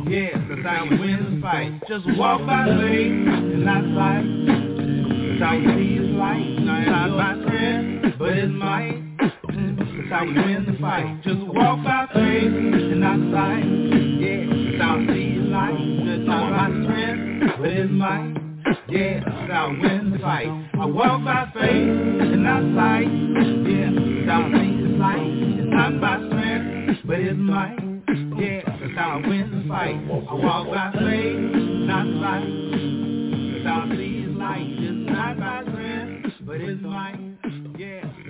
Yeah, 0.09 0.41
that's 0.49 0.65
how 0.65 0.87
we 0.89 0.97
win 0.97 1.35
the 1.35 1.41
fight. 1.41 1.81
Just 1.87 2.05
walk 2.17 2.45
by 2.45 2.65
faith 2.65 3.67
our 3.67 3.83
sight. 3.93 4.25
That's 4.47 5.41
how 5.41 5.57
we 5.57 5.65
see 5.77 5.97
His 5.97 6.09
light. 6.17 6.59
Not 6.59 7.17
by 7.17 7.45
strength, 7.45 8.17
but 8.17 8.33
it's 8.33 8.51
might. 8.51 9.06
That's 10.09 10.21
how 10.21 10.25
we 10.25 10.33
win 10.35 10.65
the 10.65 10.77
fight. 10.79 11.21
Just 11.21 11.41
walk 11.47 11.83
by 11.83 12.07
faith 12.13 12.47
and 12.47 13.01
not 13.01 13.19
sight. 13.27 13.65
Yeah, 14.23 14.47
that's 14.47 14.81
how 14.81 14.97
we 14.99 15.07
see 15.07 15.35
light. 15.51 15.79
Not 16.23 16.49
by 16.51 16.67
strength, 16.83 17.57
but 17.59 17.69
it's 17.69 17.91
might. 17.91 18.35
Yeah, 18.87 19.19
I 19.27 19.67
win 19.67 20.11
the 20.11 20.19
fight. 20.19 20.47
I 20.79 20.85
walk 20.85 21.25
by 21.25 21.51
faith 21.53 21.89
and 22.23 22.41
not 22.41 22.63
sight. 22.71 23.11
Yeah, 23.67 24.31
I 24.31 24.47
see 24.47 24.71
His 24.79 24.95
light. 24.95 25.27
It's 25.27 25.67
not 25.75 25.99
by 25.99 26.15
strength, 26.29 27.01
but 27.05 27.19
it's 27.19 27.37
might. 27.37 27.77
Yeah, 28.39 28.61
that's 28.79 28.95
how 28.95 29.19
I 29.21 29.27
win 29.27 29.51
the 29.51 29.67
fight. 29.67 29.99
I 30.07 30.33
walk 30.33 30.67
by 30.71 30.91
faith, 31.03 31.35
not 31.83 32.07
sight. 32.23 32.47
That's 33.59 33.91
I 33.91 33.95
see 33.97 34.21
His 34.23 34.35
light. 34.37 34.67
It's 34.71 35.11
not 35.11 35.37
by 35.37 35.63
strength, 35.67 36.33
but 36.45 36.61
it's 36.61 36.81
might. 36.81 37.26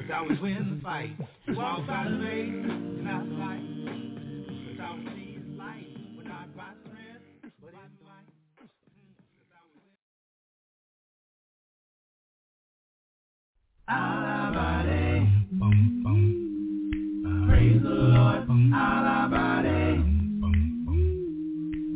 How 0.09 0.25
win 0.41 0.77
the 0.77 0.83
fight. 0.83 1.11
Walk 1.49 1.85
by 1.85 2.05
faith, 2.05 2.53
not 3.03 3.25
sight. 3.37 3.61
That's 4.65 4.79
how 4.79 4.95
we 4.95 5.03
see 5.13 5.33
His 5.35 5.43
light. 5.57 5.87
We're 6.15 6.23
not 6.23 6.55
by 6.55 6.71
strength, 6.85 7.51
but 7.61 7.73
it's 7.73 7.99
might. 8.05 8.31
Alabare. 13.89 15.27
Praise 17.47 17.81
the 17.83 17.89
Lord. 17.89 18.47
Alabare. 18.73 19.87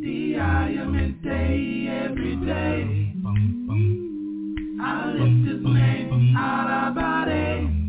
Diariamente 0.03 1.39
every 1.87 2.35
day. 2.45 3.15
I 4.83 4.83
lift 5.13 5.47
his 5.47 5.61
name. 5.63 6.35
Alabare. 6.37 7.80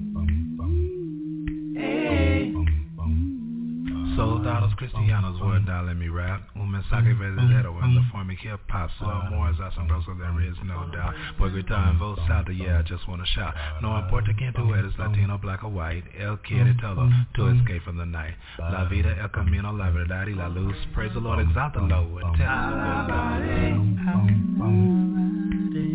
Soldados 4.16 4.74
cristianos, 4.76 5.40
verdad, 5.40 5.86
let 5.86 5.94
me 5.94 6.08
rap. 6.08 6.42
Un 6.54 6.70
mensaje 6.70 7.14
verdadero 7.14 7.78
en 7.82 7.94
la 7.94 8.02
forma 8.10 8.32
hip 8.34 8.60
hop. 8.70 8.90
So 8.98 9.06
more 9.30 9.50
is 9.50 9.58
asombroso, 9.58 10.14
there 10.18 10.40
is 10.46 10.56
no 10.64 10.86
doubt. 10.92 11.14
Voy 11.38 11.50
gritar 11.50 11.88
en 11.88 11.98
voz 11.98 12.18
alta, 12.30 12.52
yeah, 12.52 12.80
I 12.80 12.82
just 12.82 13.06
wanna 13.08 13.24
shout. 13.26 13.54
No 13.80 13.98
importa 13.98 14.34
quién 14.34 14.52
tú 14.52 14.74
eres, 14.74 14.96
latino, 14.98 15.38
black 15.38 15.64
or 15.64 15.70
white. 15.70 16.04
Él 16.18 16.38
quiere 16.42 16.74
todo 16.74 17.08
to 17.34 17.48
escape 17.48 17.82
from 17.84 17.96
the 17.96 18.06
night. 18.06 18.34
La 18.58 18.84
vida, 18.84 19.12
el 19.18 19.30
camino, 19.30 19.72
la 19.72 19.90
verdad 19.90 20.26
y 20.26 20.34
la 20.34 20.48
luz. 20.48 20.76
Praise 20.94 21.12
the 21.14 21.20
Lord, 21.20 21.40
exaltalo, 21.40 22.18
and 22.22 22.36
tell 22.36 22.72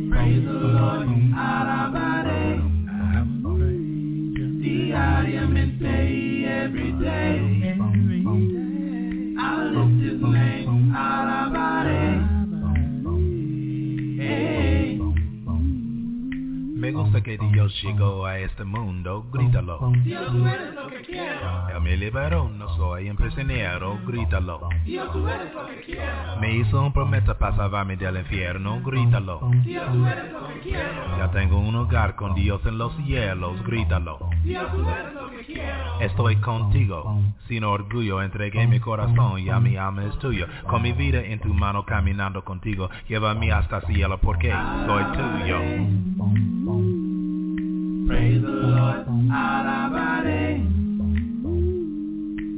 Praise 0.10 0.44
the 0.44 0.52
Lord, 0.52 1.08
alabare. 1.36 2.77
Diariamente, 4.98 6.44
every 6.48 6.92
day. 6.94 7.78
I 9.40 9.64
lift 9.70 10.02
his 10.02 10.20
name, 10.20 10.92
alabare. 10.92 12.26
Hey. 14.18 14.97
Me 16.78 16.92
gusta 16.92 17.22
que 17.22 17.40
Dios 17.40 17.74
llegó 17.82 18.28
a 18.28 18.38
este 18.38 18.64
mundo, 18.64 19.26
grítalo. 19.34 19.80
Dios, 20.04 20.28
tú 20.32 20.46
eres 20.46 20.76
lo 20.76 20.88
que 20.90 21.02
quiero. 21.02 21.70
Él 21.70 21.82
me 21.82 21.98
liberó, 21.98 22.50
no 22.50 22.70
soy 22.76 23.10
un 23.10 23.18
prisionero, 23.18 23.98
grítalo. 24.06 24.70
Dios, 24.86 25.12
tú 25.12 25.28
eres 25.28 25.52
lo 25.56 25.66
que 25.66 25.82
quiero. 25.82 26.38
Me 26.40 26.56
hizo 26.56 26.80
un 26.80 26.94
promesa 26.94 27.36
para 27.40 27.56
salvarme 27.56 27.98
del 27.98 28.18
infierno, 28.18 28.80
grítalo. 28.86 29.40
Dios, 29.64 29.92
tú 29.92 30.06
eres 30.06 30.32
lo 30.32 30.48
que 30.50 30.60
quiero. 30.60 31.18
Ya 31.18 31.32
tengo 31.32 31.58
un 31.58 31.76
hogar 31.76 32.16
con 32.16 32.36
Dios 32.36 32.64
en 32.66 32.78
los 32.78 32.96
cielos, 32.98 33.60
grítalo. 33.64 34.20
Dios, 34.44 34.72
tú 34.72 34.88
eres 34.88 35.14
lo 35.16 35.30
que 35.30 35.37
quiero. 35.37 35.37
Estoy 36.02 36.36
contigo, 36.38 37.22
sin 37.48 37.64
orgullo 37.64 38.22
entregué 38.22 38.68
mi 38.68 38.80
corazón, 38.80 39.44
ya 39.44 39.60
mi 39.60 39.78
alma 39.78 40.06
es 40.06 40.18
tuya. 40.20 40.48
Con 40.68 40.82
mi 40.82 40.92
vida 40.92 41.22
en 41.22 41.40
tu 41.40 41.54
mano 41.54 41.86
caminando 41.86 42.44
contigo, 42.44 42.90
llévame 43.08 43.52
hasta 43.52 43.82
cielo 43.82 44.20
porque 44.20 44.52
soy 44.86 45.04
tuyo. 45.14 45.60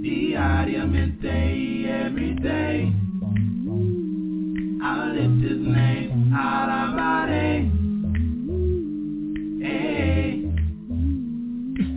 Diariamente 0.02 1.56
y 1.56 1.86
every 1.86 2.34
day. 2.36 2.94
I 4.82 5.12
lift 5.12 5.44
his 5.44 5.60
name. 5.60 6.10
Hey. 9.62 10.39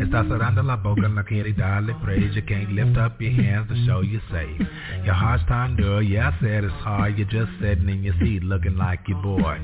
Estás 0.01 0.27
cerrando 0.27 0.63
la 0.63 0.77
boca, 0.77 1.09
no 1.09 1.25
quiere 1.25 1.53
darle 1.53 1.95
praise. 2.03 2.35
You 2.35 2.43
can't 2.43 2.71
lift 2.73 2.97
up 2.97 3.21
your 3.21 3.33
hands 3.33 3.69
to 3.69 3.77
show 3.87 4.01
you're 4.03 4.23
safe. 4.31 4.67
Your 5.05 5.15
heart's 5.15 5.45
tender, 5.47 6.03
yeah, 6.03 6.31
I 6.31 6.41
said 6.41 6.65
it's 6.65 6.75
hard. 6.83 7.17
You're 7.19 7.29
just 7.29 7.51
sitting 7.61 7.89
in 7.89 8.03
your 8.03 8.15
seat 8.21 8.43
looking 8.43 8.77
like 8.77 9.01
you're 9.07 9.21
bored. 9.23 9.61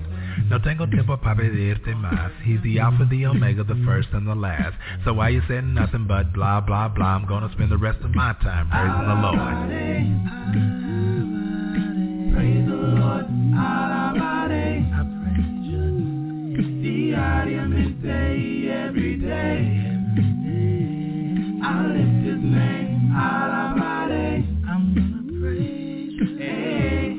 No 0.48 0.58
tengo 0.60 0.86
tiempo 0.86 1.16
para 1.18 1.36
pedirte 1.36 1.94
más. 1.94 2.30
He's 2.44 2.62
the 2.62 2.78
Alpha, 2.78 3.04
the 3.10 3.26
Omega, 3.26 3.64
the 3.64 3.76
first 3.84 4.08
and 4.12 4.26
the 4.26 4.34
last. 4.34 4.74
So 5.04 5.12
why 5.14 5.30
you 5.30 5.42
saying 5.48 5.74
nothing 5.74 6.06
but 6.06 6.32
blah, 6.32 6.60
blah, 6.60 6.88
blah? 6.88 7.16
I'm 7.16 7.26
gonna 7.26 7.50
spend 7.52 7.70
the 7.70 7.76
rest 7.76 7.98
of 8.02 8.14
my 8.14 8.34
time 8.42 8.70
praising 8.70 9.08
the 9.08 9.14
Lord. 9.14 9.68
Praise 12.34 12.66
the 12.66 12.76
Lord, 12.76 13.26
alabare. 13.54 14.84
Diariamente 16.80 18.68
every 18.70 19.16
day. 19.16 19.97
I 21.60 21.86
lift 21.86 22.26
his 22.26 22.42
name, 22.42 23.12
alabare. 23.14 24.44
I'm 24.68 24.94
gonna 24.94 25.22
praise 25.40 26.12
you. 26.18 26.26
Hey. 26.38 27.18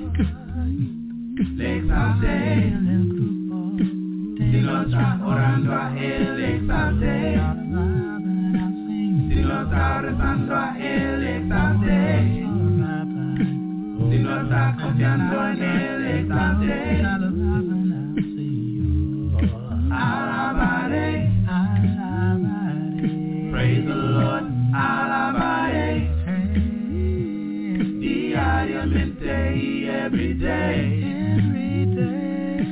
Está 4.60 5.20
orando 5.26 5.76
a 5.76 5.98
él, 5.98 6.40
está 6.40 6.92
rezando 10.02 10.56
a 10.56 10.78
él, 10.80 11.24
está 11.24 11.76
confiando 14.82 15.48
en 15.48 15.64
él. 15.64 15.80
Praise 23.60 23.86
the 23.86 23.93
Lord, 23.93 24.43
alabare. 24.74 26.07
Diariamente 27.99 29.36
every 30.05 30.34
day. 30.36 31.03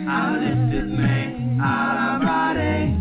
I 0.08 0.38
lift 0.40 0.72
his 0.72 0.90
name, 0.98 1.60
alabare. 1.62 2.97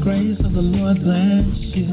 Grace 0.00 0.38
of 0.40 0.52
the 0.54 0.62
Lord 0.62 1.02
bless 1.02 1.44
you 1.76 1.84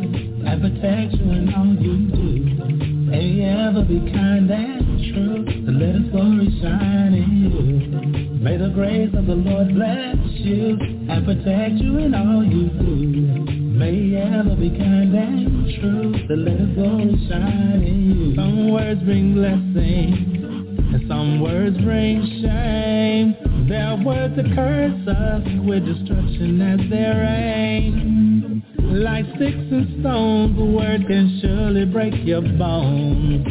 and 0.48 0.62
protect 0.62 1.14
you 1.14 1.30
in 1.32 1.54
all 1.54 1.76
you 1.76 2.08
do. 2.08 2.66
May 3.12 3.24
you 3.24 3.44
ever 3.44 3.84
be 3.84 4.00
kind 4.12 4.50
and 4.50 5.14
true 5.14 5.44
to 5.44 5.72
let 5.72 5.96
His 5.96 6.08
glory 6.12 6.48
shine 6.62 7.14
in 7.14 7.32
you. 7.44 8.40
May 8.40 8.56
the 8.56 8.70
grace 8.70 9.14
of 9.14 9.28
the 9.28 9.36
Lord 9.36 9.76
bless 9.76 10.16
you 10.40 10.78
and 11.10 11.26
protect 11.26 11.76
you 11.84 11.98
in 11.98 12.16
all 12.16 12.46
you 12.46 12.70
do. 12.70 13.52
May 13.76 13.94
you 13.94 14.18
ever 14.20 14.56
be 14.56 14.70
kind 14.70 15.14
and 15.14 15.68
true 15.80 16.28
to 16.28 16.36
let 16.36 16.60
His 16.60 16.76
glory 16.76 17.28
shine 17.28 17.84
in 17.84 18.00
you. 18.16 18.36
Some 18.36 18.72
words 18.72 19.02
bring 19.04 19.34
blessing 19.34 20.88
and 20.94 21.08
some 21.10 21.42
words 21.42 21.78
bring 21.80 22.24
shame. 22.42 23.47
There 23.68 23.84
are 23.84 24.02
words 24.02 24.34
that 24.38 24.46
curse 24.56 25.08
us 25.10 25.44
with 25.66 25.84
destruction 25.86 26.62
as 26.62 26.90
their 26.90 27.22
aim. 27.22 28.64
Like 28.80 29.26
sticks 29.36 29.58
and 29.58 30.00
stones, 30.00 30.58
a 30.58 30.64
word 30.64 31.06
can 31.06 31.40
surely 31.42 31.84
break 31.84 32.14
your 32.24 32.42
bones. 32.42 33.46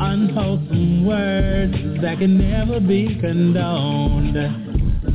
Unwholesome 0.00 1.04
words 1.04 1.74
that 2.00 2.20
can 2.20 2.38
never 2.38 2.80
be 2.80 3.18
condoned. 3.20 4.34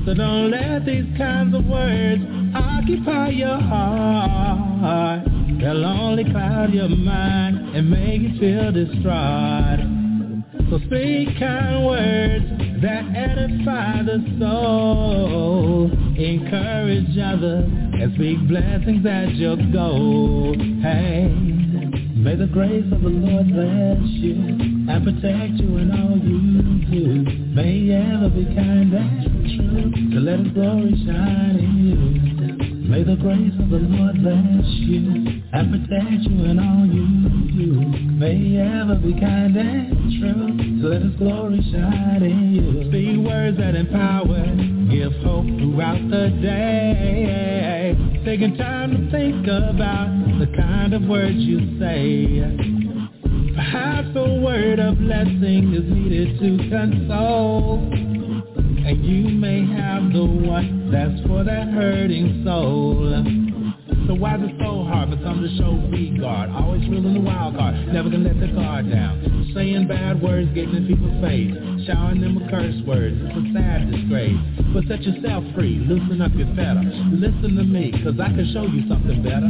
So 0.05 0.13
don't 0.13 0.51
let 0.51 0.85
these 0.85 1.09
kinds 1.17 1.55
of 1.55 1.65
words 1.65 2.21
occupy 2.53 3.29
your 3.29 3.57
heart. 3.57 5.25
They'll 5.59 5.85
only 5.85 6.25
cloud 6.25 6.71
your 6.71 6.89
mind 6.89 7.75
and 7.75 7.89
make 7.89 8.21
you 8.21 8.39
feel 8.39 8.71
distraught. 8.71 10.02
So 10.73 10.79
speak 10.87 11.37
kind 11.37 11.85
words 11.85 12.45
that 12.81 13.05
edify 13.15 14.01
the 14.01 14.25
soul. 14.39 15.91
Encourage 16.17 17.15
others 17.15 17.69
and 17.69 18.15
speak 18.15 18.39
blessings 18.47 19.05
at 19.05 19.35
your 19.35 19.55
goal. 19.71 20.55
Hey, 20.81 21.29
may 22.15 22.35
the 22.35 22.47
grace 22.47 22.91
of 22.91 23.03
the 23.03 23.09
Lord 23.09 23.53
bless 23.53 24.09
you 24.17 24.33
and 24.89 25.03
protect 25.03 25.61
you 25.61 25.77
in 25.77 25.91
all 25.91 26.17
you 26.17 26.63
do. 26.89 27.21
May 27.53 27.73
you 27.73 27.93
ever 27.93 28.29
be 28.29 28.45
kind 28.55 28.91
and 28.95 29.45
true 29.53 29.91
to 30.09 30.19
let 30.21 30.39
His 30.39 30.53
glory 30.53 30.93
shine 31.05 31.55
in 31.59 32.57
you. 32.57 32.72
May 32.85 33.03
the 33.03 33.15
grace 33.15 33.53
of 33.59 33.69
the 33.69 33.79
Lord 33.79 34.21
bless 34.21 34.65
you 34.83 35.41
and 35.53 35.71
protect 35.71 36.23
you 36.27 36.43
in 36.45 36.59
all 36.59 36.85
you 36.85 37.05
do. 37.55 37.71
May 38.19 38.35
you 38.35 38.59
ever 38.59 38.95
be 38.95 39.13
kind 39.19 39.55
and 39.55 40.19
true 40.19 40.57
to 40.81 40.87
let 40.87 41.01
His 41.01 41.15
glory 41.15 41.61
shine 41.71 42.23
in 42.23 42.53
you. 42.53 42.89
Speak 42.89 43.25
words 43.25 43.57
that 43.57 43.75
empower, 43.75 44.43
give 44.91 45.13
hope 45.23 45.45
throughout 45.45 46.01
the 46.09 46.29
day. 46.41 47.95
Taking 48.25 48.57
time 48.57 48.91
to 48.91 49.11
think 49.11 49.47
about 49.47 50.39
the 50.39 50.47
kind 50.55 50.93
of 50.93 51.03
words 51.03 51.37
you 51.37 51.79
say. 51.79 52.41
Perhaps 53.55 54.09
a 54.15 54.41
word 54.41 54.79
of 54.79 54.97
blessing 54.97 55.73
is 55.73 55.85
needed 55.87 56.37
to 56.39 56.69
console. 56.69 58.22
And 58.85 59.05
you 59.05 59.29
may 59.29 59.65
have 59.79 60.11
the 60.11 60.25
one 60.25 60.91
that's 60.91 61.15
for 61.25 61.43
that 61.45 61.67
hurting 61.71 62.43
soul. 62.43 63.15
So 64.07 64.13
why 64.13 64.35
is 64.35 64.43
it 64.43 64.59
so 64.59 64.83
hard 64.83 65.07
for 65.07 65.19
some 65.23 65.39
to 65.39 65.47
show 65.55 65.71
regard? 65.87 66.51
Always 66.51 66.83
ruling 66.91 67.13
the 67.13 67.23
wild 67.23 67.55
card, 67.55 67.75
never 67.87 68.09
gonna 68.09 68.27
let 68.27 68.39
the 68.43 68.51
guard 68.51 68.91
down. 68.91 69.23
Saying 69.55 69.87
bad 69.87 70.21
words, 70.21 70.51
getting 70.51 70.75
in 70.75 70.87
people's 70.87 71.15
face, 71.23 71.55
showering 71.87 72.19
them 72.19 72.35
with 72.35 72.51
curse 72.51 72.75
words. 72.83 73.15
It's 73.23 73.39
a 73.39 73.43
sad 73.55 73.87
disgrace. 73.87 74.35
But 74.75 74.83
set 74.91 74.99
yourself 75.07 75.47
free, 75.55 75.79
loosen 75.87 76.19
up 76.19 76.35
your 76.35 76.51
fetter. 76.51 76.83
Listen 77.15 77.55
to 77.55 77.63
me, 77.63 77.95
cause 78.03 78.19
I 78.19 78.35
can 78.35 78.51
show 78.51 78.67
you 78.67 78.83
something 78.91 79.23
better. 79.23 79.47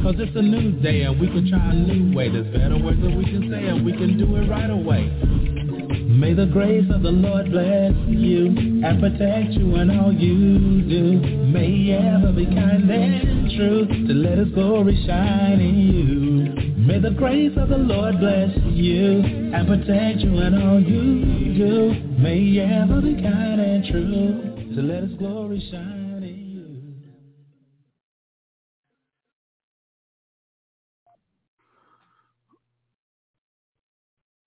Cause 0.00 0.16
it's 0.16 0.32
a 0.32 0.40
new 0.40 0.72
day 0.80 1.04
and 1.04 1.20
we 1.20 1.28
can 1.28 1.44
try 1.52 1.60
a 1.60 1.76
new 1.76 2.16
way. 2.16 2.32
There's 2.32 2.48
better 2.48 2.80
words 2.80 3.04
that 3.04 3.12
we 3.12 3.28
can 3.28 3.52
say 3.52 3.68
and 3.68 3.84
we 3.84 3.92
can 3.92 4.16
do 4.16 4.24
it 4.40 4.48
right 4.48 4.72
away. 4.72 5.59
May 5.90 6.34
the 6.34 6.46
grace 6.46 6.88
of 6.94 7.02
the 7.02 7.10
Lord 7.10 7.50
bless 7.50 7.92
you 8.06 8.46
and 8.84 9.00
protect 9.00 9.54
you 9.54 9.74
in 9.76 9.90
all 9.90 10.12
you 10.12 10.82
do. 10.82 11.18
May 11.46 11.68
you 11.68 11.96
ever 11.96 12.32
be 12.32 12.46
kind 12.46 12.88
and 12.88 13.50
true 13.56 13.86
to 13.86 14.12
let 14.12 14.38
His 14.38 14.50
glory 14.50 15.02
shine 15.06 15.60
in 15.60 15.74
you. 15.74 16.70
May 16.86 17.00
the 17.00 17.10
grace 17.10 17.56
of 17.56 17.68
the 17.70 17.78
Lord 17.78 18.20
bless 18.20 18.50
you 18.66 19.20
and 19.54 19.66
protect 19.66 20.20
you 20.20 20.38
in 20.40 20.54
all 20.62 20.80
you 20.80 21.54
do. 21.58 21.94
May 22.20 22.38
you 22.38 22.62
ever 22.62 23.00
be 23.00 23.14
kind 23.14 23.60
and 23.60 23.84
true 23.84 24.74
to 24.76 24.82
let 24.82 25.02
His 25.02 25.18
glory 25.18 25.60
shine 25.70 26.22
in 26.22 26.50
you. 26.50 27.10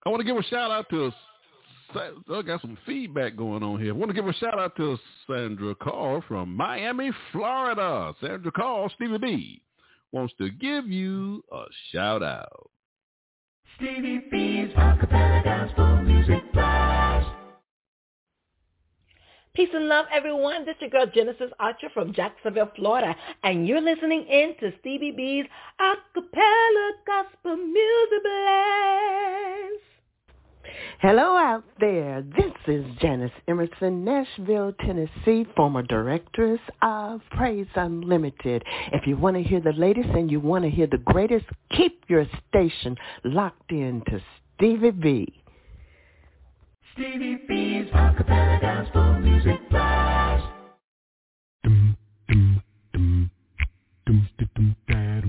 I 0.05 0.09
want 0.09 0.21
to 0.21 0.25
give 0.25 0.37
a 0.37 0.43
shout 0.43 0.71
out 0.71 0.89
to 0.89 1.11
I 1.95 2.41
got 2.41 2.61
some 2.61 2.77
feedback 2.85 3.35
going 3.35 3.63
on 3.63 3.79
here. 3.79 3.93
I 3.93 3.97
want 3.97 4.09
to 4.09 4.15
give 4.15 4.27
a 4.27 4.33
shout 4.33 4.59
out 4.59 4.75
to 4.77 4.97
Sandra 5.27 5.75
Carr 5.75 6.23
from 6.27 6.55
Miami, 6.55 7.11
Florida. 7.31 8.13
Sandra 8.21 8.51
Carr, 8.51 8.89
Stevie 8.95 9.17
B, 9.17 9.61
wants 10.11 10.33
to 10.39 10.49
give 10.49 10.87
you 10.87 11.43
a 11.51 11.63
shout 11.91 12.23
out. 12.23 12.69
Stevie 13.77 14.23
B's 14.31 14.69
Acapella 14.75 15.43
Gospel 15.43 16.03
Music 16.03 16.53
Blast. 16.53 17.29
Peace 19.55 19.69
and 19.73 19.87
love, 19.87 20.05
everyone. 20.11 20.65
This 20.65 20.75
is 20.77 20.81
your 20.81 20.89
girl 20.89 21.05
Genesis 21.13 21.51
Archer 21.59 21.89
from 21.93 22.13
Jacksonville, 22.13 22.71
Florida, 22.75 23.15
and 23.43 23.67
you're 23.67 23.81
listening 23.81 24.25
in 24.27 24.55
to 24.59 24.71
Stevie 24.79 25.11
B's 25.11 25.45
Acapella 25.79 26.89
Gospel 27.05 27.57
Music 27.57 28.23
Blast. 28.23 29.92
Hello 31.01 31.35
out 31.35 31.63
there. 31.79 32.23
This 32.37 32.53
is 32.67 32.85
Janice 33.01 33.31
Emerson, 33.47 34.05
Nashville, 34.05 34.73
Tennessee, 34.79 35.45
former 35.55 35.81
directress 35.83 36.59
of 36.81 37.21
Praise 37.31 37.67
Unlimited. 37.75 38.63
If 38.93 39.05
you 39.05 39.17
want 39.17 39.35
to 39.35 39.43
hear 39.43 39.59
the 39.59 39.73
latest 39.73 40.09
and 40.09 40.31
you 40.31 40.39
want 40.39 40.63
to 40.63 40.69
hear 40.69 40.87
the 40.87 40.99
greatest, 40.99 41.45
keep 41.71 42.03
your 42.07 42.25
station 42.49 42.95
locked 43.25 43.71
in 43.71 44.01
to 44.07 44.21
Stevie 44.55 44.91
B. 44.91 45.41
Stevie 46.93 47.41
B's 47.47 47.87
Acapella 47.87 48.61
Gospel 48.61 49.19
Music 49.19 49.59
Blast. 49.69 50.45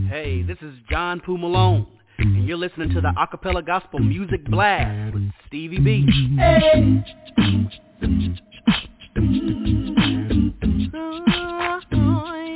Hey, 0.09 0.43
this 0.43 0.59
is 0.63 0.75
John 0.89 1.21
Poo 1.21 1.37
Malone 1.37 1.87
and 2.19 2.47
you're 2.47 2.57
listening 2.57 2.91
to 2.91 3.01
the 3.01 3.13
Acapella 3.19 3.65
Gospel 3.65 3.99
Music 3.99 4.45
Blast 4.47 5.15
with 5.15 5.31
Stevie 5.47 5.79
B. 5.79 6.07
Hey. 6.39 7.05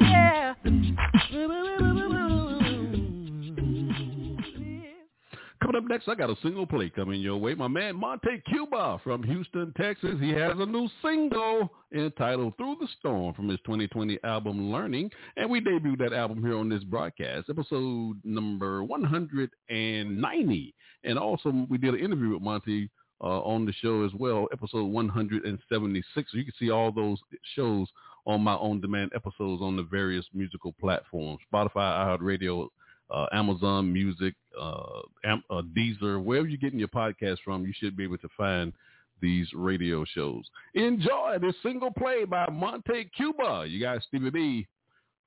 Yeah. 0.00 0.98
Coming 5.68 5.84
up 5.84 5.90
next, 5.90 6.08
I 6.08 6.14
got 6.14 6.30
a 6.30 6.36
single 6.42 6.66
play 6.66 6.88
coming 6.88 7.20
your 7.20 7.36
way. 7.36 7.54
My 7.54 7.68
man 7.68 7.94
Monte 7.96 8.42
Cuba 8.48 8.98
from 9.04 9.22
Houston, 9.22 9.74
Texas. 9.78 10.14
He 10.18 10.30
has 10.30 10.54
a 10.58 10.64
new 10.64 10.88
single 11.02 11.70
entitled 11.94 12.56
Through 12.56 12.76
the 12.80 12.88
Storm 12.98 13.34
from 13.34 13.50
his 13.50 13.58
2020 13.66 14.18
album 14.24 14.72
Learning. 14.72 15.10
And 15.36 15.50
we 15.50 15.60
debuted 15.60 15.98
that 15.98 16.14
album 16.14 16.42
here 16.42 16.56
on 16.56 16.70
this 16.70 16.82
broadcast, 16.84 17.50
episode 17.50 18.16
number 18.24 18.82
190. 18.82 20.74
And 21.04 21.18
also 21.18 21.66
we 21.68 21.76
did 21.76 21.92
an 21.92 22.00
interview 22.00 22.30
with 22.30 22.40
Monte 22.40 22.88
uh, 23.20 23.42
on 23.42 23.66
the 23.66 23.74
show 23.74 24.06
as 24.06 24.12
well, 24.14 24.48
episode 24.50 24.86
176. 24.86 26.32
So 26.32 26.38
you 26.38 26.44
can 26.44 26.54
see 26.58 26.70
all 26.70 26.90
those 26.92 27.18
shows 27.54 27.88
on 28.26 28.40
my 28.40 28.54
on-demand 28.54 29.12
episodes 29.14 29.60
on 29.60 29.76
the 29.76 29.82
various 29.82 30.24
musical 30.32 30.72
platforms, 30.80 31.40
Spotify, 31.52 32.18
iHeartRadio, 32.18 32.68
uh, 33.10 33.26
Amazon 33.32 33.92
Music, 33.92 34.34
uh, 34.60 35.00
Am- 35.24 35.44
uh, 35.50 35.62
Deezer, 35.76 36.22
wherever 36.22 36.46
you're 36.46 36.58
getting 36.58 36.78
your 36.78 36.88
podcast 36.88 37.38
from, 37.44 37.64
you 37.64 37.72
should 37.76 37.96
be 37.96 38.04
able 38.04 38.18
to 38.18 38.28
find 38.36 38.72
these 39.20 39.48
radio 39.54 40.04
shows. 40.04 40.44
Enjoy 40.74 41.38
this 41.40 41.54
single 41.62 41.90
play 41.90 42.24
by 42.24 42.48
Monte 42.50 43.10
Cuba. 43.16 43.64
You 43.68 43.80
guys, 43.80 44.00
Stevie 44.08 44.30
B 44.30 44.66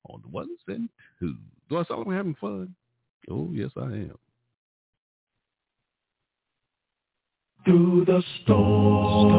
on 0.08 0.20
the 0.22 0.28
ones 0.28 0.58
and 0.68 0.88
twos. 1.20 1.36
Do 1.68 1.78
I 1.78 1.84
sound 1.84 2.00
like 2.00 2.08
I'm 2.08 2.14
having 2.14 2.34
fun? 2.36 2.74
Oh, 3.30 3.48
yes, 3.52 3.70
I 3.76 3.84
am. 3.84 4.18
Through 7.64 8.04
the 8.06 8.22
storms, 8.42 9.32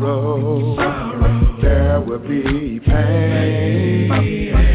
sorrow. 0.00 0.76
There 1.60 2.00
will 2.00 2.18
be 2.18 2.80
pain. 2.80 4.08
Count 4.08 4.67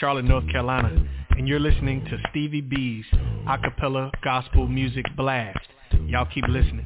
Charlotte, 0.00 0.24
North 0.24 0.48
Carolina, 0.50 0.90
and 1.36 1.46
you're 1.46 1.60
listening 1.60 2.02
to 2.06 2.16
Stevie 2.30 2.62
B's 2.62 3.04
Acapella 3.46 4.10
Gospel 4.24 4.66
Music 4.66 5.04
Blast. 5.14 5.58
Y'all 6.06 6.26
keep 6.32 6.44
listening. 6.48 6.79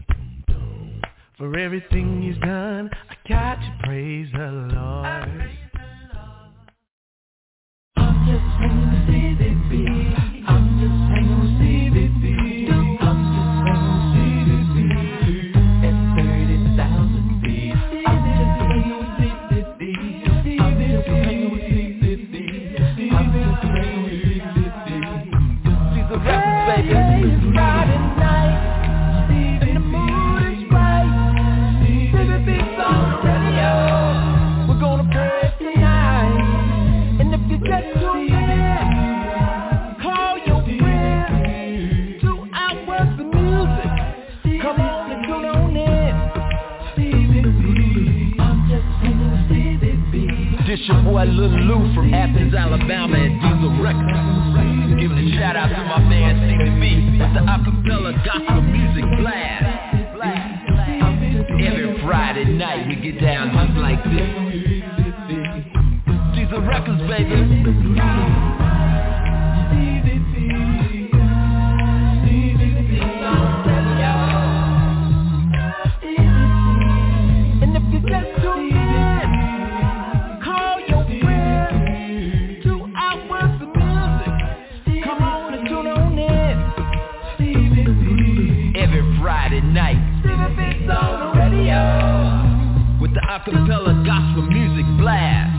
acapella 93.44 93.92
gospel 94.06 94.42
music 94.48 94.86
blast. 94.98 95.52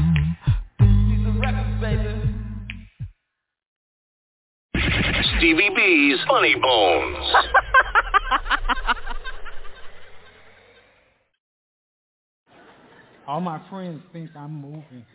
Baby. 1.80 2.20
Stevie 5.38 5.70
B's 5.76 6.18
Funny 6.28 6.56
Bones. 6.56 7.26
All 13.28 13.42
my 13.42 13.62
friends 13.70 14.02
think 14.12 14.30
I'm 14.36 14.62
moving. 14.62 15.06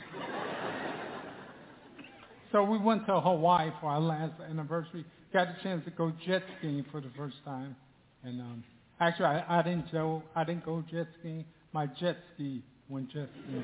so 2.53 2.63
we 2.63 2.79
went 2.79 3.07
to 3.07 3.21
Hawaii 3.21 3.71
for 3.81 3.87
our 3.89 4.01
last 4.01 4.35
anniversary. 4.49 5.05
Got 5.33 5.49
a 5.49 5.57
chance 5.63 5.85
to 5.87 5.91
go 5.91 6.13
jet 6.25 6.43
skiing 6.59 6.85
for 6.93 7.01
the 7.01 7.11
first 7.17 7.37
time, 7.45 7.75
and 8.23 8.41
um, 8.41 8.65
actually 9.01 9.27
I, 9.27 9.61
I 9.61 9.63
didn't 9.63 9.91
go. 9.93 10.23
I 10.37 10.45
didn't 10.45 10.65
go 10.65 10.85
jet 10.91 11.09
skiing 11.19 11.45
my 11.73 11.87
jet 11.87 12.17
ski 12.35 12.63
went 12.89 13.13
jet 13.13 13.29
ski. 13.33 13.63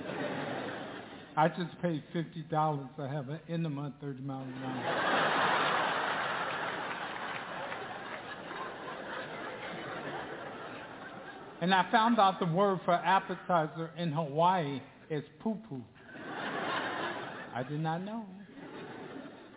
I 1.36 1.48
just 1.48 1.80
paid 1.82 2.02
fifty 2.12 2.42
dollars 2.42 2.86
I 2.98 3.08
have 3.08 3.28
an 3.28 3.40
in 3.48 3.62
the 3.62 3.68
month 3.68 3.96
thirty 4.00 4.22
miles 4.22 4.46
an 4.46 4.62
hour. 4.64 5.16
and 11.60 11.74
I 11.74 11.90
found 11.90 12.18
out 12.18 12.38
the 12.38 12.46
word 12.46 12.80
for 12.84 12.94
appetizer 12.94 13.90
in 13.98 14.12
Hawaii 14.12 14.80
is 15.10 15.24
poo 15.40 15.56
poo. 15.68 15.82
I 17.54 17.62
did 17.62 17.80
not 17.80 18.02
know. 18.02 18.26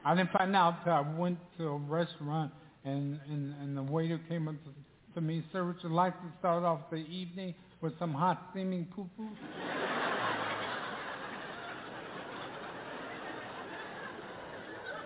I 0.05 0.15
didn't 0.15 0.31
find 0.31 0.55
out 0.55 0.77
until 0.79 0.93
I 0.93 1.01
went 1.19 1.37
to 1.57 1.67
a 1.67 1.77
restaurant 1.77 2.53
and, 2.85 3.19
and, 3.29 3.53
and 3.61 3.75
the 3.75 3.83
waiter 3.83 4.19
came 4.29 4.47
up 4.47 4.55
to, 4.63 4.71
to 5.15 5.21
me, 5.21 5.43
sir, 5.51 5.65
would 5.65 5.75
you 5.83 5.89
like 5.89 6.13
to 6.13 6.27
start 6.39 6.63
off 6.63 6.79
the 6.89 6.97
evening 6.97 7.53
with 7.81 7.97
some 7.99 8.13
hot 8.13 8.47
steaming 8.51 8.85
poo-poo? 8.95 9.29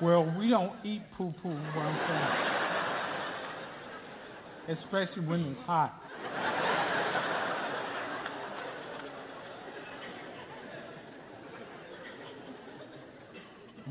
well, 0.01 0.33
we 0.37 0.49
don't 0.49 0.73
eat 0.83 1.01
poo-poo 1.17 1.49
around 1.49 1.95
here, 4.67 4.77
especially 4.77 5.25
when 5.25 5.41
it's 5.41 5.61
hot. 5.65 5.99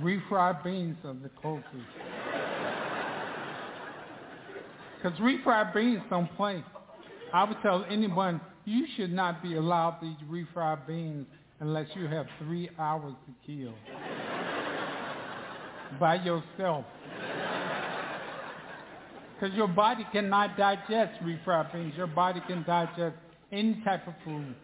refried 0.02 0.64
beans 0.64 0.96
are 1.04 1.14
the 1.14 1.28
closest. 1.40 1.66
Because 4.96 5.18
refried 5.18 5.74
beans 5.74 6.02
don't 6.10 6.34
play. 6.36 6.64
I 7.32 7.44
would 7.44 7.56
tell 7.62 7.84
anyone 7.88 8.40
you 8.64 8.86
should 8.96 9.12
not 9.12 9.42
be 9.42 9.56
allowed 9.56 10.00
to 10.00 10.06
eat 10.06 10.30
refried 10.30 10.86
beans 10.86 11.26
unless 11.60 11.88
you 11.94 12.06
have 12.06 12.26
three 12.38 12.70
hours 12.78 13.14
to 13.26 13.34
kill. 13.46 13.74
By 16.00 16.14
yourself. 16.16 16.84
Because 19.34 19.56
your 19.56 19.68
body 19.68 20.06
cannot 20.12 20.56
digest 20.56 21.20
refried 21.22 21.72
beans. 21.72 21.94
Your 21.96 22.06
body 22.06 22.40
can 22.46 22.64
digest 22.64 23.16
any 23.50 23.80
type 23.84 24.06
of 24.06 24.14
food. 24.24 24.54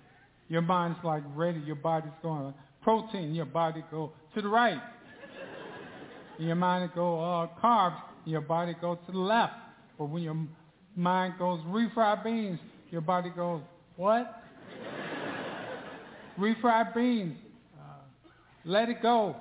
Your 0.49 0.63
mind's 0.63 0.99
like 1.05 1.23
ready. 1.35 1.61
Your 1.61 1.77
body's 1.77 2.13
going, 2.23 2.55
protein, 2.83 3.35
your 3.35 3.45
body 3.45 3.85
go 3.91 4.13
to 4.35 4.43
the 4.43 4.49
right. 4.49 4.81
Your 6.39 6.55
mind 6.55 6.91
go 6.95 7.21
uh, 7.21 7.49
carbs, 7.61 8.01
your 8.25 8.41
body 8.41 8.75
goes 8.81 8.99
to 9.07 9.13
the 9.13 9.19
left. 9.19 9.55
But 9.99 10.07
when 10.07 10.23
your 10.23 10.37
mind 10.95 11.35
goes 11.39 11.61
refried 11.67 12.23
beans, 12.23 12.61
your 12.91 13.01
body 13.01 13.31
goes, 13.35 13.61
what? 13.99 14.43
refried 16.39 16.95
beans. 16.95 17.37
Uh, 17.77 17.83
let 18.65 18.89
it 18.89 19.03
go. 19.03 19.35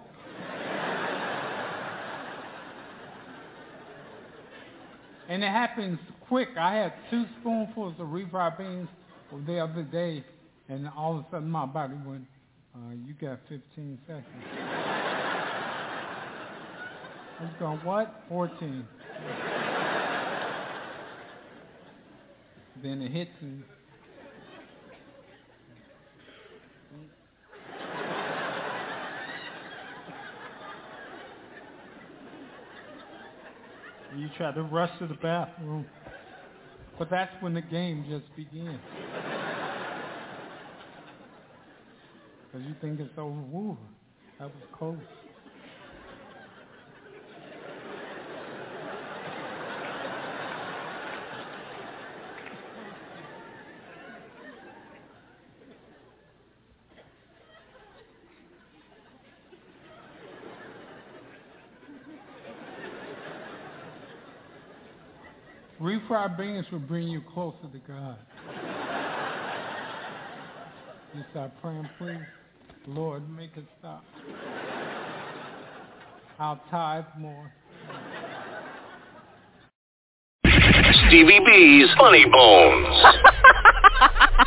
and 5.29 5.43
it 5.43 5.47
happens 5.47 5.99
quick. 6.27 6.49
I 6.59 6.73
had 6.73 6.93
two 7.11 7.25
spoonfuls 7.39 7.93
of 7.99 8.07
refried 8.07 8.57
beans 8.57 8.89
the 9.45 9.59
other 9.59 9.83
day, 9.83 10.23
and 10.67 10.89
all 10.97 11.19
of 11.19 11.25
a 11.25 11.27
sudden 11.29 11.51
my 11.51 11.67
body 11.67 11.93
went, 12.03 12.25
uh, 12.75 12.93
you 13.05 13.13
got 13.13 13.37
15 13.47 13.99
seconds. 14.07 14.25
I 17.39 17.43
was 17.43 17.53
going, 17.59 17.77
what? 17.79 18.23
14. 18.27 18.87
then 22.81 23.03
it 23.03 23.11
hits 23.11 23.31
me. 23.39 23.61
You 34.17 34.29
try 34.35 34.51
to 34.51 34.63
rush 34.63 34.89
to 34.99 35.07
the 35.07 35.13
bathroom. 35.13 35.85
But 36.97 37.11
that's 37.11 37.31
when 37.39 37.53
the 37.53 37.61
game 37.61 38.05
just 38.09 38.35
begins. 38.35 38.79
Because 42.49 42.65
you 42.65 42.75
think 42.79 43.01
it's 43.01 43.17
over. 43.17 43.41
Woo, 43.51 43.77
that 44.39 44.45
was 44.45 44.63
close. 44.71 44.95
Refried 66.07 66.37
beans 66.37 66.65
will 66.71 66.79
bring 66.79 67.07
you 67.07 67.21
closer 67.33 67.67
to 67.71 67.79
God. 67.87 68.17
you 71.13 71.23
start 71.31 71.51
praying, 71.61 71.89
please, 71.97 72.17
Lord, 72.85 73.29
make 73.29 73.51
it 73.57 73.65
stop. 73.79 74.03
I'll 76.39 76.61
tithe 76.69 77.05
more. 77.17 77.51
Stevie 81.07 81.39
B's 81.45 81.89
Funny 81.97 82.25
Bones. 82.31 83.03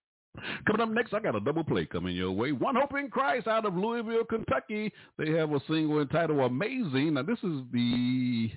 Coming 0.65 0.81
up 0.81 0.89
next, 0.89 1.13
I 1.13 1.19
got 1.19 1.35
a 1.35 1.39
double 1.39 1.63
play 1.63 1.85
coming 1.85 2.15
your 2.15 2.31
way. 2.31 2.51
One 2.51 2.75
Hope 2.75 2.97
in 2.97 3.09
Christ 3.09 3.47
out 3.47 3.65
of 3.65 3.75
Louisville, 3.75 4.25
Kentucky. 4.25 4.91
They 5.17 5.31
have 5.31 5.51
a 5.51 5.61
single 5.67 6.01
entitled 6.01 6.39
Amazing. 6.39 7.15
Now, 7.15 7.23
this 7.23 7.39
is 7.39 7.61
the... 7.71 8.51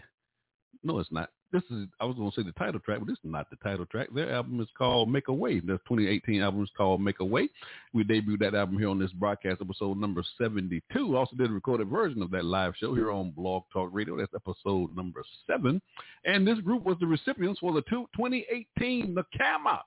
No, 0.82 0.98
it's 0.98 1.10
not. 1.10 1.30
This 1.54 1.62
is, 1.70 1.86
I 2.00 2.04
was 2.04 2.16
going 2.16 2.32
to 2.32 2.34
say 2.34 2.42
the 2.42 2.52
title 2.52 2.80
track, 2.80 2.98
but 2.98 3.06
this 3.06 3.18
is 3.24 3.30
not 3.30 3.48
the 3.48 3.54
title 3.62 3.86
track. 3.86 4.08
Their 4.12 4.32
album 4.32 4.60
is 4.60 4.66
called 4.76 5.08
Make 5.08 5.28
a 5.28 5.32
Way. 5.32 5.60
Their 5.60 5.78
2018 5.78 6.42
album 6.42 6.64
is 6.64 6.70
called 6.76 7.00
Make 7.00 7.20
a 7.20 7.24
Way. 7.24 7.48
We 7.92 8.02
debuted 8.02 8.40
that 8.40 8.56
album 8.56 8.76
here 8.76 8.88
on 8.88 8.98
this 8.98 9.12
broadcast 9.12 9.60
episode 9.60 9.96
number 9.96 10.24
72. 10.36 11.16
Also 11.16 11.36
did 11.36 11.50
a 11.50 11.52
recorded 11.52 11.88
version 11.88 12.22
of 12.22 12.32
that 12.32 12.44
live 12.44 12.74
show 12.80 12.92
here 12.92 13.12
on 13.12 13.30
Blog 13.30 13.62
Talk 13.72 13.90
Radio. 13.92 14.16
That's 14.16 14.34
episode 14.34 14.96
number 14.96 15.22
seven. 15.46 15.80
And 16.24 16.44
this 16.44 16.58
group 16.58 16.84
was 16.84 16.96
the 16.98 17.06
recipients 17.06 17.60
for 17.60 17.72
the 17.72 17.82
2018 17.82 19.14
NACAMA 19.14 19.78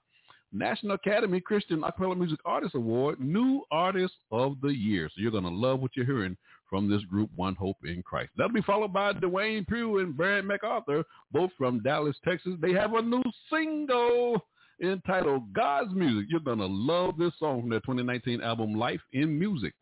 National 0.52 0.96
Academy 0.96 1.40
Christian 1.40 1.82
Acapella 1.82 2.18
Music 2.18 2.40
Artist 2.46 2.76
Award, 2.76 3.20
New 3.20 3.64
Artist 3.72 4.14
of 4.32 4.58
the 4.62 4.70
Year. 4.70 5.10
So 5.10 5.22
you're 5.22 5.32
going 5.32 5.44
to 5.44 5.50
love 5.50 5.80
what 5.80 5.92
you're 5.96 6.06
hearing 6.06 6.38
from 6.70 6.90
this 6.90 7.04
group, 7.04 7.30
One 7.36 7.56
Hope 7.56 7.78
in 7.86 8.04
Christ. 8.04 8.32
That'll 8.38 8.54
be 8.54 8.62
followed 8.62 8.94
by 8.94 9.14
Dwayne 9.14 9.68
Pugh 9.68 10.00
and 10.00 10.16
Brad 10.16 10.46
MacArthur, 10.46 11.04
both 11.32 11.52
from 11.58 11.82
Dallas, 11.82 12.16
Texas. 12.28 12.54
They 12.62 12.74
have 12.74 12.94
a 12.94 13.02
new 13.02 13.24
single 13.50 14.46
entitled 14.82 15.54
God's 15.54 15.94
Music. 15.94 16.28
You're 16.30 16.40
going 16.40 16.60
to 16.60 16.66
love 16.66 17.18
this 17.18 17.34
song 17.40 17.62
from 17.62 17.70
their 17.70 17.80
2019 17.80 18.42
album, 18.42 18.74
Life 18.74 19.02
in 19.14 19.38
Music. 19.38 19.74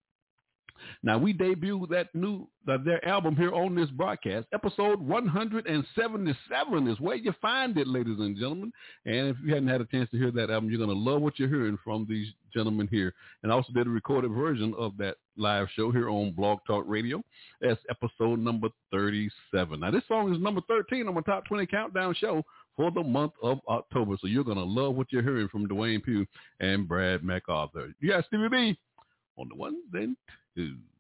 Now 1.03 1.18
we 1.18 1.34
debut 1.34 1.88
that 1.89 2.14
new 2.14 2.47
uh, 2.68 2.77
their 2.84 3.06
album 3.07 3.35
here 3.35 3.53
on 3.53 3.76
this 3.76 3.89
broadcast. 3.91 4.47
Episode 4.53 4.99
177 4.99 6.88
is 6.88 6.99
where 6.99 7.15
you 7.15 7.34
find 7.41 7.77
it, 7.77 7.88
ladies 7.88 8.19
and 8.19 8.35
gentlemen. 8.35 8.72
And 9.06 9.30
if 9.30 9.38
you 9.43 9.53
hadn't 9.53 9.69
had 9.69 9.81
a 9.81 9.85
chance 9.85 10.10
to 10.11 10.18
hear 10.18 10.31
that 10.31 10.49
album, 10.49 10.69
you're 10.69 10.80
gonna 10.80 10.93
love 10.93 11.22
what 11.22 11.38
you're 11.38 11.49
hearing 11.49 11.77
from 11.84 12.06
these 12.10 12.27
gentlemen 12.53 12.88
here. 12.89 13.14
And 13.43 13.52
I 13.52 13.56
also 13.56 13.73
did 13.73 13.88
a 13.88 13.89
recorded 13.89 14.31
version 14.31 14.73
of 14.77 14.97
that 14.97 15.18
live 15.38 15.68
show 15.76 15.91
here 15.91 16.10
on 16.10 16.31
Blog 16.31 16.60
Talk 16.65 16.85
Radio. 16.88 17.22
That's 17.61 17.81
episode 17.89 18.39
number 18.39 18.69
37. 18.91 19.80
Now 19.80 19.91
this 19.91 20.03
song 20.07 20.34
is 20.34 20.41
number 20.41 20.61
13 20.68 21.07
on 21.07 21.14
my 21.14 21.22
top 21.22 21.45
20 21.45 21.65
countdown 21.68 22.15
show 22.15 22.43
for 22.76 22.91
the 22.91 23.03
month 23.03 23.34
of 23.41 23.60
October. 23.68 24.15
So 24.19 24.27
you're 24.27 24.43
gonna 24.43 24.64
love 24.64 24.95
what 24.95 25.07
you're 25.11 25.23
hearing 25.23 25.47
from 25.49 25.68
Dwayne 25.68 26.03
Pugh 26.03 26.26
and 26.60 26.88
Brad 26.88 27.23
MacArthur. 27.23 27.93
You 27.99 28.10
got 28.10 28.26
Stevie 28.26 28.49
B 28.49 28.77
on 29.38 29.49
the 29.49 29.56
ones 29.56 29.84
and 29.93 30.15
twos. 30.56 30.95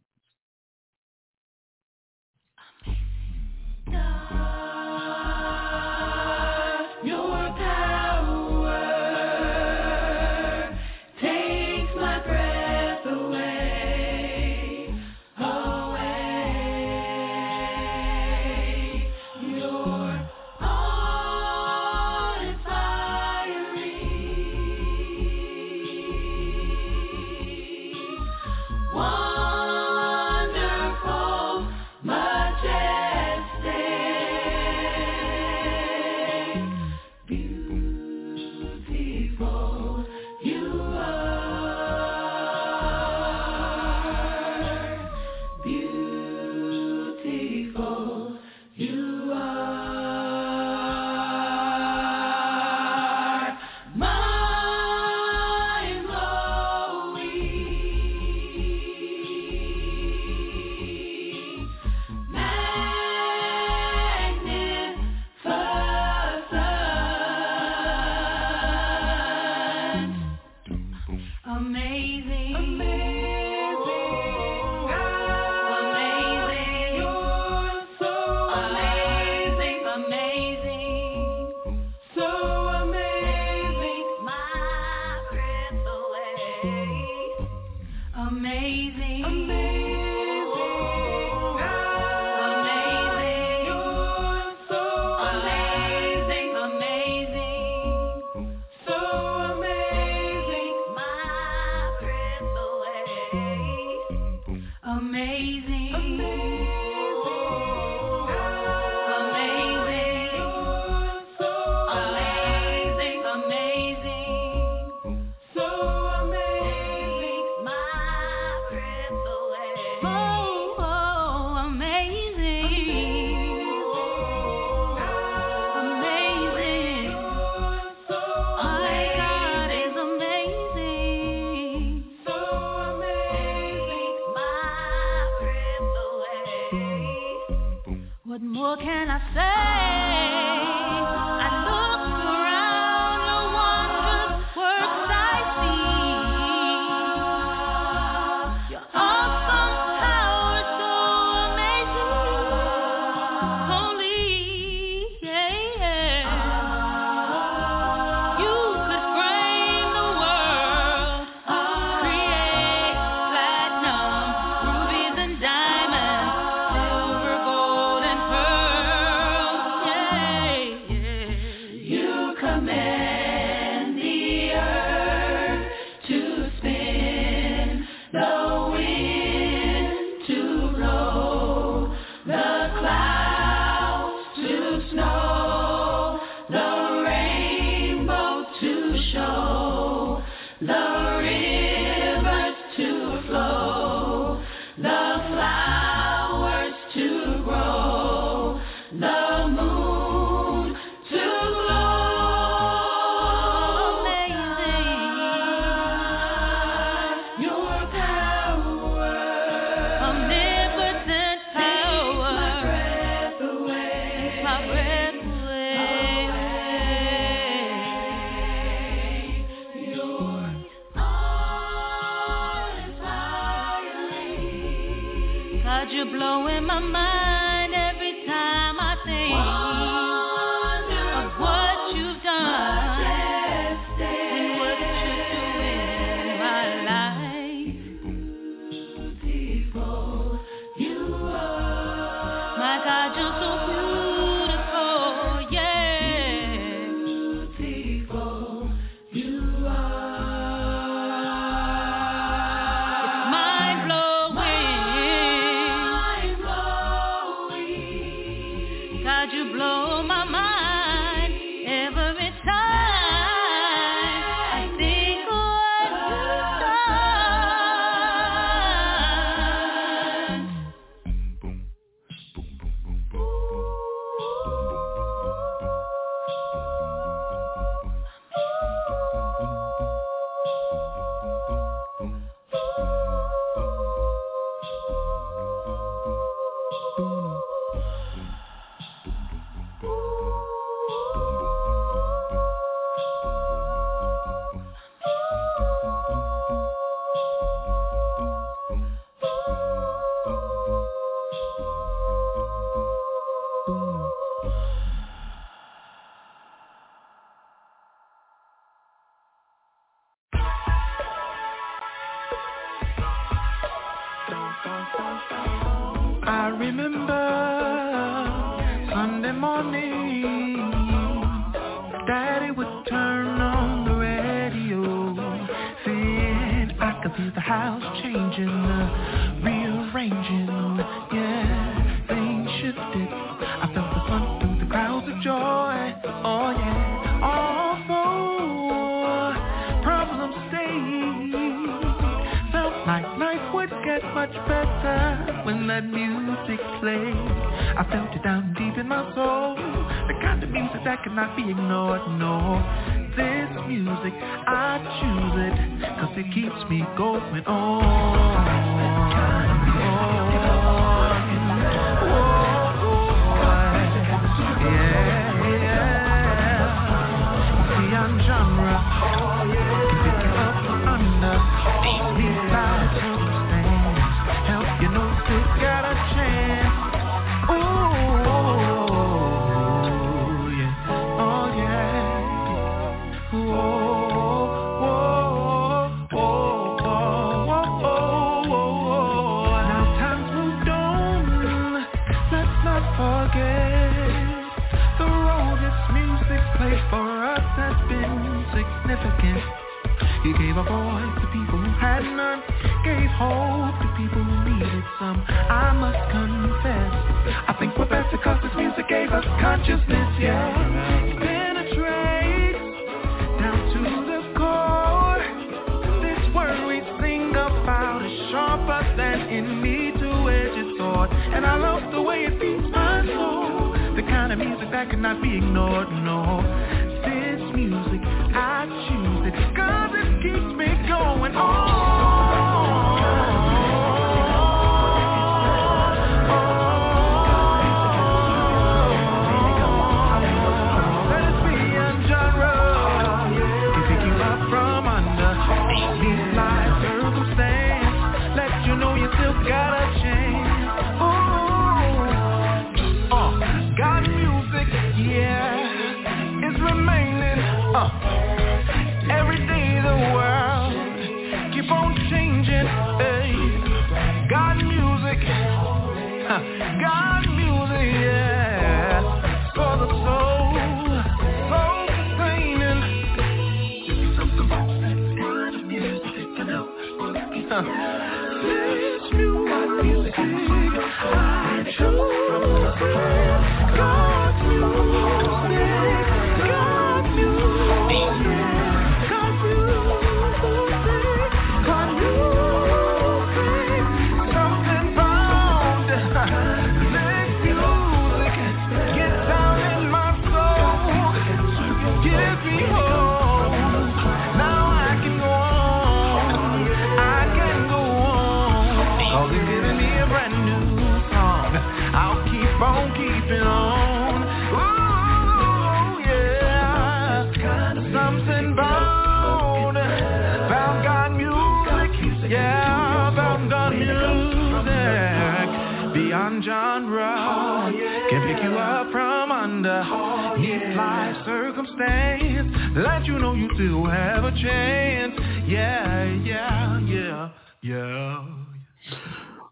Let 533.55 533.63
you 533.63 533.71
know 533.71 533.77
you 533.77 533.83
still 533.83 533.85
have 533.91 534.23
a 534.23 534.31
chance. 534.31 535.13
Yeah, 535.47 536.03
yeah, 536.23 536.79
yeah, 536.81 537.29
yeah. 537.61 538.27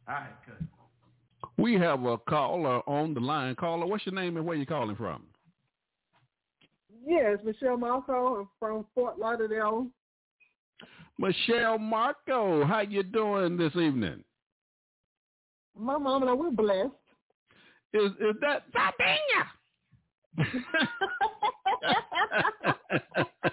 Alright, 0.08 0.32
good. 0.46 0.68
We 1.58 1.74
have 1.76 2.04
a 2.04 2.18
caller 2.18 2.82
on 2.90 3.14
the 3.14 3.20
line. 3.20 3.54
Caller, 3.56 3.86
what's 3.86 4.04
your 4.06 4.16
name 4.16 4.38
and 4.38 4.46
where 4.46 4.58
you 4.58 4.66
calling 4.66 4.96
from? 4.96 5.24
Yes, 7.06 7.38
Michelle 7.44 7.78
Marco 7.78 8.50
from 8.60 8.86
Fort 8.96 9.20
Lauderdale. 9.20 9.88
Michelle 11.20 11.78
Marco, 11.78 12.66
how 12.66 12.80
you 12.82 13.04
doing 13.04 13.58
this 13.58 13.76
evening? 13.76 14.24
My 15.78 15.98
mom 15.98 16.24
and 16.24 16.32
I, 16.32 16.34
we're 16.34 16.52
blessed. 16.52 16.90
Is 17.94 18.12
is 18.20 18.36
that 18.42 18.64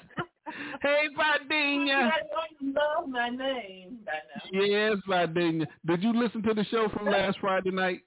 Hey, 0.82 1.08
Vadinia. 1.16 2.10
You 2.60 2.74
love 2.74 3.08
my 3.08 3.28
name 3.28 3.98
by. 4.04 4.12
Yes, 4.52 4.96
Vadinia. 5.08 5.66
Did 5.86 6.02
you 6.02 6.12
listen 6.12 6.42
to 6.42 6.54
the 6.54 6.64
show 6.64 6.88
from 6.88 7.06
last 7.06 7.38
Friday 7.40 7.70
night? 7.70 8.00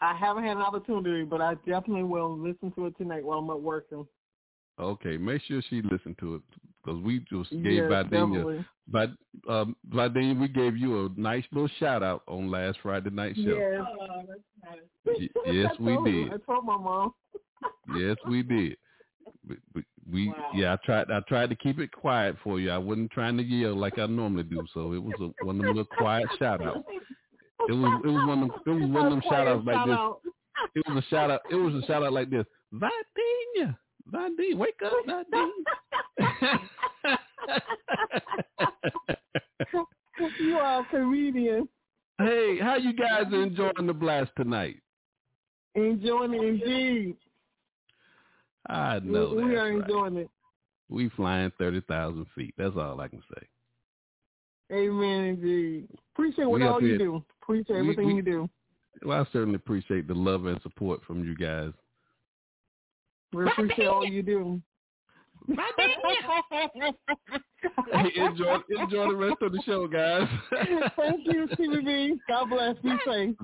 I 0.00 0.14
haven't 0.14 0.44
had 0.44 0.56
an 0.56 0.62
opportunity, 0.62 1.24
but 1.24 1.40
I 1.40 1.54
definitely 1.66 2.02
will 2.02 2.36
listen 2.36 2.70
to 2.72 2.86
it 2.86 2.96
tonight 2.98 3.24
while 3.24 3.38
I'm 3.38 3.50
at 3.50 3.60
work. 3.60 3.86
Okay, 4.78 5.16
make 5.16 5.40
sure 5.42 5.62
she 5.70 5.82
listened 5.82 6.18
to 6.18 6.36
it 6.36 6.42
because 6.84 7.00
we 7.02 7.20
just 7.30 7.50
gave 7.50 7.64
Yes, 7.64 7.90
Vadinia, 7.90 8.10
definitely. 8.10 8.64
but 8.88 9.10
um, 9.48 9.76
Vadinia, 9.88 10.38
we 10.38 10.48
gave 10.48 10.76
you 10.76 11.06
a 11.06 11.20
nice 11.20 11.44
little 11.52 11.70
shout 11.78 12.02
out 12.02 12.22
on 12.26 12.50
last 12.50 12.78
Friday 12.82 13.10
night 13.10 13.36
show. 13.36 13.56
Yes. 13.56 13.80
Oh, 13.80 14.22
that's 14.28 14.40
nice. 14.64 15.30
Y- 15.46 15.52
yes, 15.52 15.72
we 15.78 15.96
did. 16.04 16.32
I 16.32 16.36
told 16.44 16.64
my 16.66 16.76
mom. 16.76 17.14
Yes, 17.96 18.16
we 18.28 18.42
did. 18.42 18.76
We, 19.48 19.84
we, 20.10 20.28
we 20.28 20.34
yeah, 20.54 20.74
I 20.74 20.76
tried. 20.84 21.10
I 21.10 21.20
tried 21.28 21.50
to 21.50 21.56
keep 21.56 21.78
it 21.78 21.92
quiet 21.92 22.36
for 22.42 22.58
you. 22.60 22.70
I 22.70 22.78
wasn't 22.78 23.10
trying 23.10 23.36
to 23.36 23.42
yell 23.42 23.74
like 23.76 23.98
I 23.98 24.06
normally 24.06 24.44
do. 24.44 24.64
So 24.72 24.92
it 24.92 25.02
was 25.02 25.14
a, 25.20 25.30
one 25.44 25.56
of 25.56 25.62
them 25.62 25.76
little 25.76 25.84
quiet 25.96 26.26
shout 26.38 26.64
outs. 26.64 26.80
It 27.68 27.72
was 27.72 28.00
it 28.04 28.08
was 28.08 28.26
one 28.26 28.42
of 28.42 28.48
them, 28.48 28.58
it 28.66 28.70
was 28.70 28.90
one 28.90 29.06
of 29.06 29.12
them 29.12 29.22
shout 29.28 29.46
outs 29.48 29.66
like 29.66 29.86
this. 29.86 29.98
It 30.74 30.84
was 30.88 31.04
a 31.04 31.08
shout 31.08 31.30
out. 31.30 31.40
It 31.50 31.56
was 31.56 31.74
a 31.74 31.82
shout 31.86 32.02
out 32.02 32.12
like 32.12 32.30
this. 32.30 32.44
Vadinia, 32.72 33.76
Vadinia, 34.12 34.56
wake 34.56 34.80
up, 34.84 34.92
Vadinia. 35.06 35.50
you 40.40 40.56
are 40.56 40.80
a 40.80 40.84
comedian. 40.90 41.68
hey, 42.18 42.58
how 42.60 42.76
you 42.76 42.92
guys 42.92 43.24
enjoying 43.32 43.86
the 43.86 43.92
blast 43.92 44.30
tonight? 44.36 44.76
Enjoying 45.74 46.34
it 46.34 46.42
indeed. 46.42 47.16
I 48.68 49.00
know 49.00 49.34
we, 49.36 49.44
we 49.44 49.50
that's 49.50 49.60
are 49.60 49.70
right. 49.70 49.82
enjoying 49.82 50.16
it. 50.16 50.30
We 50.88 51.08
flying 51.10 51.52
thirty 51.58 51.80
thousand 51.82 52.26
feet. 52.34 52.54
That's 52.56 52.76
all 52.76 53.00
I 53.00 53.08
can 53.08 53.22
say. 53.34 53.46
Amen, 54.72 55.24
indeed. 55.24 55.88
Appreciate 56.14 56.46
what 56.46 56.62
all 56.62 56.82
you 56.82 56.98
do. 56.98 57.24
Appreciate 57.42 57.76
everything 57.76 58.06
we, 58.06 58.14
you 58.14 58.22
do. 58.22 58.48
Well, 59.04 59.20
I 59.20 59.26
certainly 59.32 59.56
appreciate 59.56 60.08
the 60.08 60.14
love 60.14 60.46
and 60.46 60.60
support 60.62 61.00
from 61.06 61.24
you 61.24 61.36
guys. 61.36 61.72
We 63.32 63.46
appreciate 63.46 63.88
all 63.88 64.06
you 64.06 64.22
do. 64.22 64.62
enjoy, 68.16 68.58
enjoy 68.70 69.08
the 69.08 69.16
rest 69.16 69.42
of 69.42 69.52
the 69.52 69.60
show, 69.66 69.86
guys. 69.86 70.26
Thank 70.96 71.26
you, 71.26 71.48
CBB. 71.58 72.18
God 72.28 72.48
bless. 72.48 72.76
Be 72.78 72.96
safe. 73.06 73.36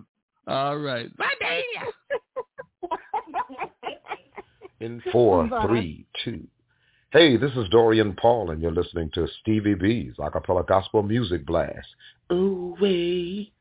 All 0.47 0.79
right. 0.79 1.15
Bye, 1.17 1.63
In 4.81 5.03
four, 5.13 5.47
three, 5.67 6.07
two. 6.25 6.47
Hey, 7.13 7.37
this 7.37 7.53
is 7.53 7.69
Dorian 7.71 8.15
Paul, 8.15 8.51
and 8.51 8.63
you're 8.63 8.73
listening 8.73 9.11
to 9.13 9.29
Stevie 9.41 9.75
B's 9.75 10.15
Acapella 10.19 10.67
Gospel 10.67 11.03
Music 11.03 11.45
Blast. 11.45 11.87
Ooh, 12.33 12.75
wee. 12.81 13.53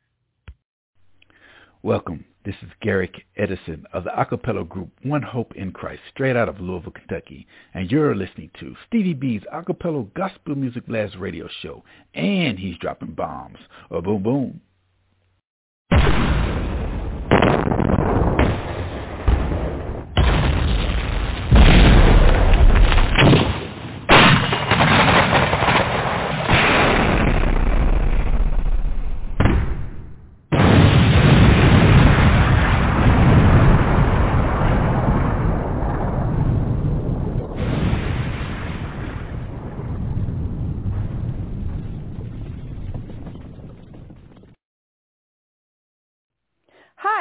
Welcome. 1.83 2.23
This 2.45 2.55
is 2.61 2.69
Garrick 2.81 3.25
Edison 3.35 3.85
of 3.91 4.05
the 4.05 4.11
acapella 4.11 4.67
group 4.67 4.91
One 5.03 5.21
Hope 5.21 5.53
in 5.57 5.73
Christ, 5.73 6.01
straight 6.13 6.37
out 6.37 6.47
of 6.47 6.61
Louisville, 6.61 6.93
Kentucky. 6.93 7.47
And 7.73 7.91
you're 7.91 8.15
listening 8.15 8.51
to 8.61 8.77
Stevie 8.87 9.13
B's 9.13 9.41
acapella 9.53 10.13
gospel 10.13 10.55
music 10.55 10.87
blast 10.87 11.17
radio 11.17 11.49
show. 11.61 11.83
And 12.13 12.57
he's 12.57 12.77
dropping 12.77 13.11
bombs. 13.11 13.59
Oh, 13.91 13.99
boom, 13.99 14.23
boom. 14.23 14.61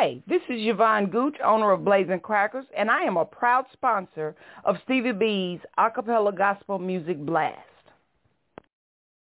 Hi, 0.09 0.23
this 0.27 0.41
is 0.49 0.67
Yvonne 0.67 1.11
Gooch, 1.11 1.37
owner 1.45 1.71
of 1.71 1.85
Blazing 1.85 2.21
Crackers, 2.21 2.65
and 2.75 2.91
I 2.91 3.03
am 3.03 3.19
a 3.19 3.27
proud 3.27 3.67
sponsor 3.75 4.35
of 4.65 4.77
Stevie 4.85 5.13
B's 5.13 5.61
Acapella 5.79 6.35
Gospel 6.35 6.79
Music 6.79 7.19
Blast. 7.27 7.59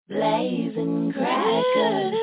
Blazing 0.08 1.12
Crackers, 1.12 2.14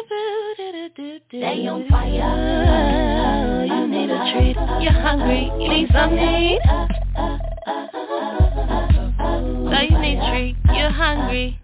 they 1.31 1.67
on 1.67 1.87
fire. 1.87 3.65
You 3.65 3.87
need 3.87 4.09
a 4.09 4.33
treat, 4.33 4.57
you're 4.81 5.01
hungry, 5.03 5.51
you 5.59 5.69
need 5.69 5.89
something. 5.93 6.59
So 9.69 9.81
you 9.81 9.99
need 9.99 10.17
a 10.17 10.31
treat, 10.31 10.55
you're 10.73 10.89
hungry, 10.89 11.59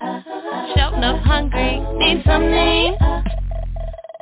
shouting 0.76 1.03
up 1.03 1.24
hungry, 1.24 1.80
need 1.98 2.22
something 2.24 3.43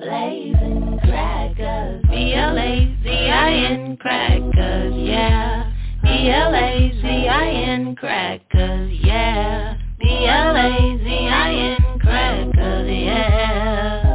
blazing 0.01 0.99
crackers. 1.03 2.01
B-L-A-Z-I-N 2.09 3.97
crackers, 3.97 4.95
yeah. 4.95 5.71
B-L-A-Z-I-N 6.03 7.95
crackers, 7.95 8.91
yeah. 9.03 9.77
B-L-A-Z-I-N 9.99 11.77
crackers, 11.99 12.89
yeah. 12.89 14.07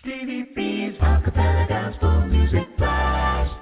Stevie 0.00 0.46
B's 0.54 0.94
acapella 1.00 1.68
gospel 1.68 2.26
music 2.26 2.76
blast. 2.76 3.54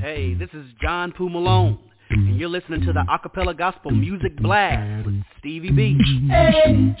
Hey, 0.00 0.34
this 0.34 0.48
is 0.54 0.66
John 0.80 1.12
Poo 1.12 1.28
Malone 1.28 1.78
and 2.26 2.38
you're 2.38 2.48
listening 2.48 2.80
to 2.82 2.92
the 2.92 3.04
Acapella 3.08 3.56
Gospel 3.56 3.90
Music 3.90 4.36
Blast 4.36 5.06
with 5.06 5.22
Stevie 5.38 5.70
B. 5.70 5.98
Hey. 6.28 6.96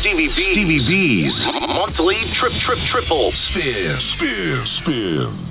Stevie 0.00 0.28
B. 0.28 0.52
Stevie 0.52 0.86
B's 0.86 1.34
monthly 1.68 2.16
trip 2.40 2.52
trip 2.64 2.78
triple 2.90 3.32
spin 3.50 4.00
spin 4.16 4.66
spin. 4.80 5.47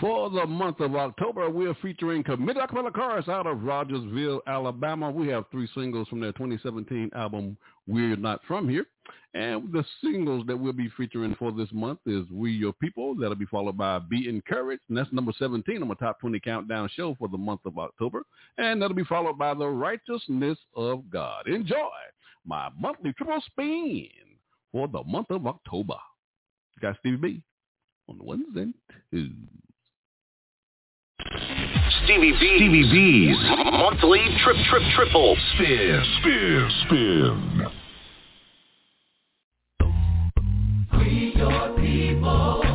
For 0.00 0.30
the 0.30 0.46
month 0.46 0.80
of 0.80 0.96
October, 0.96 1.50
we're 1.50 1.74
featuring 1.74 2.24
Committed 2.24 2.62
Acapella 2.62 3.28
out 3.28 3.46
of 3.46 3.62
Rogersville, 3.64 4.40
Alabama. 4.46 5.10
We 5.10 5.28
have 5.28 5.44
three 5.50 5.68
singles 5.74 6.08
from 6.08 6.20
their 6.20 6.32
2017 6.32 7.10
album, 7.14 7.58
We're 7.86 8.16
Not 8.16 8.40
From 8.48 8.66
Here. 8.66 8.86
And 9.34 9.70
the 9.70 9.84
singles 10.02 10.46
that 10.46 10.56
we'll 10.56 10.72
be 10.72 10.90
featuring 10.96 11.34
for 11.38 11.52
this 11.52 11.68
month 11.70 11.98
is 12.06 12.24
We 12.30 12.50
Your 12.50 12.72
People. 12.72 13.14
That'll 13.14 13.34
be 13.34 13.44
followed 13.44 13.76
by 13.76 13.98
Be 13.98 14.26
Encouraged. 14.26 14.80
And 14.88 14.96
that's 14.96 15.12
number 15.12 15.32
17 15.38 15.82
on 15.82 15.88
my 15.88 15.94
top 15.96 16.18
20 16.20 16.40
countdown 16.40 16.88
show 16.94 17.14
for 17.18 17.28
the 17.28 17.36
month 17.36 17.60
of 17.66 17.78
October. 17.78 18.22
And 18.56 18.80
that'll 18.80 18.96
be 18.96 19.04
followed 19.04 19.36
by 19.36 19.52
The 19.52 19.68
Righteousness 19.68 20.56
of 20.74 21.10
God. 21.10 21.46
Enjoy 21.46 21.90
my 22.46 22.70
monthly 22.80 23.12
triple 23.12 23.42
spin 23.48 24.08
for 24.72 24.88
the 24.88 25.04
month 25.04 25.28
of 25.28 25.46
October. 25.46 25.96
Got 26.80 26.96
Stevie 27.00 27.16
B 27.16 27.42
on 28.08 28.16
the 28.16 28.24
ones. 28.24 28.46
Stevie 32.04 32.32
B. 32.32 32.36
Stevie 32.56 32.90
B's 32.90 33.38
monthly 33.72 34.20
trip 34.42 34.56
trip 34.68 34.82
triple 34.94 35.36
spin 35.54 36.02
spin 36.20 36.70
spin. 36.84 37.66
We 40.98 41.32
your 41.36 41.76
people. 41.76 42.69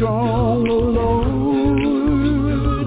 Strong, 0.00 0.66
oh 0.66 0.78
Lord. 0.96 2.86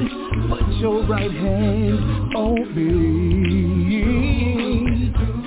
Put 0.50 0.66
your 0.80 1.06
right 1.06 1.30
hand 1.32 2.34
on 2.36 2.76
me. 2.76 4.02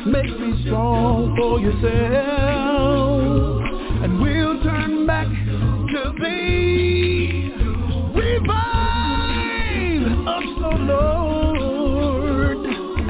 Make 0.06 0.38
me 0.38 0.62
strong 0.64 1.34
for 1.36 1.58
yourself. 1.58 1.82
And 4.04 4.20
we'll 4.22 4.62
turn 4.62 5.06
back 5.08 5.26
to 5.26 6.12
thee. 6.22 7.52
Revive 8.14 8.46
us, 10.28 10.44
oh 10.62 10.76
Lord. 10.78 12.58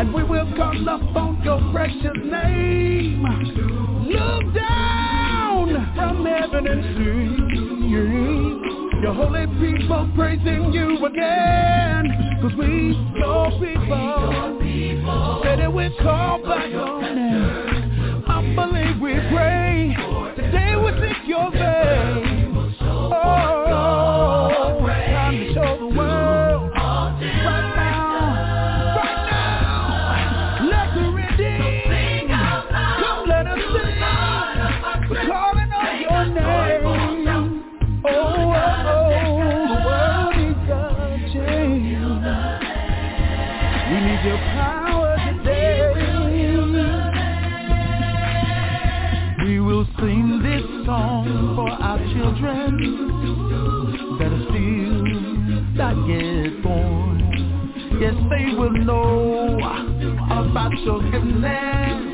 And 0.00 0.14
we 0.14 0.22
will 0.22 0.50
call 0.56 0.88
upon 0.88 1.42
your 1.44 1.60
precious 1.72 2.16
name. 2.24 3.22
Look 4.08 4.54
down 4.54 5.92
from 5.94 6.24
heaven 6.24 6.66
and 6.66 6.82
see 6.96 7.45
your 9.02 9.14
holy 9.14 9.46
people 9.58 10.10
praising 10.14 10.72
you 10.72 11.04
again. 11.04 12.38
Cause 12.42 12.52
we, 12.58 12.92
your 13.18 13.50
people, 13.52 14.60
said 15.42 15.60
it 15.60 15.72
we 15.72 15.94
call 16.02 16.42
by 16.42 16.66
your 16.66 17.02
name. 17.02 18.24
I 18.26 18.54
believe 18.54 19.00
we 19.00 19.14
pray. 19.34 19.94
Today 20.36 20.76
we 20.76 20.90
seek 21.00 21.28
your 21.28 21.50
face. 21.52 21.85
know 58.84 59.58
about 60.30 60.72
your 60.84 61.00
goodness 61.10 62.06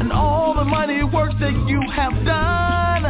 and 0.00 0.12
all 0.12 0.54
the 0.54 0.64
mighty 0.64 1.02
works 1.02 1.34
that 1.40 1.52
you 1.66 1.80
have 1.94 2.12
done. 2.24 3.02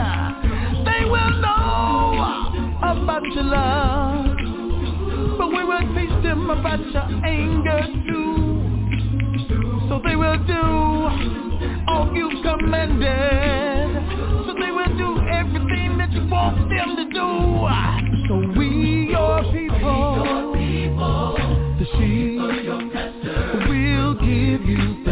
They 0.84 1.04
will 1.04 1.40
know 1.40 2.48
about 2.82 3.22
your 3.34 3.44
love, 3.44 4.26
but 5.38 5.48
we 5.48 5.64
will 5.64 5.94
teach 5.94 6.22
them 6.22 6.50
about 6.50 6.80
your 6.80 7.26
anger 7.26 7.86
too. 8.06 8.44
So 9.88 10.00
they 10.04 10.16
will 10.16 10.38
do 10.46 10.62
all 11.88 12.10
you 12.14 12.30
commanded. 12.42 13.90
So 14.46 14.54
they 14.54 14.70
will 14.70 14.96
do 14.96 15.20
everything 15.28 15.98
that 15.98 16.10
you 16.12 16.26
want 16.28 16.68
them 16.68 16.96
to 16.96 17.04
do. 17.12 17.68
So 18.28 18.58
we 18.58 19.08
your 19.10 19.42
people. 19.52 20.43
give 24.44 24.68
you. 24.68 25.03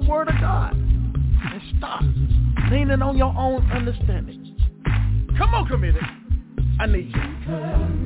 the 0.00 0.10
word 0.10 0.28
of 0.28 0.34
God 0.40 0.72
and 0.74 1.62
stop 1.78 2.02
leaning 2.70 3.00
on 3.00 3.16
your 3.16 3.34
own 3.36 3.62
understanding. 3.70 4.54
Come 5.38 5.54
on, 5.54 5.66
committed. 5.66 6.02
I 6.78 6.86
need 6.86 7.12
you. 7.14 8.05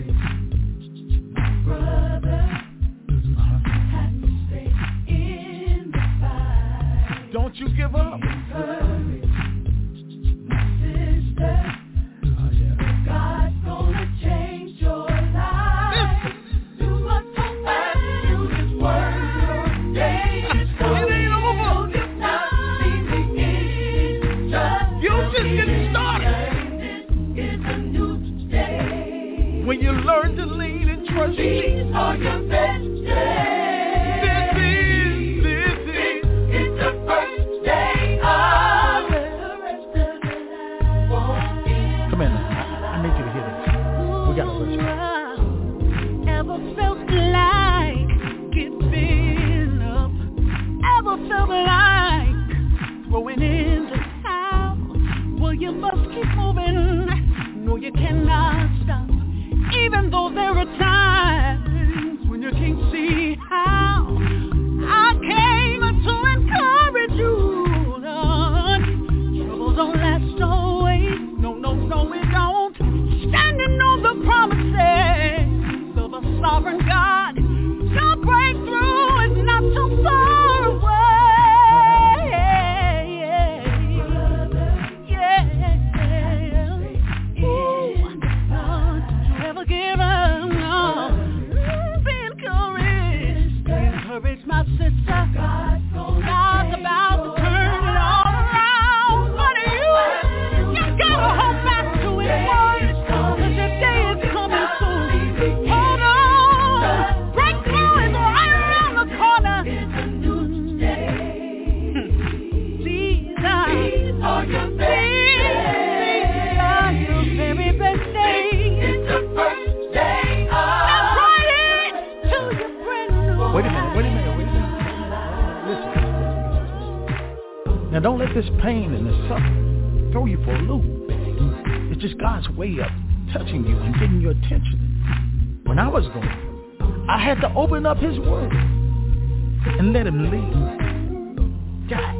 had 137.30 137.40
to 137.42 137.54
open 137.54 137.86
up 137.86 137.96
his 137.98 138.18
word 138.18 138.50
and 138.50 139.92
let 139.92 140.04
him 140.04 140.32
lead. 140.32 141.88
God. 141.88 142.16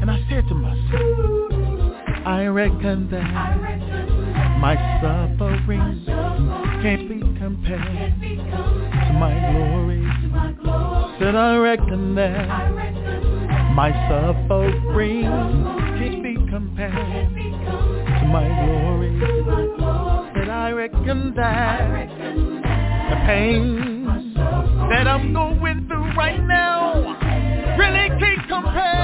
And 0.00 0.10
I 0.10 0.24
said 0.30 0.48
to 0.48 0.54
myself, 0.54 2.26
I 2.26 2.46
reckon 2.46 3.10
that 3.10 3.30
my 4.58 4.74
sufferings 5.02 6.06
can't 6.82 7.10
be 7.10 7.20
compared 7.38 8.20
to 8.22 9.12
my 9.20 9.34
glory. 9.52 10.02
Said 11.18 11.36
I 11.36 11.56
reckon 11.56 12.14
that 12.14 12.48
my 13.74 13.92
sufferings 14.08 15.28
can't 15.98 16.22
be 16.22 16.36
compared 16.48 17.34
to 17.34 18.26
my 18.28 18.48
glory. 18.64 19.20
Said 20.32 20.48
I 20.48 20.70
reckon 20.70 21.34
that 21.34 22.08
the 23.10 23.16
pain 23.26 23.89
that 24.88 25.06
I'm 25.06 25.32
going 25.32 25.86
through 25.86 26.14
right 26.16 26.40
now. 26.42 27.16
Really 27.76 28.08
can't 28.18 28.48
compare. 28.48 28.99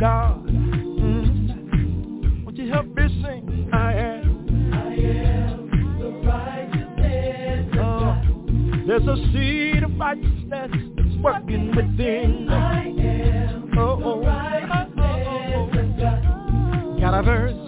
God. 0.00 0.46
Mm. 0.46 2.44
Would 2.46 2.56
you 2.56 2.72
help 2.72 2.86
me 2.86 3.02
sing? 3.22 3.68
I 3.70 3.92
am. 3.92 4.72
I 4.72 4.94
am 4.94 5.68
the 5.98 6.08
righteousness. 6.26 7.66
Uh, 7.78 8.22
there's 8.86 9.06
a 9.06 9.16
seed 9.30 9.82
of 9.82 9.94
righteousness 9.98 10.70
that's 10.96 11.16
working 11.22 11.76
within. 11.76 12.48
I 12.48 12.86
am 12.86 13.74
oh, 13.78 14.00
oh. 14.02 14.20
of 14.20 14.24
God. 15.98 16.22
Got 16.98 17.12
a 17.18 17.22
verse. 17.22 17.59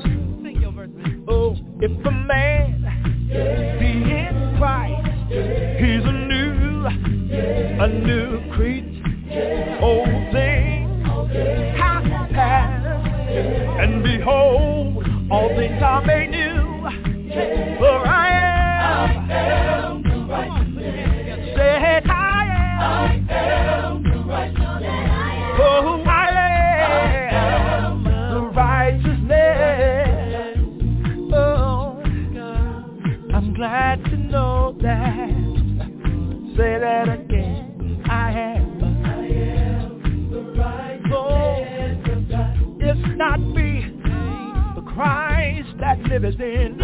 babies 46.22 46.40
in. 46.40 46.78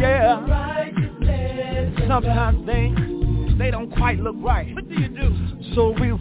Yeah. 0.00 0.40
Sometimes 2.06 2.64
things 2.66 3.58
they 3.58 3.70
don't 3.70 3.90
quite 3.90 4.18
look 4.18 4.36
right. 4.38 4.74
What 4.74 4.88
do 4.88 4.94
you 4.94 5.08
do? 5.08 5.34
So 5.74 5.94
we 6.00 6.12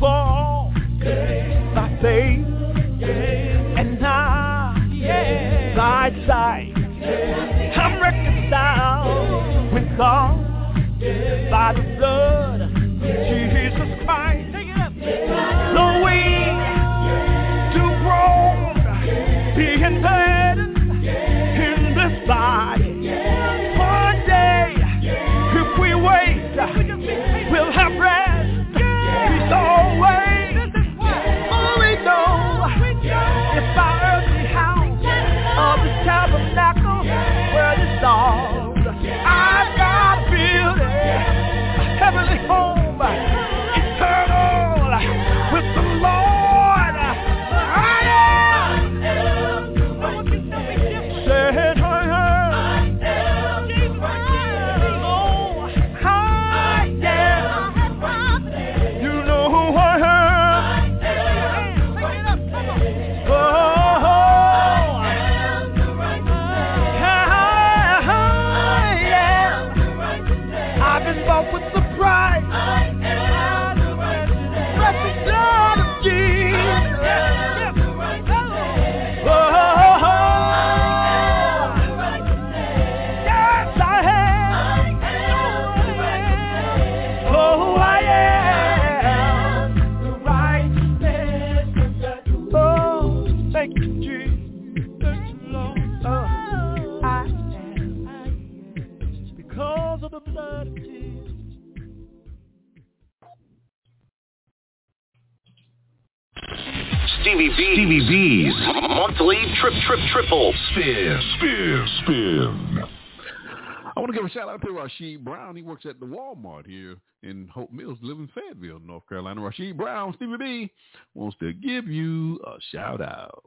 Rashid 114.84 115.24
Brown. 115.24 115.56
He 115.56 115.62
works 115.62 115.86
at 115.86 116.02
the 116.02 116.06
Walmart 116.06 116.68
here 116.68 116.98
in 117.22 117.48
Hope 117.48 117.72
Mills, 117.72 117.98
live 118.02 118.18
in 118.18 118.30
Fayetteville, 118.36 118.82
North 118.86 119.08
Carolina. 119.08 119.40
Rashid 119.40 119.78
Brown, 119.78 120.14
Stevie 120.18 120.38
B, 120.38 120.72
wants 121.14 121.38
to 121.40 121.54
give 121.54 121.88
you 121.88 122.38
a 122.46 122.58
shout 122.74 123.00
out. 123.00 123.44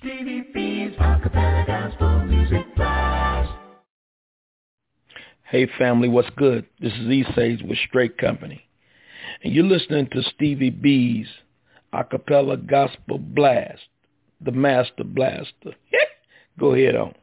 Stevie 0.00 0.48
B's 0.52 0.96
Acapella 0.98 1.64
Gospel 1.64 2.24
Music 2.24 2.74
Blast. 2.74 3.52
Hey 5.48 5.68
family, 5.78 6.08
what's 6.08 6.30
good? 6.36 6.66
This 6.80 6.92
is 6.94 7.08
E-Sage 7.08 7.62
with 7.62 7.78
Straight 7.86 8.18
Company. 8.18 8.66
And 9.44 9.52
you're 9.52 9.64
listening 9.64 10.08
to 10.10 10.22
Stevie 10.34 10.70
B's 10.70 11.28
Acapella 11.94 12.66
Gospel 12.66 13.18
Blast, 13.18 13.82
the 14.40 14.50
Master 14.50 15.04
Blaster. 15.04 15.76
Go 16.58 16.74
ahead 16.74 16.96
on. 16.96 17.14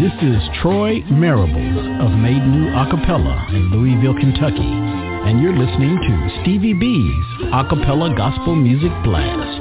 This 0.00 0.12
is 0.22 0.40
Troy 0.62 1.02
Marables 1.12 2.00
of 2.00 2.12
Made 2.18 2.46
New 2.46 2.68
Acapella 2.70 3.50
in 3.50 3.70
Louisville, 3.70 4.14
Kentucky, 4.14 4.56
and 4.62 5.42
you're 5.42 5.54
listening 5.54 5.96
to 5.98 6.40
Stevie 6.40 6.72
B's 6.72 7.24
Acapella 7.52 8.16
Gospel 8.16 8.56
Music 8.56 8.92
Blast. 9.04 9.60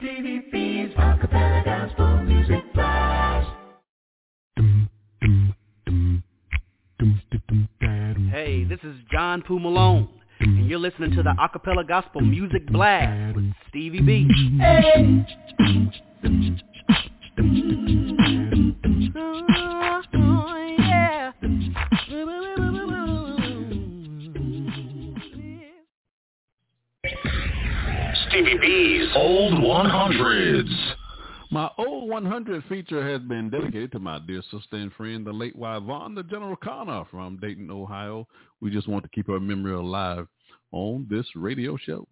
Stevie 0.00 0.40
B's 0.50 0.94
Acapella 0.96 1.62
Gospel 1.62 2.22
Music 2.22 2.72
Blast. 2.72 3.50
Hey, 8.30 8.64
this 8.64 8.78
is 8.82 8.96
John 9.12 9.42
Poo 9.42 9.58
Malone, 9.58 10.08
and 10.40 10.66
you're 10.70 10.78
listening 10.78 11.10
to 11.16 11.22
the 11.22 11.34
Acapella 11.38 11.86
Gospel 11.86 12.22
Music 12.22 12.66
Blast 12.68 13.36
with 13.36 13.52
Stevie 13.68 14.00
B. 14.00 14.26
Oh, 20.14 20.74
yeah. 20.78 21.32
Stevie 28.30 28.58
B's 28.58 29.08
Old 29.16 29.54
100s. 29.54 30.92
My 31.50 31.68
old 31.78 32.08
100 32.08 32.62
feature 32.68 33.04
has 33.10 33.20
been 33.22 33.50
dedicated 33.50 33.90
to 33.90 33.98
my 33.98 34.20
dear 34.24 34.40
sister 34.52 34.76
and 34.76 34.92
friend, 34.92 35.26
the 35.26 35.32
late 35.32 35.54
Yvonne, 35.56 36.14
the 36.14 36.22
General 36.22 36.54
Connor 36.54 37.02
from 37.10 37.38
Dayton, 37.38 37.72
Ohio. 37.72 38.28
We 38.60 38.70
just 38.70 38.86
want 38.86 39.02
to 39.02 39.10
keep 39.10 39.26
her 39.26 39.40
memory 39.40 39.72
alive 39.72 40.28
on 40.70 41.08
this 41.10 41.26
radio 41.34 41.76
show. 41.76 42.06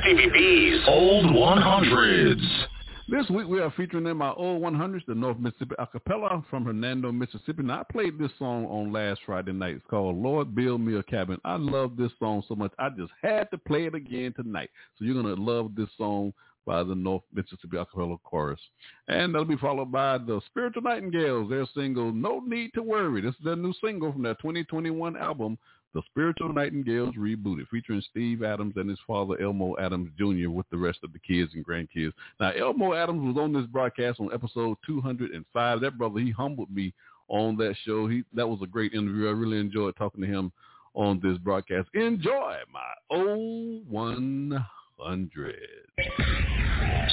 Stevie 0.00 0.30
B's 0.32 0.80
Old 0.88 1.26
100s. 1.26 2.64
This 3.12 3.28
week 3.28 3.46
we 3.46 3.60
are 3.60 3.70
featuring 3.76 4.06
in 4.06 4.16
my 4.16 4.32
old 4.32 4.62
100s, 4.62 5.04
the 5.06 5.14
North 5.14 5.38
Mississippi 5.38 5.74
Acapella 5.78 6.42
from 6.48 6.64
Hernando, 6.64 7.12
Mississippi. 7.12 7.62
Now 7.62 7.80
I 7.80 7.92
played 7.92 8.18
this 8.18 8.30
song 8.38 8.64
on 8.64 8.90
last 8.90 9.20
Friday 9.26 9.52
night. 9.52 9.76
It's 9.76 9.84
called 9.90 10.16
Lord 10.16 10.54
Build 10.54 10.80
Me 10.80 10.96
a 10.96 11.02
Cabin. 11.02 11.38
I 11.44 11.56
love 11.56 11.98
this 11.98 12.10
song 12.18 12.42
so 12.48 12.54
much. 12.54 12.72
I 12.78 12.88
just 12.88 13.12
had 13.20 13.50
to 13.50 13.58
play 13.58 13.84
it 13.84 13.94
again 13.94 14.32
tonight. 14.34 14.70
So 14.96 15.04
you're 15.04 15.22
going 15.22 15.36
to 15.36 15.42
love 15.42 15.72
this 15.76 15.90
song 15.98 16.32
by 16.64 16.82
the 16.82 16.94
North 16.94 17.20
Mississippi 17.34 17.76
Acapella 17.76 18.16
Chorus. 18.22 18.60
And 19.08 19.34
that'll 19.34 19.44
be 19.44 19.58
followed 19.58 19.92
by 19.92 20.16
the 20.16 20.40
Spiritual 20.46 20.80
Nightingales, 20.80 21.50
their 21.50 21.66
single 21.74 22.14
No 22.14 22.40
Need 22.40 22.70
to 22.76 22.82
Worry. 22.82 23.20
This 23.20 23.34
is 23.34 23.44
their 23.44 23.56
new 23.56 23.74
single 23.84 24.12
from 24.12 24.22
their 24.22 24.36
2021 24.36 25.18
album, 25.18 25.58
The 25.94 26.02
Spiritual 26.10 26.52
Nightingales 26.52 27.14
Rebooted, 27.16 27.68
featuring 27.68 28.02
Steve 28.10 28.42
Adams 28.42 28.74
and 28.76 28.88
his 28.88 28.98
father 29.06 29.40
Elmo 29.40 29.76
Adams 29.78 30.10
Jr. 30.18 30.48
with 30.48 30.66
the 30.70 30.78
rest 30.78 31.00
of 31.04 31.12
the 31.12 31.18
kids 31.18 31.52
and 31.54 31.66
grandkids. 31.66 32.12
Now, 32.40 32.52
Elmo 32.52 32.94
Adams 32.94 33.22
was 33.22 33.36
on 33.42 33.52
this 33.52 33.66
broadcast 33.66 34.18
on 34.18 34.32
episode 34.32 34.78
205. 34.86 35.80
That 35.80 35.98
brother, 35.98 36.20
he 36.20 36.30
humbled 36.30 36.70
me 36.74 36.94
on 37.28 37.56
that 37.58 37.74
show. 37.84 38.08
He 38.08 38.24
That 38.32 38.48
was 38.48 38.60
a 38.62 38.66
great 38.66 38.94
interview. 38.94 39.28
I 39.28 39.32
really 39.32 39.58
enjoyed 39.58 39.94
talking 39.96 40.22
to 40.22 40.26
him 40.26 40.50
on 40.94 41.20
this 41.22 41.36
broadcast. 41.38 41.88
Enjoy 41.94 42.56
my 42.72 42.94
old 43.10 43.88
100. 43.88 45.56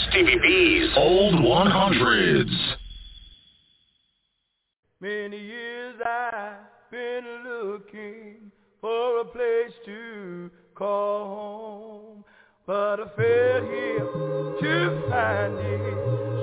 Stevie 0.10 0.40
B's 0.40 0.90
Old 0.96 1.36
100s. 1.36 2.76
Many 5.02 5.38
years 5.38 5.96
I've 6.06 6.92
been 6.92 7.24
looking 7.46 8.52
for 8.82 9.22
a 9.22 9.26
place 9.26 9.74
to 9.86 10.52
call 10.76 11.26
home, 11.28 12.26
but 12.66 13.00
I 13.02 13.08
failed 13.18 13.66
here 13.66 14.08
to 14.62 15.02
find 15.10 15.60
it, 15.60 15.98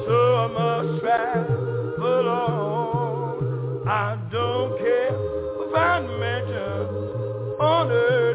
so 0.06 0.36
I 0.36 0.46
must 0.48 1.00
travel 1.02 2.28
on. 2.28 3.88
I 3.88 4.16
don't 4.30 4.78
care 4.78 5.16
if 5.66 5.74
I 5.74 6.00
mention 6.00 7.58
on 7.60 7.90
earth 7.92 8.25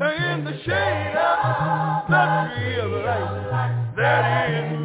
In 0.00 0.44
the 0.44 0.52
shade 0.64 1.16
of 1.16 2.06
the 2.08 2.50
tree 2.54 2.78
of 2.78 2.90
life 3.04 3.96
that 3.96 4.50
in 4.50 4.77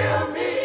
Kill 0.00 0.28
me? 0.32 0.59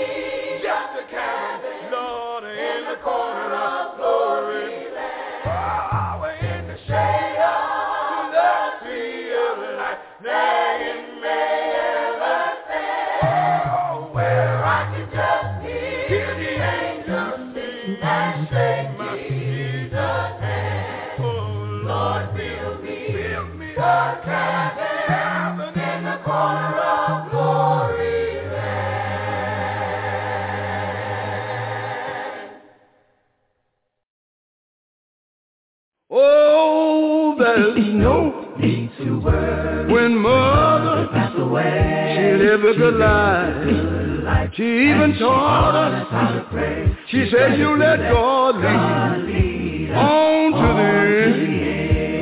a 42.67 42.73
good 42.75 42.95
life. 42.95 44.53
She 44.55 44.63
even 44.63 45.17
taught 45.19 45.75
us 45.75 46.07
how 46.09 46.33
to 46.33 46.41
pray. 46.51 46.97
She 47.09 47.29
said, 47.31 47.57
"You 47.59 47.77
let 47.77 47.99
God 48.11 48.55
lead 48.57 49.91
on 49.91 50.51
to 50.51 50.67
the 50.73 50.91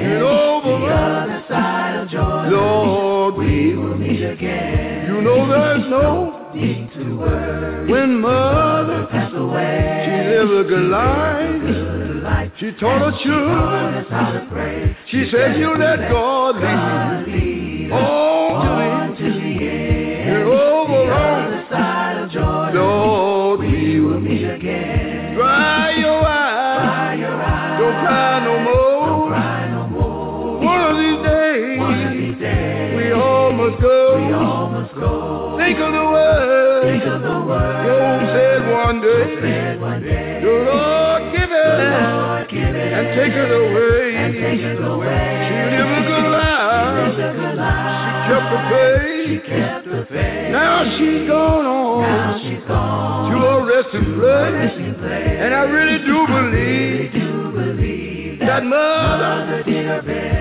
end 0.10 0.24
over 0.24 0.86
other 0.91 1.44
side 1.48 1.95
of 2.02 2.10
Jordan. 2.10 2.52
Lord, 2.52 3.36
we 3.36 3.76
will 3.76 3.98
meet 3.98 4.24
again. 4.24 5.07
You 5.07 5.22
know 5.22 5.48
there's 5.48 5.90
no 5.90 6.49
need 6.53 6.91
to 6.95 7.18
worry. 7.18 7.91
When 7.91 8.20
mother 8.20 9.06
passed 9.11 9.36
away, 9.36 10.03
she 10.06 10.11
lived 10.30 10.53
a 10.65 10.70
good 10.70 10.90
life." 10.90 11.61
She 12.60 12.72
taught 12.80 13.02
us 13.02 13.15
how 13.20 13.24
children. 13.24 14.95
She, 15.07 15.26
she 15.26 15.32
said, 15.32 15.57
"You 15.57 15.76
let 15.76 16.10
God 16.10 16.56
lead. 16.56 17.28
lead. 17.28 17.91
Oh, 17.91 18.93
Job 37.85 38.19
said 38.34 38.61
one 38.71 38.97
day, 39.01 39.27
the 40.41 40.51
Lord 40.67 41.21
give 41.31 41.51
it 41.51 41.80
and 42.93 43.05
take 43.17 43.34
it 43.34 43.51
away. 43.51 44.11
She 44.34 44.39
lived 45.77 45.91
a 45.91 45.93
good 46.07 46.27
life. 46.31 47.15
She 49.25 49.35
kept 49.49 49.85
the 49.85 50.05
faith. 50.09 50.51
Now 50.51 50.84
she's 50.97 51.27
gone 51.27 51.65
on 51.65 52.03
to 53.31 53.38
a 53.38 53.65
resting 53.65 54.13
place. 54.19 54.75
And 55.41 55.53
I 55.53 55.63
really 55.63 55.99
do 56.05 56.27
believe 56.27 57.11
that 58.39 58.63
mother 58.63 59.63
did 59.63 59.85
her 59.85 60.01
best. 60.01 60.32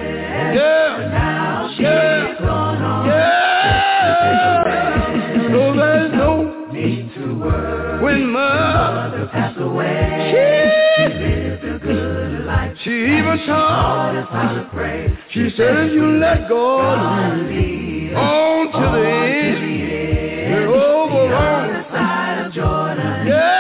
taught 13.47 14.17
us 14.17 14.29
how 14.31 14.53
to 14.55 14.65
pray. 14.73 15.09
She 15.33 15.51
said, 15.57 15.77
if 15.87 15.93
you 15.93 16.07
let 16.19 16.49
God 16.49 17.39
lead 17.49 18.15
on 18.15 18.67
to 18.73 18.81
the 18.99 19.09
end, 19.09 20.53
we're 20.53 20.69
over 20.69 21.35
on. 21.35 21.69
Yeah, 23.27 23.59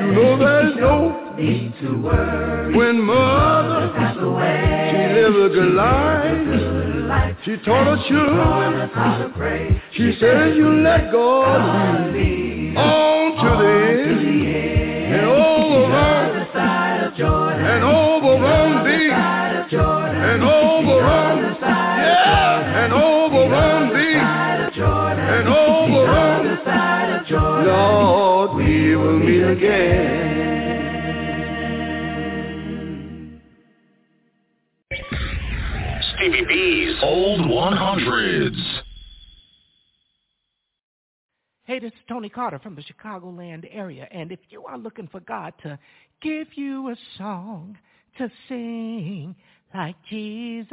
you 0.00 0.06
know 0.12 0.38
there's 0.38 0.76
no 0.76 1.34
need 1.36 1.72
to 1.80 1.88
worry. 2.00 2.74
When 2.76 3.00
mother 3.02 3.88
passed 3.96 4.20
away, 4.20 4.90
she 4.90 4.96
lived 5.14 5.36
a 5.36 5.48
good 5.54 5.72
life. 5.74 6.40
She 7.44 7.56
taught 7.64 7.88
us 7.88 8.00
children. 8.08 8.90
She 9.92 10.12
said, 10.20 10.36
if 10.48 10.56
you 10.56 10.68
let 10.82 11.10
God 11.12 12.03
lead. 12.03 12.03
over. 25.92 26.10
On 26.10 26.44
the 26.46 26.64
side 26.64 27.20
of 27.20 27.26
Jordan, 27.26 27.66
Lord, 27.66 28.56
we 28.56 28.96
will 28.96 29.18
meet 29.18 29.42
again. 29.42 30.44
Stevie 36.16 36.44
B's 36.46 36.96
Old 37.02 37.40
100s. 37.40 38.80
Hey, 41.64 41.78
this 41.78 41.92
is 41.92 41.98
Tony 42.08 42.28
Carter 42.28 42.58
from 42.58 42.74
the 42.76 42.82
Chicagoland 42.82 43.66
area, 43.70 44.06
and 44.10 44.30
if 44.30 44.38
you 44.50 44.64
are 44.64 44.78
looking 44.78 45.08
for 45.08 45.20
God 45.20 45.54
to 45.62 45.78
give 46.20 46.48
you 46.56 46.90
a 46.90 46.96
song 47.16 47.78
to 48.18 48.30
sing 48.48 49.34
like 49.74 49.96
Jesus, 50.08 50.68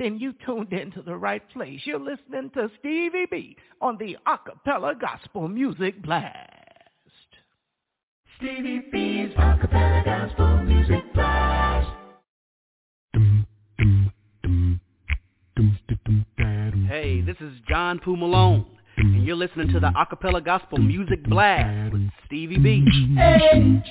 then 0.00 0.18
you 0.18 0.32
tuned 0.46 0.72
into 0.72 1.02
the 1.02 1.14
right 1.14 1.42
place. 1.50 1.80
You're 1.84 2.00
listening 2.00 2.50
to 2.54 2.70
Stevie 2.78 3.26
B 3.30 3.56
on 3.82 3.98
the 3.98 4.16
Acapella 4.26 4.98
Gospel 4.98 5.46
Music 5.46 6.02
Blast. 6.02 6.48
Stevie 8.38 8.82
B's 8.90 9.30
Acapella 9.36 10.02
Gospel 10.02 10.62
Music 10.64 11.04
Blast. 11.12 11.90
Hey, 16.88 17.20
this 17.20 17.36
is 17.40 17.52
John 17.68 17.98
Poo 17.98 18.16
Malone, 18.16 18.64
and 18.96 19.22
you're 19.24 19.36
listening 19.36 19.68
to 19.68 19.80
the 19.80 19.90
Acapella 19.90 20.42
Gospel 20.42 20.78
Music 20.78 21.22
Blast 21.24 21.92
with 21.92 22.08
Stevie 22.26 22.58
B. 22.58 22.86
Hey. 23.16 23.82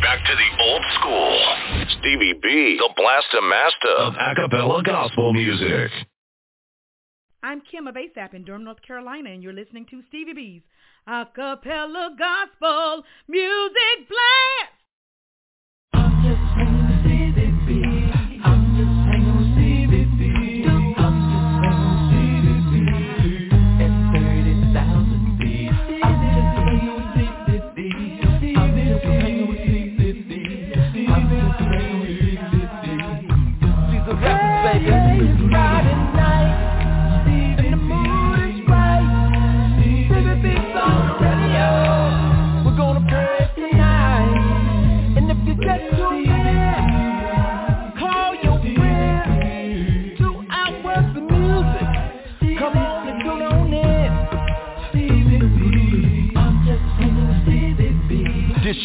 back 0.00 0.24
to 0.24 0.34
the 0.34 0.62
old 0.62 0.82
school. 0.98 1.40
Stevie 1.98 2.34
B, 2.42 2.76
the 2.78 2.90
blaster 2.96 3.40
master 3.42 3.94
of 3.98 4.14
acapella 4.14 4.84
gospel 4.84 5.32
music. 5.32 5.90
I'm 7.42 7.62
Kim 7.70 7.86
of 7.86 7.94
ASAP 7.94 8.34
in 8.34 8.44
Durham, 8.44 8.64
North 8.64 8.82
Carolina, 8.86 9.30
and 9.30 9.42
you're 9.42 9.52
listening 9.52 9.86
to 9.90 10.02
Stevie 10.08 10.34
B's 10.34 10.62
acapella 11.08 12.10
gospel 12.18 13.04
music 13.28 14.08
blast. 14.08 14.75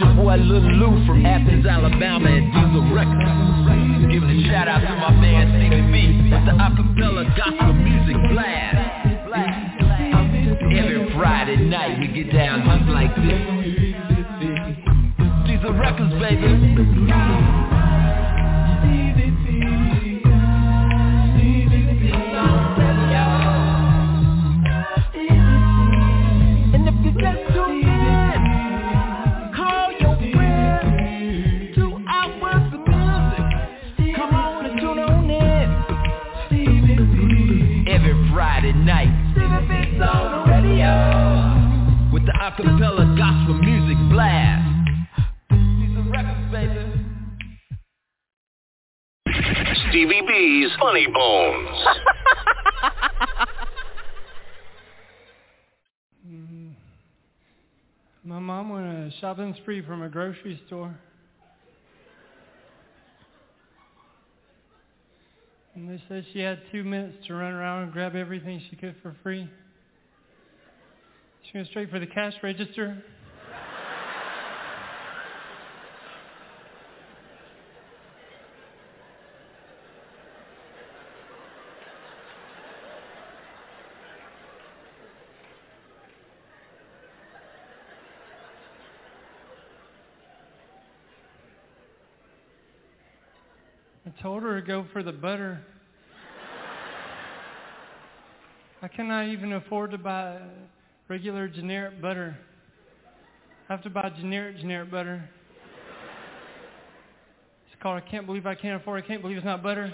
Your 0.01 0.15
boy 0.15 0.35
Lil 0.35 0.65
Lou 0.81 1.05
from 1.05 1.25
Athens, 1.25 1.65
Alabama 1.65 2.25
at 2.25 2.45
Diesel 2.49 2.89
Records. 2.89 4.09
Giving 4.09 4.29
a 4.33 4.37
shout 4.49 4.67
out 4.67 4.81
to 4.81 4.95
my 4.97 5.13
man 5.13 5.45
CBB 5.61 6.25
with 6.25 6.45
the 6.49 6.53
acapella 6.57 7.00
shopping 59.21 59.55
spree 59.61 59.83
from 59.85 60.01
a 60.01 60.09
grocery 60.09 60.59
store. 60.65 60.97
And 65.75 65.87
they 65.87 66.01
said 66.09 66.25
she 66.33 66.39
had 66.39 66.59
two 66.71 66.83
minutes 66.83 67.27
to 67.27 67.35
run 67.35 67.53
around 67.53 67.83
and 67.83 67.93
grab 67.93 68.15
everything 68.15 68.59
she 68.71 68.75
could 68.75 68.95
for 69.03 69.15
free. 69.21 69.47
She 71.43 71.57
went 71.57 71.67
straight 71.67 71.91
for 71.91 71.99
the 71.99 72.07
cash 72.07 72.33
register. 72.41 73.03
Told 94.21 94.43
her 94.43 94.61
to 94.61 94.65
go 94.65 94.85
for 94.93 95.01
the 95.01 95.11
butter. 95.11 95.59
I 98.83 98.87
cannot 98.87 99.27
even 99.29 99.53
afford 99.53 99.91
to 99.91 99.97
buy 99.97 100.39
regular 101.07 101.47
generic 101.47 102.01
butter. 102.01 102.37
I 103.67 103.73
have 103.73 103.83
to 103.83 103.89
buy 103.89 104.11
generic 104.15 104.57
generic 104.57 104.91
butter. 104.91 105.27
It's 107.65 107.81
called 107.81 108.01
I 108.03 108.07
can't 108.09 108.25
believe 108.25 108.45
I 108.45 108.55
can't 108.55 108.79
afford 108.79 109.03
I 109.03 109.07
can't 109.07 109.21
believe 109.21 109.37
it's 109.37 109.45
not 109.45 109.63
butter. 109.63 109.93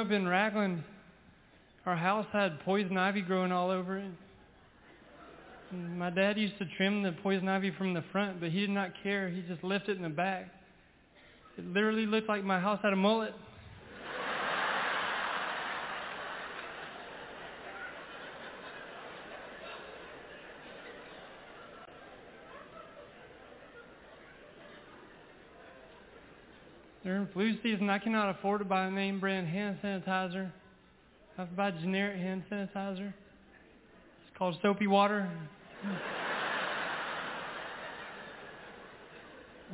Up 0.00 0.10
in 0.10 0.26
Ragland, 0.26 0.82
our 1.84 1.96
house 1.96 2.26
had 2.32 2.58
poison 2.60 2.96
ivy 2.96 3.20
growing 3.20 3.52
all 3.52 3.70
over 3.70 3.98
it. 3.98 4.10
My 5.72 6.08
dad 6.08 6.38
used 6.38 6.56
to 6.58 6.64
trim 6.76 7.02
the 7.02 7.12
poison 7.22 7.48
ivy 7.48 7.70
from 7.70 7.92
the 7.92 8.02
front, 8.10 8.40
but 8.40 8.48
he 8.48 8.60
did 8.60 8.70
not 8.70 8.92
care. 9.02 9.28
He 9.28 9.42
just 9.42 9.62
left 9.62 9.90
it 9.90 9.98
in 9.98 10.02
the 10.02 10.08
back. 10.08 10.48
It 11.58 11.66
literally 11.66 12.06
looked 12.06 12.30
like 12.30 12.42
my 12.42 12.58
house 12.58 12.80
had 12.82 12.94
a 12.94 12.96
mullet. 12.96 13.34
During 27.10 27.26
flu 27.32 27.60
season, 27.60 27.90
I 27.90 27.98
cannot 27.98 28.30
afford 28.38 28.60
to 28.60 28.64
buy 28.64 28.84
a 28.84 28.90
name 28.90 29.18
brand 29.18 29.48
hand 29.48 29.78
sanitizer. 29.82 30.52
I 31.36 31.40
have 31.40 31.50
to 31.50 31.56
buy 31.56 31.72
generic 31.72 32.16
hand 32.18 32.44
sanitizer. 32.48 33.08
It's 33.08 34.38
called 34.38 34.56
soapy 34.62 34.86
water. 34.86 35.28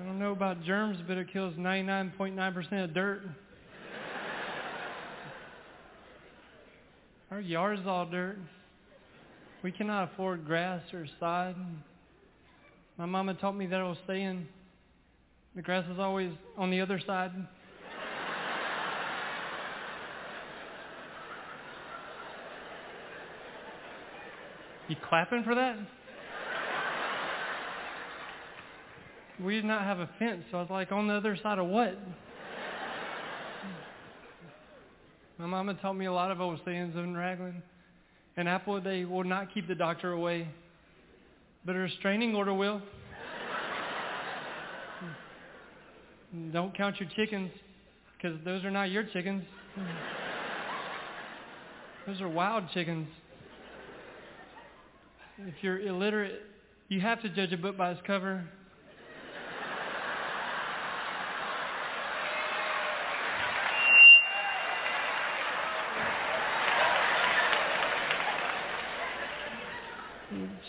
I 0.01 0.03
don't 0.03 0.19
know 0.19 0.33
about 0.33 0.63
germs, 0.65 0.97
but 1.07 1.19
it 1.19 1.31
kills 1.31 1.53
99.9% 1.57 2.85
of 2.85 2.95
dirt. 2.95 3.21
Our 7.31 7.41
yard 7.41 7.81
is 7.81 7.87
all 7.87 8.07
dirt. 8.07 8.39
We 9.63 9.73
cannot 9.73 10.11
afford 10.11 10.47
grass 10.47 10.81
or 10.95 11.07
sod. 11.21 11.55
My 12.97 13.05
mama 13.05 13.35
taught 13.35 13.57
me 13.57 13.67
that 13.67 13.79
I 13.79 13.85
was 13.85 13.99
saying 14.07 14.49
the 15.57 15.63
grass 15.63 15.87
is 15.91 15.99
always 15.99 16.31
on 16.59 16.71
the 16.71 16.83
other 16.83 17.01
side. 17.07 17.33
You 24.89 24.97
clapping 25.09 25.43
for 25.43 25.55
that? 25.55 25.77
We 29.43 29.55
did 29.55 29.65
not 29.65 29.83
have 29.83 29.99
a 29.99 30.09
fence, 30.19 30.45
so 30.51 30.59
I 30.59 30.61
was 30.61 30.71
like, 30.71 30.93
on 30.93 31.09
the 31.09 31.15
other 31.15 31.37
side 31.43 31.59
of 31.59 31.67
what? 31.67 31.99
My 35.39 35.47
mama 35.47 35.75
taught 35.75 35.95
me 35.95 36.07
a 36.07 36.13
lot 36.13 36.31
of 36.31 36.41
old 36.41 36.61
sayings 36.65 36.95
in 36.95 37.17
Ragland. 37.17 37.63
An 38.37 38.47
apple 38.47 38.77
a 38.77 38.81
day 38.81 39.05
will 39.05 39.25
not 39.25 39.53
keep 39.53 39.69
the 39.69 39.75
doctor 39.75 40.13
away, 40.13 40.49
but 41.65 41.75
a 41.75 41.79
restraining 41.79 42.35
order 42.35 42.55
will. 42.55 42.81
Don't 46.53 46.77
count 46.77 47.01
your 47.01 47.09
chickens, 47.17 47.51
because 48.17 48.39
those 48.45 48.65
are 48.65 48.71
not 48.71 48.91
your 48.91 49.05
chickens. 49.05 49.45
Those 52.07 52.21
are 52.21 52.29
wild 52.29 52.65
chickens 52.73 53.09
if 55.39 55.55
you're 55.61 55.79
illiterate, 55.81 56.43
you 56.89 57.01
have 57.01 57.21
to 57.23 57.29
judge 57.29 57.53
a 57.53 57.57
book 57.57 57.77
by 57.77 57.91
its 57.91 58.01
cover. 58.07 58.45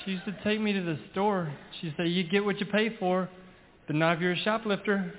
She 0.04 0.12
used 0.12 0.26
to 0.26 0.38
take 0.44 0.62
me 0.62 0.74
to 0.74 0.82
the 0.82 0.98
store. 1.12 1.52
She'd 1.82 1.94
say, 1.98 2.08
you 2.08 2.24
get 2.24 2.44
what 2.46 2.60
you 2.60 2.66
pay 2.66 2.96
for, 2.98 3.28
but 3.88 3.96
not 3.96 4.18
if 4.18 4.22
you're 4.22 4.34
a 4.34 4.38
shoplifter. 4.38 5.14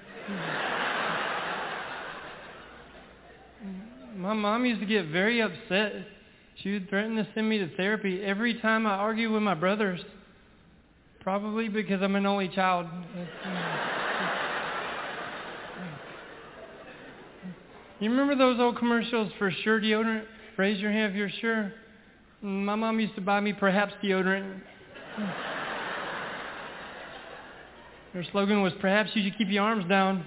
My 4.17 4.35
mom 4.35 4.65
used 4.67 4.81
to 4.81 4.87
get 4.87 5.07
very 5.07 5.41
upset 5.41 6.07
she 6.63 6.73
would 6.73 6.89
threaten 6.89 7.15
to 7.17 7.27
send 7.35 7.49
me 7.49 7.59
to 7.59 7.69
therapy 7.77 8.21
every 8.23 8.61
time 8.61 8.87
I 8.87 8.91
argue 8.91 9.33
with 9.33 9.43
my 9.43 9.55
brothers. 9.55 10.01
Probably 11.21 11.69
because 11.69 12.03
I'm 12.03 12.17
an 12.17 12.27
only 12.27 12.49
child. 12.49 12.87
You 18.01 18.11
remember 18.11 18.35
those 18.37 18.59
old 18.59 18.79
commercials 18.79 19.33
for 19.39 19.51
Sure 19.51 19.81
deodorant? 19.81 20.25
Raise 20.57 20.81
your 20.81 20.91
hand 20.91 21.13
if 21.13 21.17
you're 21.17 21.31
sure. 21.41 21.73
My 22.43 22.75
mom 22.75 22.99
used 22.99 23.15
to 23.17 23.21
buy 23.21 23.41
me 23.41 23.53
perhaps 23.53 23.93
deodorant. 24.03 24.61
Her 28.13 28.25
slogan 28.33 28.63
was, 28.63 28.73
perhaps 28.81 29.11
you 29.15 29.23
should 29.23 29.37
keep 29.37 29.49
your 29.49 29.65
arms 29.65 29.85
down. 29.89 30.25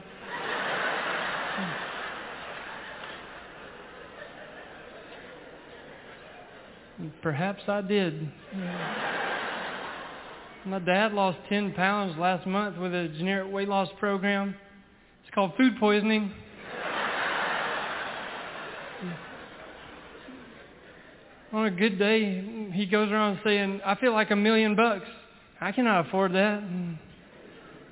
Perhaps 7.22 7.62
I 7.68 7.82
did. 7.82 8.32
My 10.66 10.78
dad 10.78 11.14
lost 11.14 11.40
10 11.50 11.74
pounds 11.74 12.16
last 12.20 12.46
month 12.46 12.78
with 12.78 12.94
a 12.94 13.08
generic 13.18 13.52
weight 13.52 13.68
loss 13.68 13.90
program. 14.00 14.56
It's 15.24 15.34
called 15.34 15.54
food 15.58 15.74
poisoning. 15.80 16.32
On 21.54 21.66
a 21.66 21.72
good 21.72 21.98
day, 21.98 22.70
he 22.74 22.86
goes 22.86 23.12
around 23.12 23.40
saying, 23.44 23.82
I 23.84 23.96
feel 23.96 24.14
like 24.14 24.30
a 24.32 24.36
million 24.36 24.76
bucks. 24.76 25.08
I 25.60 25.72
cannot 25.72 26.08
afford 26.08 26.34
that. 26.34 26.64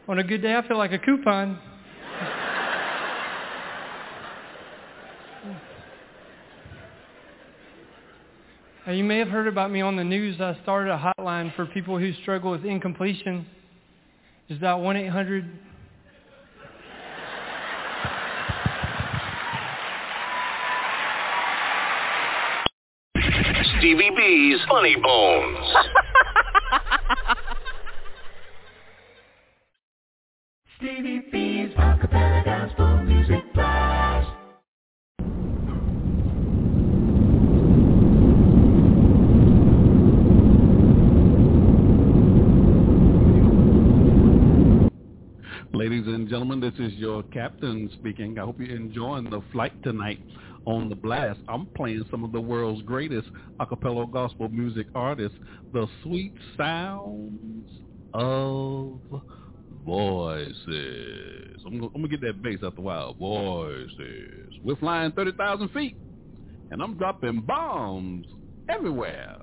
On 0.10 0.18
a 0.18 0.23
good 0.23 0.41
day, 0.41 0.56
I 0.56 0.68
feel 0.68 0.80
like 0.80 0.91
a 0.91 0.98
coupon. 0.98 1.60
Uh, 8.88 8.91
you 8.91 9.03
may 9.03 9.19
have 9.19 9.27
heard 9.27 9.45
about 9.45 9.69
me 9.69 9.81
on 9.81 9.95
the 9.95 10.03
news. 10.03 10.41
I 10.41 10.57
started 10.64 10.91
a 10.91 11.14
hotline 11.19 11.56
for 11.56 11.68
people 11.68 11.99
who 11.99 12.11
struggle 12.23 12.49
with 12.49 12.65
incompletion. 12.65 13.45
It's 14.48 14.60
that 14.61 14.77
1-800 14.77 15.48
Stevie 23.77 24.10
B's 24.18 24.57
Funny 24.68 24.95
Bones. 24.95 25.89
Speaking. 47.99 48.38
I 48.40 48.45
hope 48.45 48.60
you're 48.60 48.76
enjoying 48.76 49.30
the 49.30 49.41
flight 49.52 49.73
tonight 49.84 50.19
on 50.65 50.90
the 50.90 50.95
blast. 50.95 51.40
I'm 51.48 51.65
playing 51.68 52.06
some 52.10 52.23
of 52.23 52.31
the 52.31 52.40
world's 52.40 52.81
greatest 52.84 53.27
a 53.60 53.65
cappella 53.65 54.06
gospel 54.07 54.49
music 54.49 54.88
artists, 54.95 55.38
the 55.73 55.88
sweet 56.03 56.34
sounds 56.57 57.69
of 58.14 58.99
voices. 59.86 61.61
I'm 61.65 61.84
I'm 61.84 61.91
gonna 61.91 62.07
get 62.07 62.22
that 62.22 62.41
bass 62.41 62.60
out 62.64 62.76
the 62.76 62.81
wild. 62.81 63.18
Voices. 63.18 64.53
We're 64.64 64.77
flying 64.77 65.11
30,000 65.11 65.69
feet, 65.69 65.98
and 66.72 66.81
I'm 66.81 66.98
dropping 66.98 67.41
bombs 67.41 68.26
everywhere. 68.69 69.38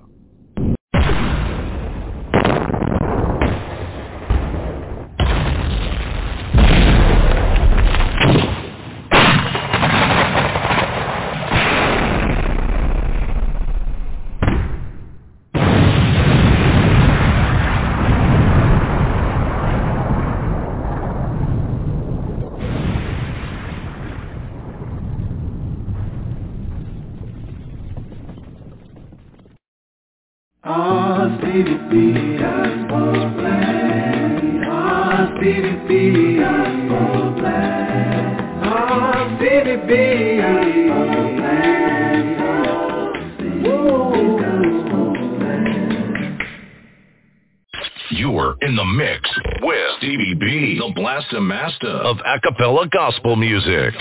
You're 48.10 48.56
in 48.60 48.76
the 48.76 48.84
mix 48.84 49.30
with 49.62 49.78
Stevie 49.96 50.34
B, 50.34 50.78
the 50.78 50.92
blaster 50.94 51.40
master 51.40 51.88
of 51.88 52.18
a 52.18 52.38
cappella 52.40 52.86
gospel 52.88 53.34
music. 53.34 53.94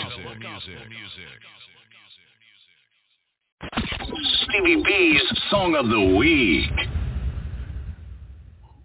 Stevie 4.44 4.84
B's 4.84 5.22
Song 5.50 5.76
of 5.76 5.88
the 5.88 6.18
Week. 6.18 6.95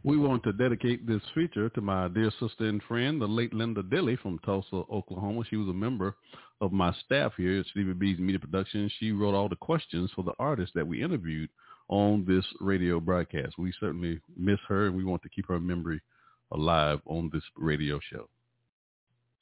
We 0.02 0.16
want 0.16 0.42
to 0.44 0.52
dedicate 0.52 1.06
this 1.06 1.20
feature 1.34 1.68
to 1.68 1.80
my 1.82 2.08
dear 2.08 2.30
sister 2.40 2.64
and 2.64 2.82
friend, 2.84 3.20
the 3.20 3.26
late 3.26 3.52
Linda 3.52 3.82
Dilly 3.82 4.16
from 4.16 4.38
Tulsa, 4.38 4.82
Oklahoma. 4.90 5.42
She 5.48 5.56
was 5.56 5.68
a 5.68 5.74
member 5.74 6.16
of 6.62 6.72
my 6.72 6.94
staff 7.04 7.32
here 7.36 7.60
at 7.60 7.66
Stevie 7.66 7.92
B's 7.92 8.18
Media 8.18 8.38
Productions. 8.38 8.90
She 8.98 9.12
wrote 9.12 9.34
all 9.34 9.50
the 9.50 9.56
questions 9.56 10.10
for 10.14 10.24
the 10.24 10.32
artists 10.38 10.72
that 10.74 10.86
we 10.86 11.02
interviewed 11.02 11.50
on 11.88 12.24
this 12.26 12.44
radio 12.60 12.98
broadcast. 12.98 13.58
We 13.58 13.74
certainly 13.78 14.20
miss 14.38 14.58
her, 14.68 14.86
and 14.86 14.96
we 14.96 15.04
want 15.04 15.22
to 15.22 15.28
keep 15.28 15.46
her 15.48 15.60
memory 15.60 16.00
alive 16.52 17.00
on 17.04 17.28
this 17.30 17.44
radio 17.56 18.00
show. 18.10 18.26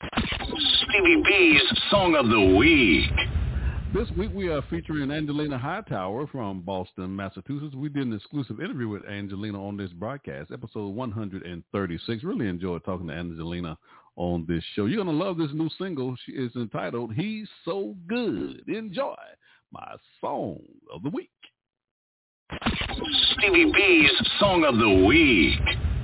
Stevie 0.03 1.23
B's 1.25 1.63
Song 1.91 2.17
of 2.17 2.29
the 2.29 2.57
Week. 2.57 3.48
This 3.95 4.11
week 4.19 4.31
we 4.35 4.49
are 4.49 4.61
featuring 4.69 5.11
Angelina 5.11 5.57
Hightower 5.57 6.27
from 6.27 6.61
Boston, 6.61 7.17
Massachusetts. 7.17 7.75
We 7.75 7.89
did 7.89 8.07
an 8.07 8.13
exclusive 8.13 8.61
interview 8.61 8.87
with 8.87 9.07
Angelina 9.07 9.65
on 9.67 9.79
this 9.79 9.91
broadcast, 9.93 10.51
episode 10.53 10.89
136. 10.89 12.23
Really 12.23 12.49
enjoyed 12.49 12.85
talking 12.85 13.07
to 13.07 13.15
Angelina 13.15 13.79
on 14.17 14.45
this 14.47 14.63
show. 14.75 14.85
You're 14.85 15.03
going 15.03 15.19
to 15.19 15.25
love 15.25 15.39
this 15.39 15.53
new 15.55 15.71
single. 15.79 16.15
She 16.27 16.33
is 16.33 16.55
entitled 16.55 17.15
He's 17.15 17.49
So 17.65 17.97
Good. 18.07 18.69
Enjoy 18.69 19.17
my 19.73 19.95
song 20.21 20.61
of 20.93 21.03
the 21.03 21.11
week. 21.11 21.31
Stevie 23.39 23.73
B's 23.73 24.11
Song 24.39 24.65
of 24.65 24.77
the 24.77 25.07
Week. 25.07 25.98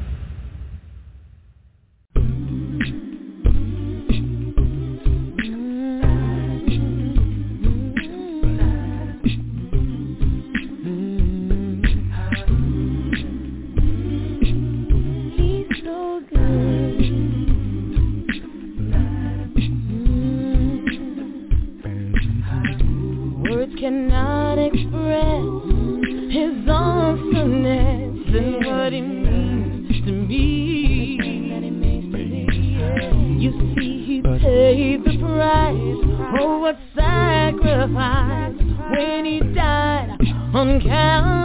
Cannot 23.85 24.59
express 24.59 25.44
his 26.32 26.66
awesomeness 26.66 28.16
and 28.35 28.65
what 28.65 28.94
he 28.94 29.02
means 29.02 30.06
to 30.06 30.11
me. 30.11 31.19
You 33.39 33.52
see, 33.77 34.06
he 34.06 34.23
paid 34.23 35.05
the 35.05 35.19
price. 35.19 36.01
Oh, 36.40 36.61
what 36.61 36.78
sacrifice 36.97 38.56
when 38.97 39.27
he 39.27 39.40
died 39.55 40.16
on 40.55 40.81
Calvary. 40.81 41.44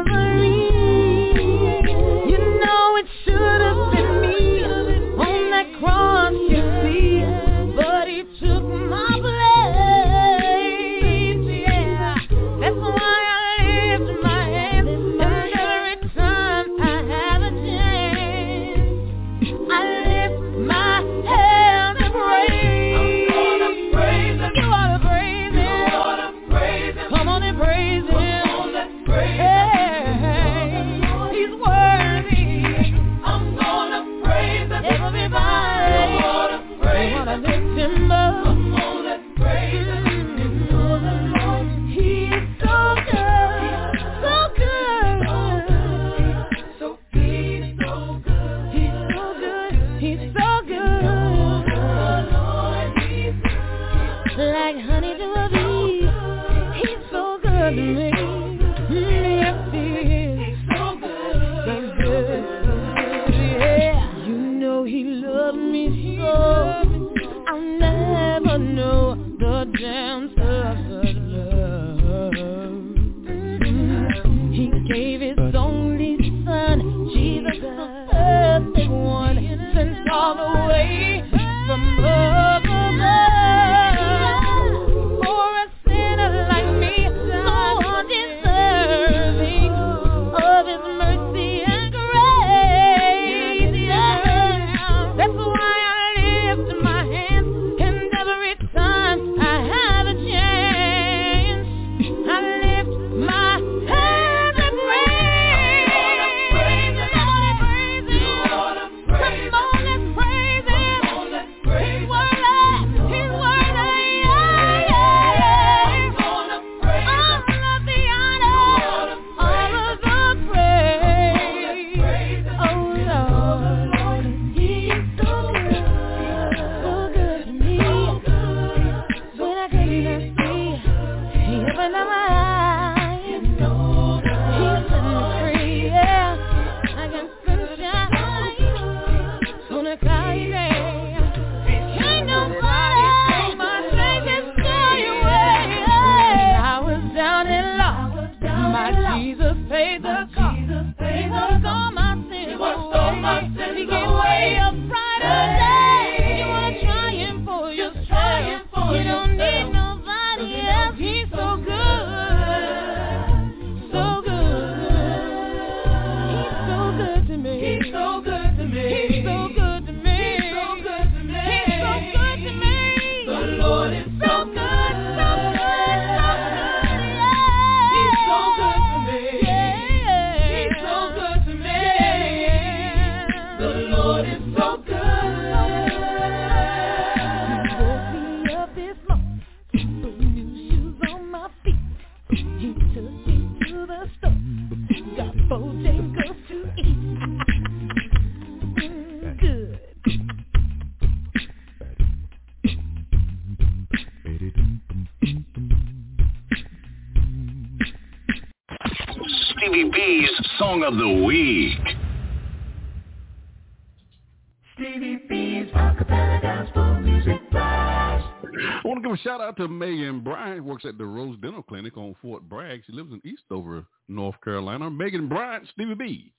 Bryant, 220.39 220.63
works 220.63 220.85
at 220.85 220.97
the 220.97 221.05
Rose 221.05 221.37
Dental 221.41 221.61
Clinic 221.61 221.97
on 221.97 222.15
Fort 222.21 222.47
Bragg. 222.47 222.81
She 222.87 222.93
lives 222.93 223.11
in 223.11 223.21
Eastover, 223.25 223.85
North 224.07 224.35
Carolina. 224.41 224.89
Megan 224.89 225.27
Bryant, 225.27 225.67
Stevie 225.73 225.95
B, 225.95 226.31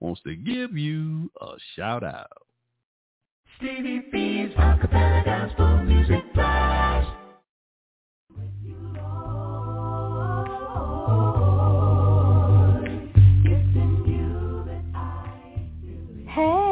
wants 0.00 0.22
to 0.22 0.34
give 0.34 0.74
you 0.76 1.30
a 1.38 1.52
shout 1.76 2.02
out. 2.02 2.30
Stevie 3.58 4.06
B's 4.10 4.54
Acapella 4.56 5.22
Gospel 5.24 5.82
Music 5.84 6.32
Blast. 6.32 7.10
Hey, 16.26 16.71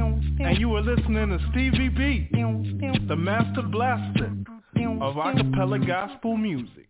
and 0.00 0.58
you 0.58 0.74
are 0.74 0.82
listening 0.82 1.28
to 1.28 1.38
Stevie 1.50 1.88
B, 1.88 2.28
the 3.08 3.16
master 3.16 3.62
blaster 3.62 4.32
of 5.00 5.14
acapella 5.16 5.86
gospel 5.86 6.36
music. 6.36 6.88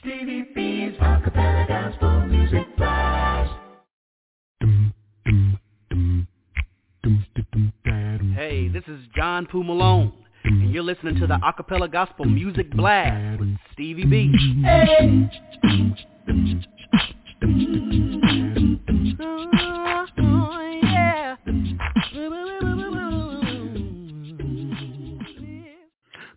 Stevie 0.00 0.44
B's 0.54 0.92
Acapella 1.00 1.66
Gospel 1.66 2.26
Music 2.26 2.76
Blast. 2.76 3.52
Hey, 8.34 8.68
this 8.68 8.84
is 8.86 9.00
John 9.16 9.46
Poo 9.46 9.64
Malone, 9.64 10.12
and 10.44 10.72
you're 10.72 10.82
listening 10.82 11.18
to 11.20 11.26
the 11.26 11.38
Acapella 11.38 11.90
Gospel 11.90 12.24
Music 12.24 12.70
Blast 12.72 13.40
with 13.40 13.56
Stevie 13.72 14.04
B. 14.04 14.32
Hey. 14.62 15.30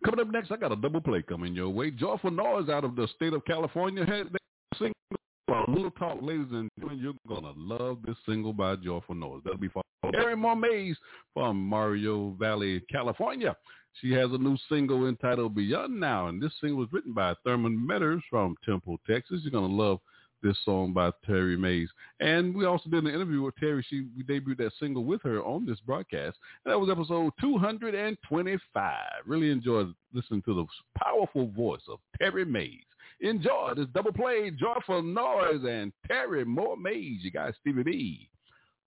Coming 0.10 0.26
up 0.26 0.34
next, 0.34 0.52
I 0.52 0.56
got 0.56 0.72
a 0.72 0.76
double 0.76 1.02
play 1.02 1.22
coming 1.22 1.54
your 1.54 1.70
way. 1.70 1.92
Joyful 1.92 2.32
Noise 2.32 2.68
out 2.68 2.84
of 2.84 2.96
the 2.96 3.08
state 3.16 3.32
of 3.32 3.46
California 3.46 4.04
had 4.04 4.26
they 4.34 4.40
sing 4.80 4.92
a 5.12 5.70
little 5.70 5.92
talk, 5.92 6.18
ladies 6.20 6.48
and 6.50 6.68
gentlemen. 6.80 7.00
You're 7.00 7.14
gonna 7.28 7.54
love 7.56 8.00
this 8.04 8.16
single 8.28 8.52
by 8.52 8.76
Joyful 8.78 9.14
Noise. 9.14 9.42
That'll 9.44 9.60
be 9.60 9.68
for 9.68 9.84
Mary 10.12 10.36
Marmaze 10.36 10.98
from 11.36 11.64
Mario 11.64 12.32
Valley, 12.40 12.82
California. 12.92 13.56
She 14.02 14.12
has 14.14 14.32
a 14.32 14.38
new 14.40 14.58
single 14.68 15.08
entitled 15.08 15.54
Beyond 15.54 16.00
Now, 16.00 16.26
and 16.26 16.42
this 16.42 16.54
single 16.60 16.80
was 16.80 16.90
written 16.92 17.14
by 17.14 17.36
Thurman 17.46 17.78
Metters 17.78 18.24
from 18.32 18.56
Temple, 18.66 18.98
Texas. 19.08 19.42
You're 19.44 19.52
gonna 19.52 19.72
love 19.72 20.00
this 20.42 20.58
song 20.64 20.94
by 20.94 21.12
Terry 21.26 21.58
Mays. 21.58 21.90
And 22.20 22.56
we 22.56 22.66
also 22.66 22.90
did 22.90 23.04
an 23.04 23.14
interview 23.14 23.42
with 23.42 23.56
Terry. 23.56 23.86
She 23.90 24.08
we 24.16 24.24
debuted 24.24 24.58
that 24.58 24.72
single 24.80 25.04
with 25.04 25.22
her 25.24 25.44
on 25.44 25.66
this 25.66 25.80
broadcast. 25.82 26.38
And 26.66 26.72
that 26.72 26.80
was 26.80 26.90
episode 26.90 27.34
225. 27.42 28.94
Really 29.26 29.52
enjoyed 29.52 29.94
listening 30.14 30.42
to 30.44 30.56
the 30.56 30.66
powerful 30.98 31.48
voice 31.48 31.82
of 31.90 32.00
Terry 32.20 32.46
Mays. 32.46 32.84
Enjoy 33.22 33.74
this 33.76 33.88
double 33.94 34.14
play, 34.14 34.50
joyful 34.52 35.04
noise, 35.04 35.62
and 35.68 35.92
Terry 36.08 36.46
Moore 36.46 36.78
Mays. 36.78 37.20
You 37.22 37.32
guys, 37.32 37.54
Stevie 37.60 37.84
B 37.84 38.30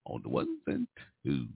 on 0.07 0.21
the 0.23 0.29
ones 0.29 0.49
and 0.67 0.87
twos. 1.25 1.49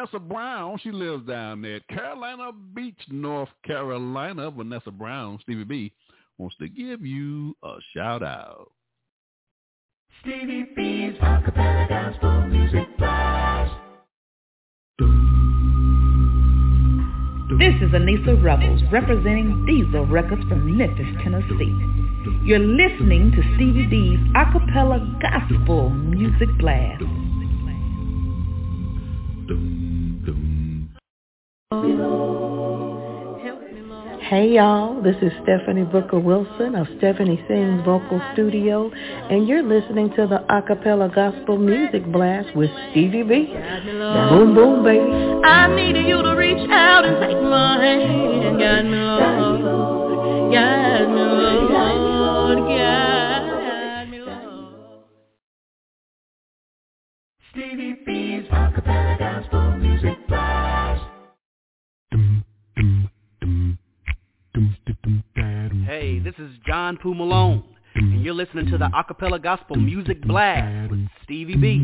Vanessa 0.00 0.18
Brown. 0.18 0.78
She 0.82 0.92
lives 0.92 1.26
down 1.26 1.60
there 1.60 1.76
at 1.76 1.88
Carolina 1.88 2.52
Beach, 2.74 3.00
North 3.10 3.50
Carolina. 3.66 4.50
Vanessa 4.50 4.90
Brown, 4.90 5.38
Stevie 5.42 5.64
B, 5.64 5.92
wants 6.38 6.56
to 6.56 6.68
give 6.70 7.04
you 7.04 7.54
a 7.62 7.74
shout 7.94 8.22
out. 8.22 8.72
Stevie 10.22 10.66
B's 10.74 11.18
Acapella 11.20 11.86
Gospel 11.86 12.46
Music 12.48 12.96
Blast. 12.96 13.74
This 17.58 17.74
is 17.82 17.92
Anissa 17.92 18.42
Rebels 18.42 18.80
representing 18.90 19.66
Diesel 19.66 20.06
Records 20.06 20.42
from 20.48 20.78
Memphis, 20.78 21.06
Tennessee. 21.22 21.76
You're 22.46 22.58
listening 22.58 23.32
to 23.32 23.42
Stevie 23.56 23.86
B's 23.86 24.18
Acapella 24.34 25.20
Gospel 25.20 25.90
Music 25.90 26.48
Blast. 26.58 27.02
Hey 34.30 34.50
y'all, 34.50 35.00
this 35.02 35.16
is 35.22 35.32
Stephanie 35.42 35.84
Booker 35.84 36.18
Wilson 36.20 36.74
of 36.74 36.86
Stephanie 36.98 37.42
Sings 37.48 37.82
Vocal 37.86 38.20
Studio, 38.34 38.90
and 39.30 39.48
you're 39.48 39.62
listening 39.62 40.10
to 40.10 40.26
the 40.26 40.44
Acapella 40.50 41.12
Gospel 41.14 41.56
Music 41.56 42.04
Blast 42.12 42.54
with 42.54 42.68
Stevie 42.90 43.22
B. 43.22 43.46
The 43.54 44.26
boom 44.30 44.54
boom 44.54 44.84
baby. 44.84 45.10
I 45.46 45.74
needed 45.74 46.06
you 46.06 46.20
to 46.22 46.36
reach 46.36 46.68
out 46.70 47.06
and 47.06 47.16
take 47.18 47.42
my 47.42 47.82
hand. 47.82 48.58
Guide 48.60 48.84
me, 48.84 48.98
Lord. 48.98 50.52
Guide 50.52 51.08
me, 51.08 51.22
Lord. 51.22 52.58
Guide 52.68 54.10
me, 54.10 54.18
Lord. 54.18 55.04
Stevie 57.52 57.96
B's 58.04 58.44
Acapella 58.50 59.18
Gospel 59.18 59.69
this 66.24 66.34
is 66.38 66.50
John 66.66 66.98
Poo 66.98 67.14
Malone, 67.14 67.62
and 67.94 68.22
you're 68.22 68.34
listening 68.34 68.66
to 68.70 68.78
the 68.78 68.88
Acapella 68.88 69.42
Gospel 69.42 69.76
Music 69.76 70.22
Blast 70.22 70.90
with 70.90 71.06
Stevie 71.24 71.56
B. 71.56 71.82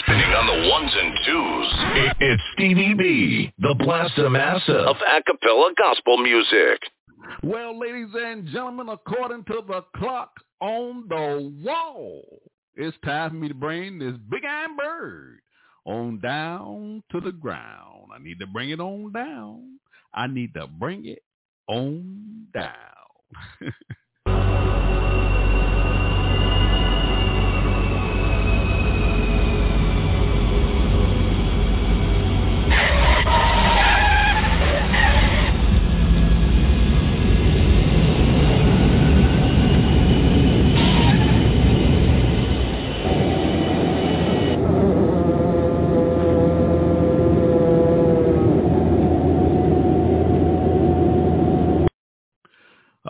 Spinning 0.00 0.32
on 0.32 0.46
the 0.46 0.68
ones 0.70 0.92
and 0.96 1.12
twos. 1.26 1.66
It's 2.20 2.42
Stevie 2.54 2.94
B, 2.94 3.52
the 3.58 3.74
Blaster 3.78 4.30
Massa 4.30 4.72
of 4.72 4.96
acapella 4.96 5.74
gospel 5.76 6.16
music. 6.18 6.80
Well, 7.42 7.78
ladies 7.78 8.08
and 8.14 8.46
gentlemen, 8.48 8.88
according 8.88 9.44
to 9.44 9.62
the 9.66 9.84
clock 9.96 10.32
on 10.60 11.06
the 11.08 11.52
wall, 11.64 12.24
it's 12.74 12.96
time 13.04 13.30
for 13.30 13.36
me 13.36 13.46
to 13.46 13.54
bring 13.54 14.00
this 14.00 14.14
big 14.28 14.44
iron 14.44 14.76
bird 14.76 15.40
on 15.84 16.18
down 16.18 17.04
to 17.12 17.20
the 17.20 17.30
ground. 17.30 18.10
I 18.12 18.18
need 18.20 18.40
to 18.40 18.46
bring 18.46 18.70
it 18.70 18.80
on 18.80 19.12
down. 19.12 19.78
I 20.12 20.26
need 20.26 20.52
to 20.54 20.66
bring 20.66 21.06
it 21.06 21.22
on 21.68 22.48
down. 22.52 22.74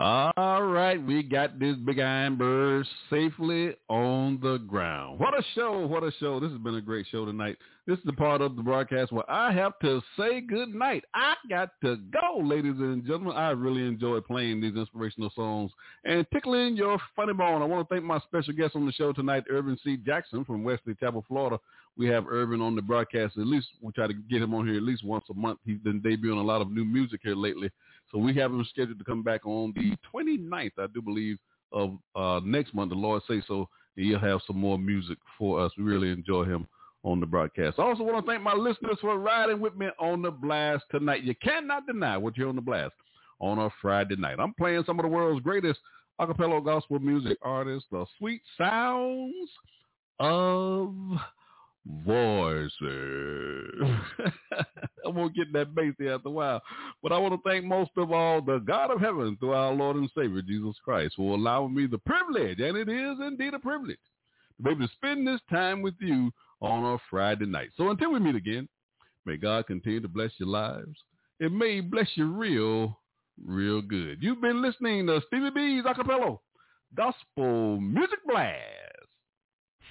All 0.01 0.62
right, 0.62 1.05
we 1.05 1.25
got 1.25 1.59
this 1.59 1.75
big 1.85 1.99
iron 1.99 2.36
bird 2.36 2.86
safely 3.10 3.75
on 3.89 4.39
the 4.41 4.59
ground. 4.59 5.18
What 5.18 5.36
a 5.36 5.43
show, 5.57 5.85
what 5.89 6.05
a 6.05 6.12
show. 6.20 6.39
This 6.39 6.52
has 6.52 6.60
been 6.60 6.77
a 6.77 6.81
great 6.81 7.05
show 7.10 7.25
tonight. 7.25 7.57
This 7.85 7.99
is 7.99 8.05
the 8.05 8.12
part 8.12 8.41
of 8.41 8.55
the 8.55 8.62
broadcast 8.62 9.10
where 9.10 9.28
I 9.28 9.51
have 9.51 9.77
to 9.81 10.01
say 10.17 10.41
good 10.41 10.73
night. 10.73 11.02
I 11.15 11.35
got 11.51 11.70
to 11.83 11.97
go, 12.12 12.39
ladies 12.44 12.77
and 12.78 13.05
gentlemen. 13.05 13.35
I 13.35 13.51
really 13.51 13.89
enjoy 13.89 14.20
playing 14.20 14.60
these 14.60 14.77
inspirational 14.77 15.33
songs 15.35 15.73
and 16.05 16.25
tickling 16.33 16.77
your 16.77 17.01
funny 17.17 17.33
bone. 17.33 17.60
I 17.60 17.65
want 17.65 17.89
to 17.89 17.93
thank 17.93 18.07
my 18.07 18.20
special 18.20 18.55
guest 18.55 18.77
on 18.77 18.86
the 18.86 18.93
show 18.93 19.12
tonight, 19.12 19.44
Ervin 19.51 19.78
C. 19.83 19.97
Jackson 19.97 20.44
from 20.44 20.62
Wesley 20.62 20.94
Chapel, 21.01 21.25
Florida. 21.27 21.59
We 21.97 22.07
have 22.07 22.28
Ervin 22.28 22.60
on 22.60 22.77
the 22.77 22.83
broadcast 22.83 23.36
at 23.36 23.47
least. 23.49 23.67
We 23.83 23.91
try 23.91 24.07
to 24.07 24.15
get 24.15 24.43
him 24.43 24.55
on 24.55 24.68
here 24.68 24.77
at 24.77 24.85
least 24.85 25.05
once 25.05 25.25
a 25.28 25.35
month. 25.35 25.59
He's 25.65 25.78
been 25.78 26.01
debuting 26.01 26.39
a 26.39 26.47
lot 26.47 26.60
of 26.60 26.70
new 26.70 26.85
music 26.85 27.18
here 27.25 27.35
lately. 27.35 27.73
So 28.11 28.19
we 28.19 28.35
have 28.35 28.51
him 28.53 28.65
scheduled 28.70 28.99
to 28.99 29.05
come 29.05 29.23
back 29.23 29.45
on 29.47 29.73
the 29.75 29.97
29th, 30.15 30.73
I 30.78 30.87
do 30.93 31.03
believe, 31.03 31.39
of 31.73 31.99
uh, 32.17 32.41
next 32.45 32.75
month. 32.75 32.91
The 32.91 32.97
Lord 32.97 33.23
say 33.28 33.43
so. 33.47 33.69
He'll 33.97 34.19
have 34.19 34.41
some 34.47 34.59
more 34.59 34.78
music 34.78 35.19
for 35.37 35.61
us. 35.61 35.73
We 35.77 35.85
really 35.85 36.11
enjoy 36.11 36.45
him 36.45 36.67
on 37.03 37.20
the 37.20 37.27
broadcast. 37.27 37.78
I 37.78 37.83
also 37.83 38.03
want 38.03 38.25
to 38.25 38.31
thank 38.31 38.43
my 38.43 38.55
listeners 38.55 38.99
for 39.01 39.19
riding 39.19 39.61
with 39.61 39.77
me 39.77 39.89
on 39.99 40.23
the 40.23 40.31
blast 40.31 40.85
tonight. 40.91 41.25
You 41.25 41.35
cannot 41.43 41.87
deny 41.87 42.17
what 42.17 42.37
you're 42.37 42.49
on 42.49 42.57
the 42.57 42.62
blast 42.62 42.95
on 43.41 43.59
a 43.59 43.70
Friday 43.81 44.17
night. 44.17 44.37
I'm 44.39 44.55
playing 44.55 44.85
some 44.87 44.99
of 44.99 45.05
the 45.05 45.09
world's 45.09 45.43
greatest 45.43 45.81
acapella 46.20 46.65
gospel 46.65 46.99
music 46.99 47.39
artists, 47.43 47.89
the 47.91 48.05
sweet 48.19 48.43
sounds 48.57 49.49
of 50.19 50.93
voices. 52.05 52.70
I 55.07 55.08
won't 55.08 55.34
get 55.34 55.52
that 55.52 55.75
bass 55.75 55.94
there 55.99 56.15
after 56.15 56.28
a 56.28 56.33
while. 56.33 56.62
But 57.02 57.12
I 57.12 57.18
want 57.18 57.34
to 57.34 57.49
thank 57.49 57.65
most 57.65 57.91
of 57.97 58.12
all 58.12 58.42
the 58.42 58.58
God 58.58 58.91
of 58.91 59.00
heaven 59.00 59.36
through 59.39 59.55
our 59.55 59.73
Lord 59.73 59.97
and 59.97 60.10
Savior 60.17 60.42
Jesus 60.42 60.76
Christ 60.84 61.15
for 61.17 61.34
allowing 61.34 61.75
me 61.75 61.86
the 61.86 61.99
privilege, 61.99 62.60
and 62.60 62.76
it 62.76 62.89
is 62.89 63.18
indeed 63.20 63.55
a 63.55 63.58
privilege, 63.58 63.99
to 64.57 64.62
be 64.62 64.70
able 64.70 64.86
to 64.86 64.94
spend 64.94 65.26
this 65.26 65.41
time 65.50 65.83
with 65.83 65.94
you 66.00 66.31
on 66.60 66.94
a 66.94 66.99
Friday 67.10 67.47
night. 67.47 67.70
So 67.76 67.91
until 67.91 68.12
we 68.12 68.20
meet 68.20 68.36
again, 68.36 68.68
may 69.25 69.36
God 69.36 69.67
continue 69.67 70.00
to 70.00 70.08
bless 70.08 70.33
your 70.39 70.49
lives. 70.49 70.99
It 71.41 71.52
may 71.52 71.81
bless 71.81 72.08
you 72.17 72.33
real, 72.33 72.99
real 73.44 73.81
good. 73.81 74.18
You've 74.20 74.41
been 74.41 74.60
listening 74.60 75.07
to 75.07 75.23
Stevie 75.28 75.50
B's 75.50 75.84
Acapella 75.84 76.39
Gospel 76.97 77.81
Music 77.81 78.18
Blast. 78.26 78.88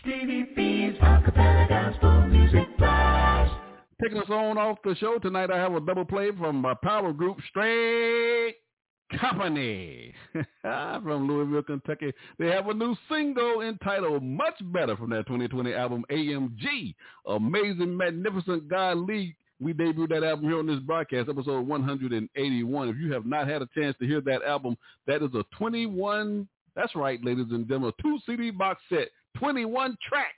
B's 0.08 0.98
Acapella 1.02 1.68
Gospel 1.68 2.28
Music 2.28 2.78
Blast. 2.78 3.54
Taking 4.02 4.20
us 4.20 4.30
on 4.30 4.58
off 4.58 4.78
the 4.86 4.96
show 4.96 5.20
tonight, 5.20 5.52
I 5.52 5.58
have 5.58 5.74
a 5.74 5.82
double 5.82 6.06
play 6.06 6.30
from 6.40 6.56
my 6.56 6.74
power 6.82 7.12
group, 7.12 7.36
Straight 7.50 8.56
Company 9.20 10.14
from 10.62 11.28
Louisville, 11.28 11.62
Kentucky. 11.62 12.14
They 12.40 12.48
have 12.48 12.70
a 12.70 12.74
new 12.74 12.96
single 13.12 13.60
entitled 13.60 14.24
Much 14.24 14.54
Better 14.72 14.96
from 14.96 15.10
their 15.10 15.24
2020 15.24 15.74
album, 15.74 16.06
AMG. 16.10 16.96
Amazing, 17.28 17.98
Magnificent 17.98 18.70
God 18.70 19.00
League. 19.00 19.36
We 19.60 19.74
debuted 19.74 20.08
that 20.12 20.24
album 20.24 20.46
here 20.46 20.60
on 20.60 20.68
this 20.68 20.80
broadcast, 20.80 21.28
episode 21.28 21.68
181. 21.68 22.90
If 22.90 22.96
you 22.96 23.12
have 23.12 23.26
not 23.26 23.50
had 23.50 23.62
a 23.62 23.68
chance 23.78 23.98
to 24.00 24.08
hear 24.08 24.22
that 24.22 24.42
album, 24.44 24.78
that 25.06 25.22
is 25.22 25.34
a 25.34 25.44
21, 25.58 26.48
that's 26.78 26.96
right, 26.96 27.22
ladies 27.26 27.48
and 27.50 27.68
gentlemen, 27.68 27.92
two 28.02 28.20
CD 28.26 28.52
box 28.52 28.82
set, 28.88 29.10
21 29.40 29.98
tracks. 30.08 30.34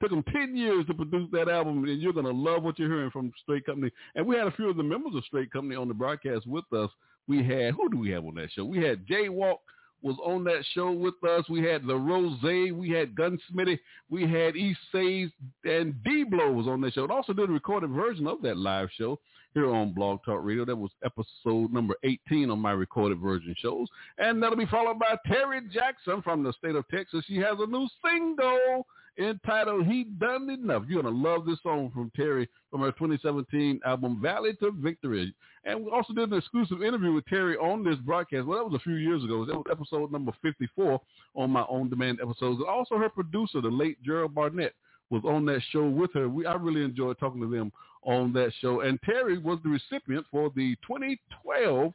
Took 0.00 0.10
them 0.10 0.24
10 0.32 0.56
years 0.56 0.86
to 0.86 0.94
produce 0.94 1.28
that 1.32 1.48
album, 1.48 1.84
and 1.84 2.00
you're 2.00 2.14
going 2.14 2.24
to 2.24 2.32
love 2.32 2.62
what 2.62 2.78
you're 2.78 2.88
hearing 2.88 3.10
from 3.10 3.32
Straight 3.42 3.66
Company. 3.66 3.92
And 4.14 4.26
we 4.26 4.36
had 4.36 4.46
a 4.46 4.52
few 4.52 4.70
of 4.70 4.76
the 4.76 4.82
members 4.82 5.14
of 5.14 5.24
Straight 5.24 5.52
Company 5.52 5.76
on 5.76 5.88
the 5.88 5.94
broadcast 5.94 6.46
with 6.46 6.64
us. 6.72 6.90
We 7.28 7.38
had, 7.44 7.74
who 7.74 7.90
do 7.90 7.98
we 7.98 8.10
have 8.10 8.24
on 8.24 8.34
that 8.36 8.50
show? 8.52 8.64
We 8.64 8.82
had 8.82 9.06
Jay 9.06 9.28
Walk 9.28 9.60
was 10.02 10.16
on 10.24 10.44
that 10.44 10.64
show 10.72 10.90
with 10.90 11.22
us. 11.28 11.48
We 11.48 11.62
had 11.62 11.86
the 11.86 11.96
Rose, 11.96 12.38
we 12.42 12.90
had 12.90 13.14
Gunsmithy, 13.14 13.78
we 14.08 14.22
had 14.22 14.56
East 14.56 14.80
Says, 14.90 15.30
and 15.64 16.02
D-Blow 16.02 16.52
was 16.52 16.66
on 16.66 16.80
that 16.80 16.94
show. 16.94 17.02
And 17.02 17.12
also 17.12 17.34
did 17.34 17.50
a 17.50 17.52
recorded 17.52 17.90
version 17.90 18.26
of 18.26 18.40
that 18.42 18.56
live 18.56 18.88
show 18.96 19.18
here 19.54 19.72
on 19.72 19.92
Blog 19.92 20.20
Talk 20.24 20.40
Radio. 20.42 20.64
That 20.64 20.76
was 20.76 20.90
episode 21.04 21.72
number 21.72 21.94
18 22.04 22.50
on 22.50 22.58
my 22.58 22.72
recorded 22.72 23.18
version 23.18 23.54
shows. 23.58 23.88
And 24.18 24.42
that'll 24.42 24.56
be 24.56 24.66
followed 24.66 24.98
by 24.98 25.16
Terry 25.26 25.60
Jackson 25.72 26.22
from 26.22 26.42
the 26.42 26.52
state 26.52 26.74
of 26.74 26.88
Texas. 26.88 27.24
She 27.26 27.36
has 27.36 27.56
a 27.58 27.66
new 27.66 27.88
single 28.04 28.86
entitled 29.18 29.86
He 29.86 30.04
Done 30.04 30.48
Enough. 30.50 30.84
You're 30.88 31.02
going 31.02 31.14
to 31.14 31.28
love 31.28 31.44
this 31.44 31.58
song 31.62 31.90
from 31.92 32.10
Terry 32.14 32.48
from 32.70 32.80
her 32.80 32.92
2017 32.92 33.80
album 33.84 34.20
Valley 34.20 34.54
to 34.60 34.70
Victory. 34.72 35.34
And 35.64 35.84
we 35.84 35.90
also 35.90 36.14
did 36.14 36.30
an 36.30 36.38
exclusive 36.38 36.82
interview 36.82 37.12
with 37.12 37.26
Terry 37.26 37.56
on 37.56 37.84
this 37.84 37.96
broadcast. 37.96 38.46
Well, 38.46 38.58
that 38.58 38.70
was 38.70 38.80
a 38.80 38.84
few 38.84 38.94
years 38.94 39.22
ago. 39.24 39.44
That 39.44 39.56
was 39.56 39.66
episode 39.70 40.10
number 40.10 40.32
54 40.40 41.00
on 41.34 41.50
my 41.50 41.62
On 41.62 41.90
Demand 41.90 42.20
episodes. 42.22 42.60
And 42.60 42.68
also 42.68 42.96
her 42.96 43.10
producer, 43.10 43.60
the 43.60 43.68
late 43.68 44.02
Gerald 44.02 44.34
Barnett, 44.34 44.74
was 45.10 45.22
on 45.24 45.44
that 45.46 45.60
show 45.70 45.88
with 45.88 46.12
her. 46.14 46.28
We, 46.28 46.46
I 46.46 46.54
really 46.54 46.84
enjoyed 46.84 47.18
talking 47.18 47.40
to 47.40 47.50
them 47.50 47.72
on 48.02 48.32
that 48.32 48.52
show. 48.60 48.80
And 48.80 49.00
Terry 49.02 49.38
was 49.38 49.58
the 49.62 49.70
recipient 49.70 50.26
for 50.30 50.50
the 50.54 50.76
2012 50.86 51.92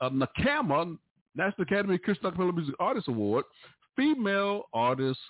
uh, 0.00 0.10
NACAMA 0.10 0.98
National 1.34 1.62
Academy 1.62 1.94
of 1.94 2.02
Christian 2.02 2.30
Acapella 2.30 2.54
Music 2.54 2.74
Artist 2.80 3.08
Award, 3.08 3.44
Female 3.96 4.64
Artist 4.72 5.20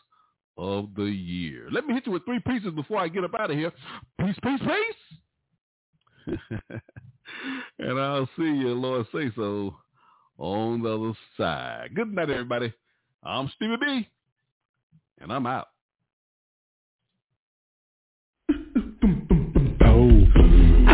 of 0.57 0.89
the 0.97 1.05
Year. 1.05 1.69
Let 1.71 1.87
me 1.87 1.95
hit 1.95 2.07
you 2.07 2.13
with 2.13 2.25
three 2.25 2.41
pieces 2.41 2.73
before 2.75 2.99
I 2.99 3.09
get 3.09 3.25
up 3.25 3.35
out 3.39 3.51
of 3.51 3.57
here. 3.57 3.73
Peace, 4.21 4.37
peace, 4.43 4.61
peace. 4.61 6.39
and 7.79 8.01
I'll 8.01 8.29
see 8.37 8.43
you, 8.45 8.75
Lord 8.75 9.07
say 9.15 9.31
so, 9.37 9.77
on 10.39 10.83
the 10.83 10.91
other 10.91 11.13
side. 11.37 11.91
Good 11.95 12.13
night, 12.13 12.31
everybody. 12.31 12.73
I'm 13.23 13.51
Stevie 13.57 13.77
B, 13.81 14.09
and 15.21 15.33
I'm 15.33 15.47
out. 15.47 15.69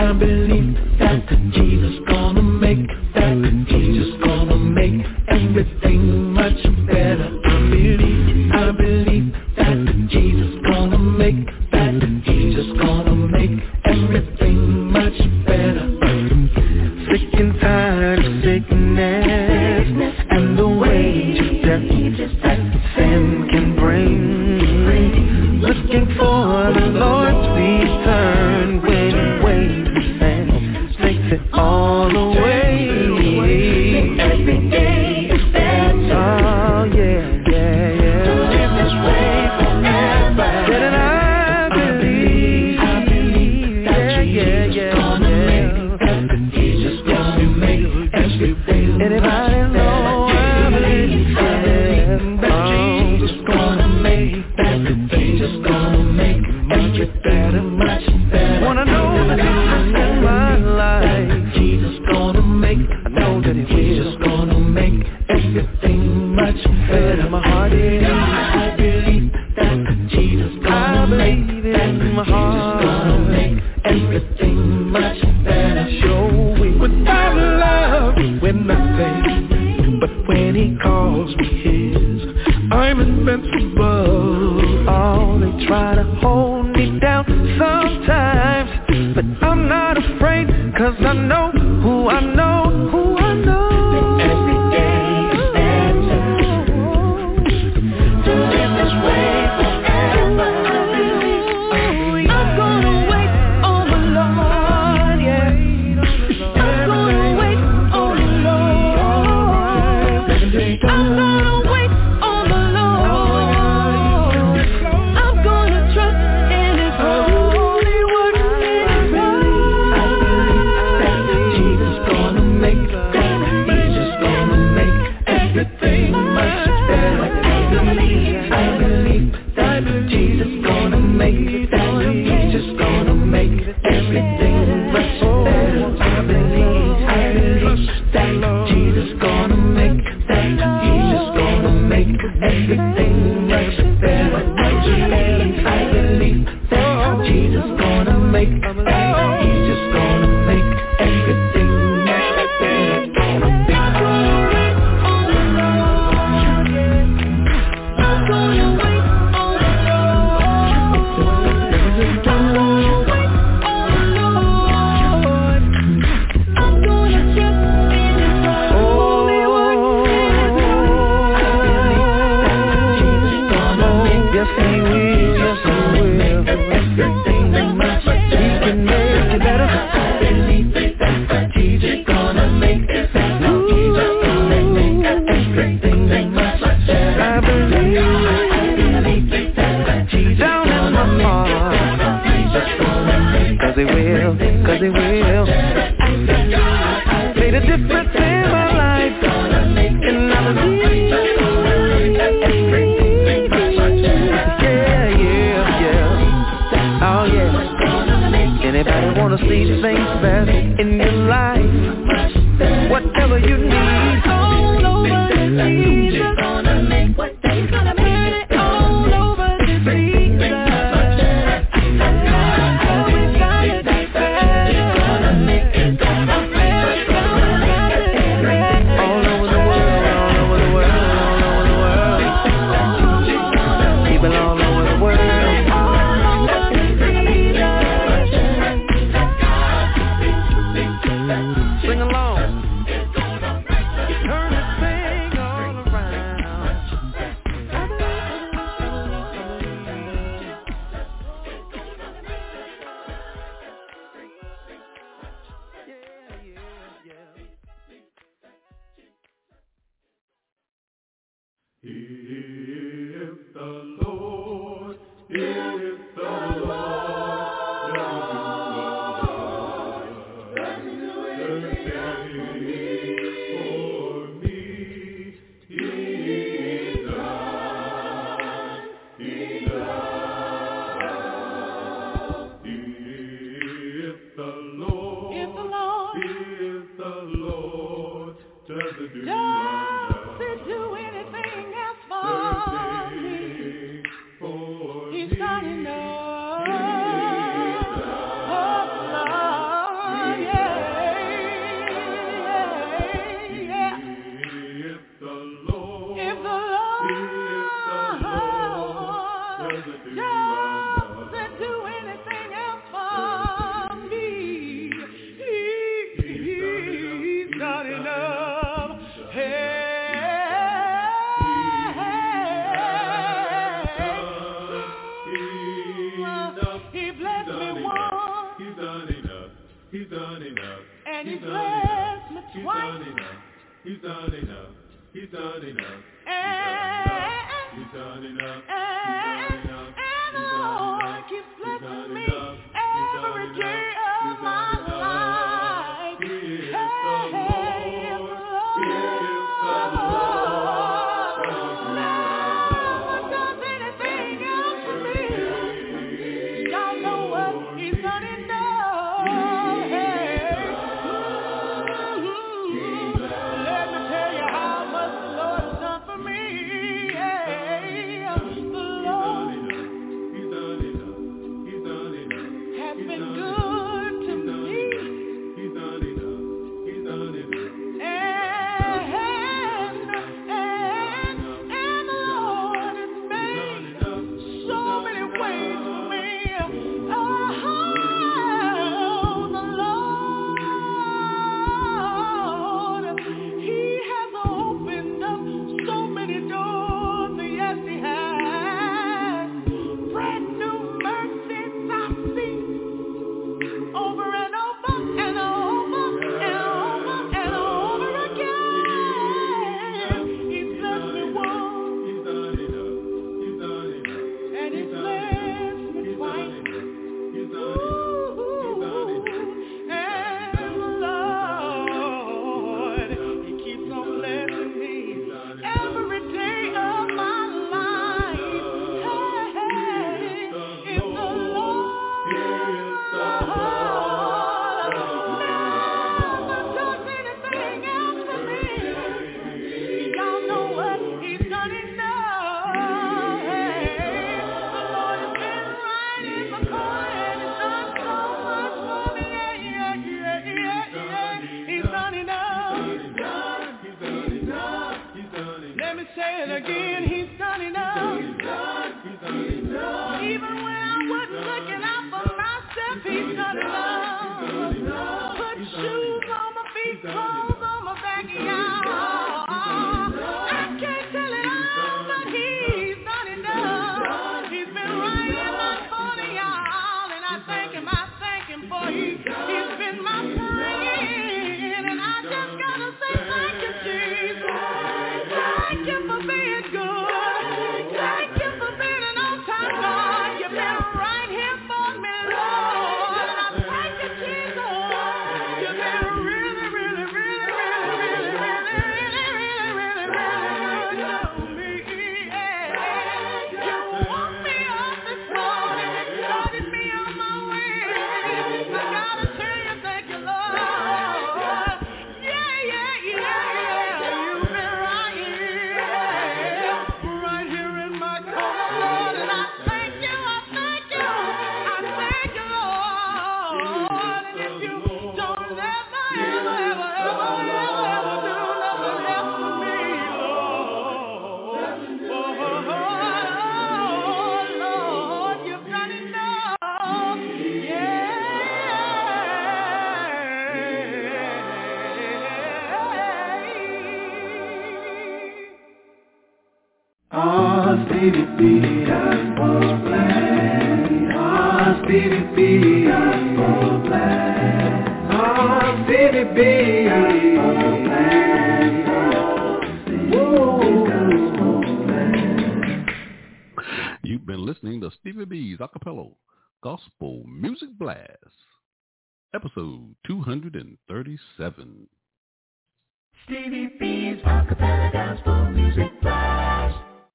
I 0.04 0.12
believe 0.12 0.74
that 0.98 1.26
Jesus 1.54 1.98
gonna 2.06 2.42
make 2.42 2.86
that. 3.14 3.66
Jesus 3.70 4.14
gonna 4.22 4.56
make 4.56 5.00
everything 5.28 6.34
much 6.34 6.62
better. 6.86 6.93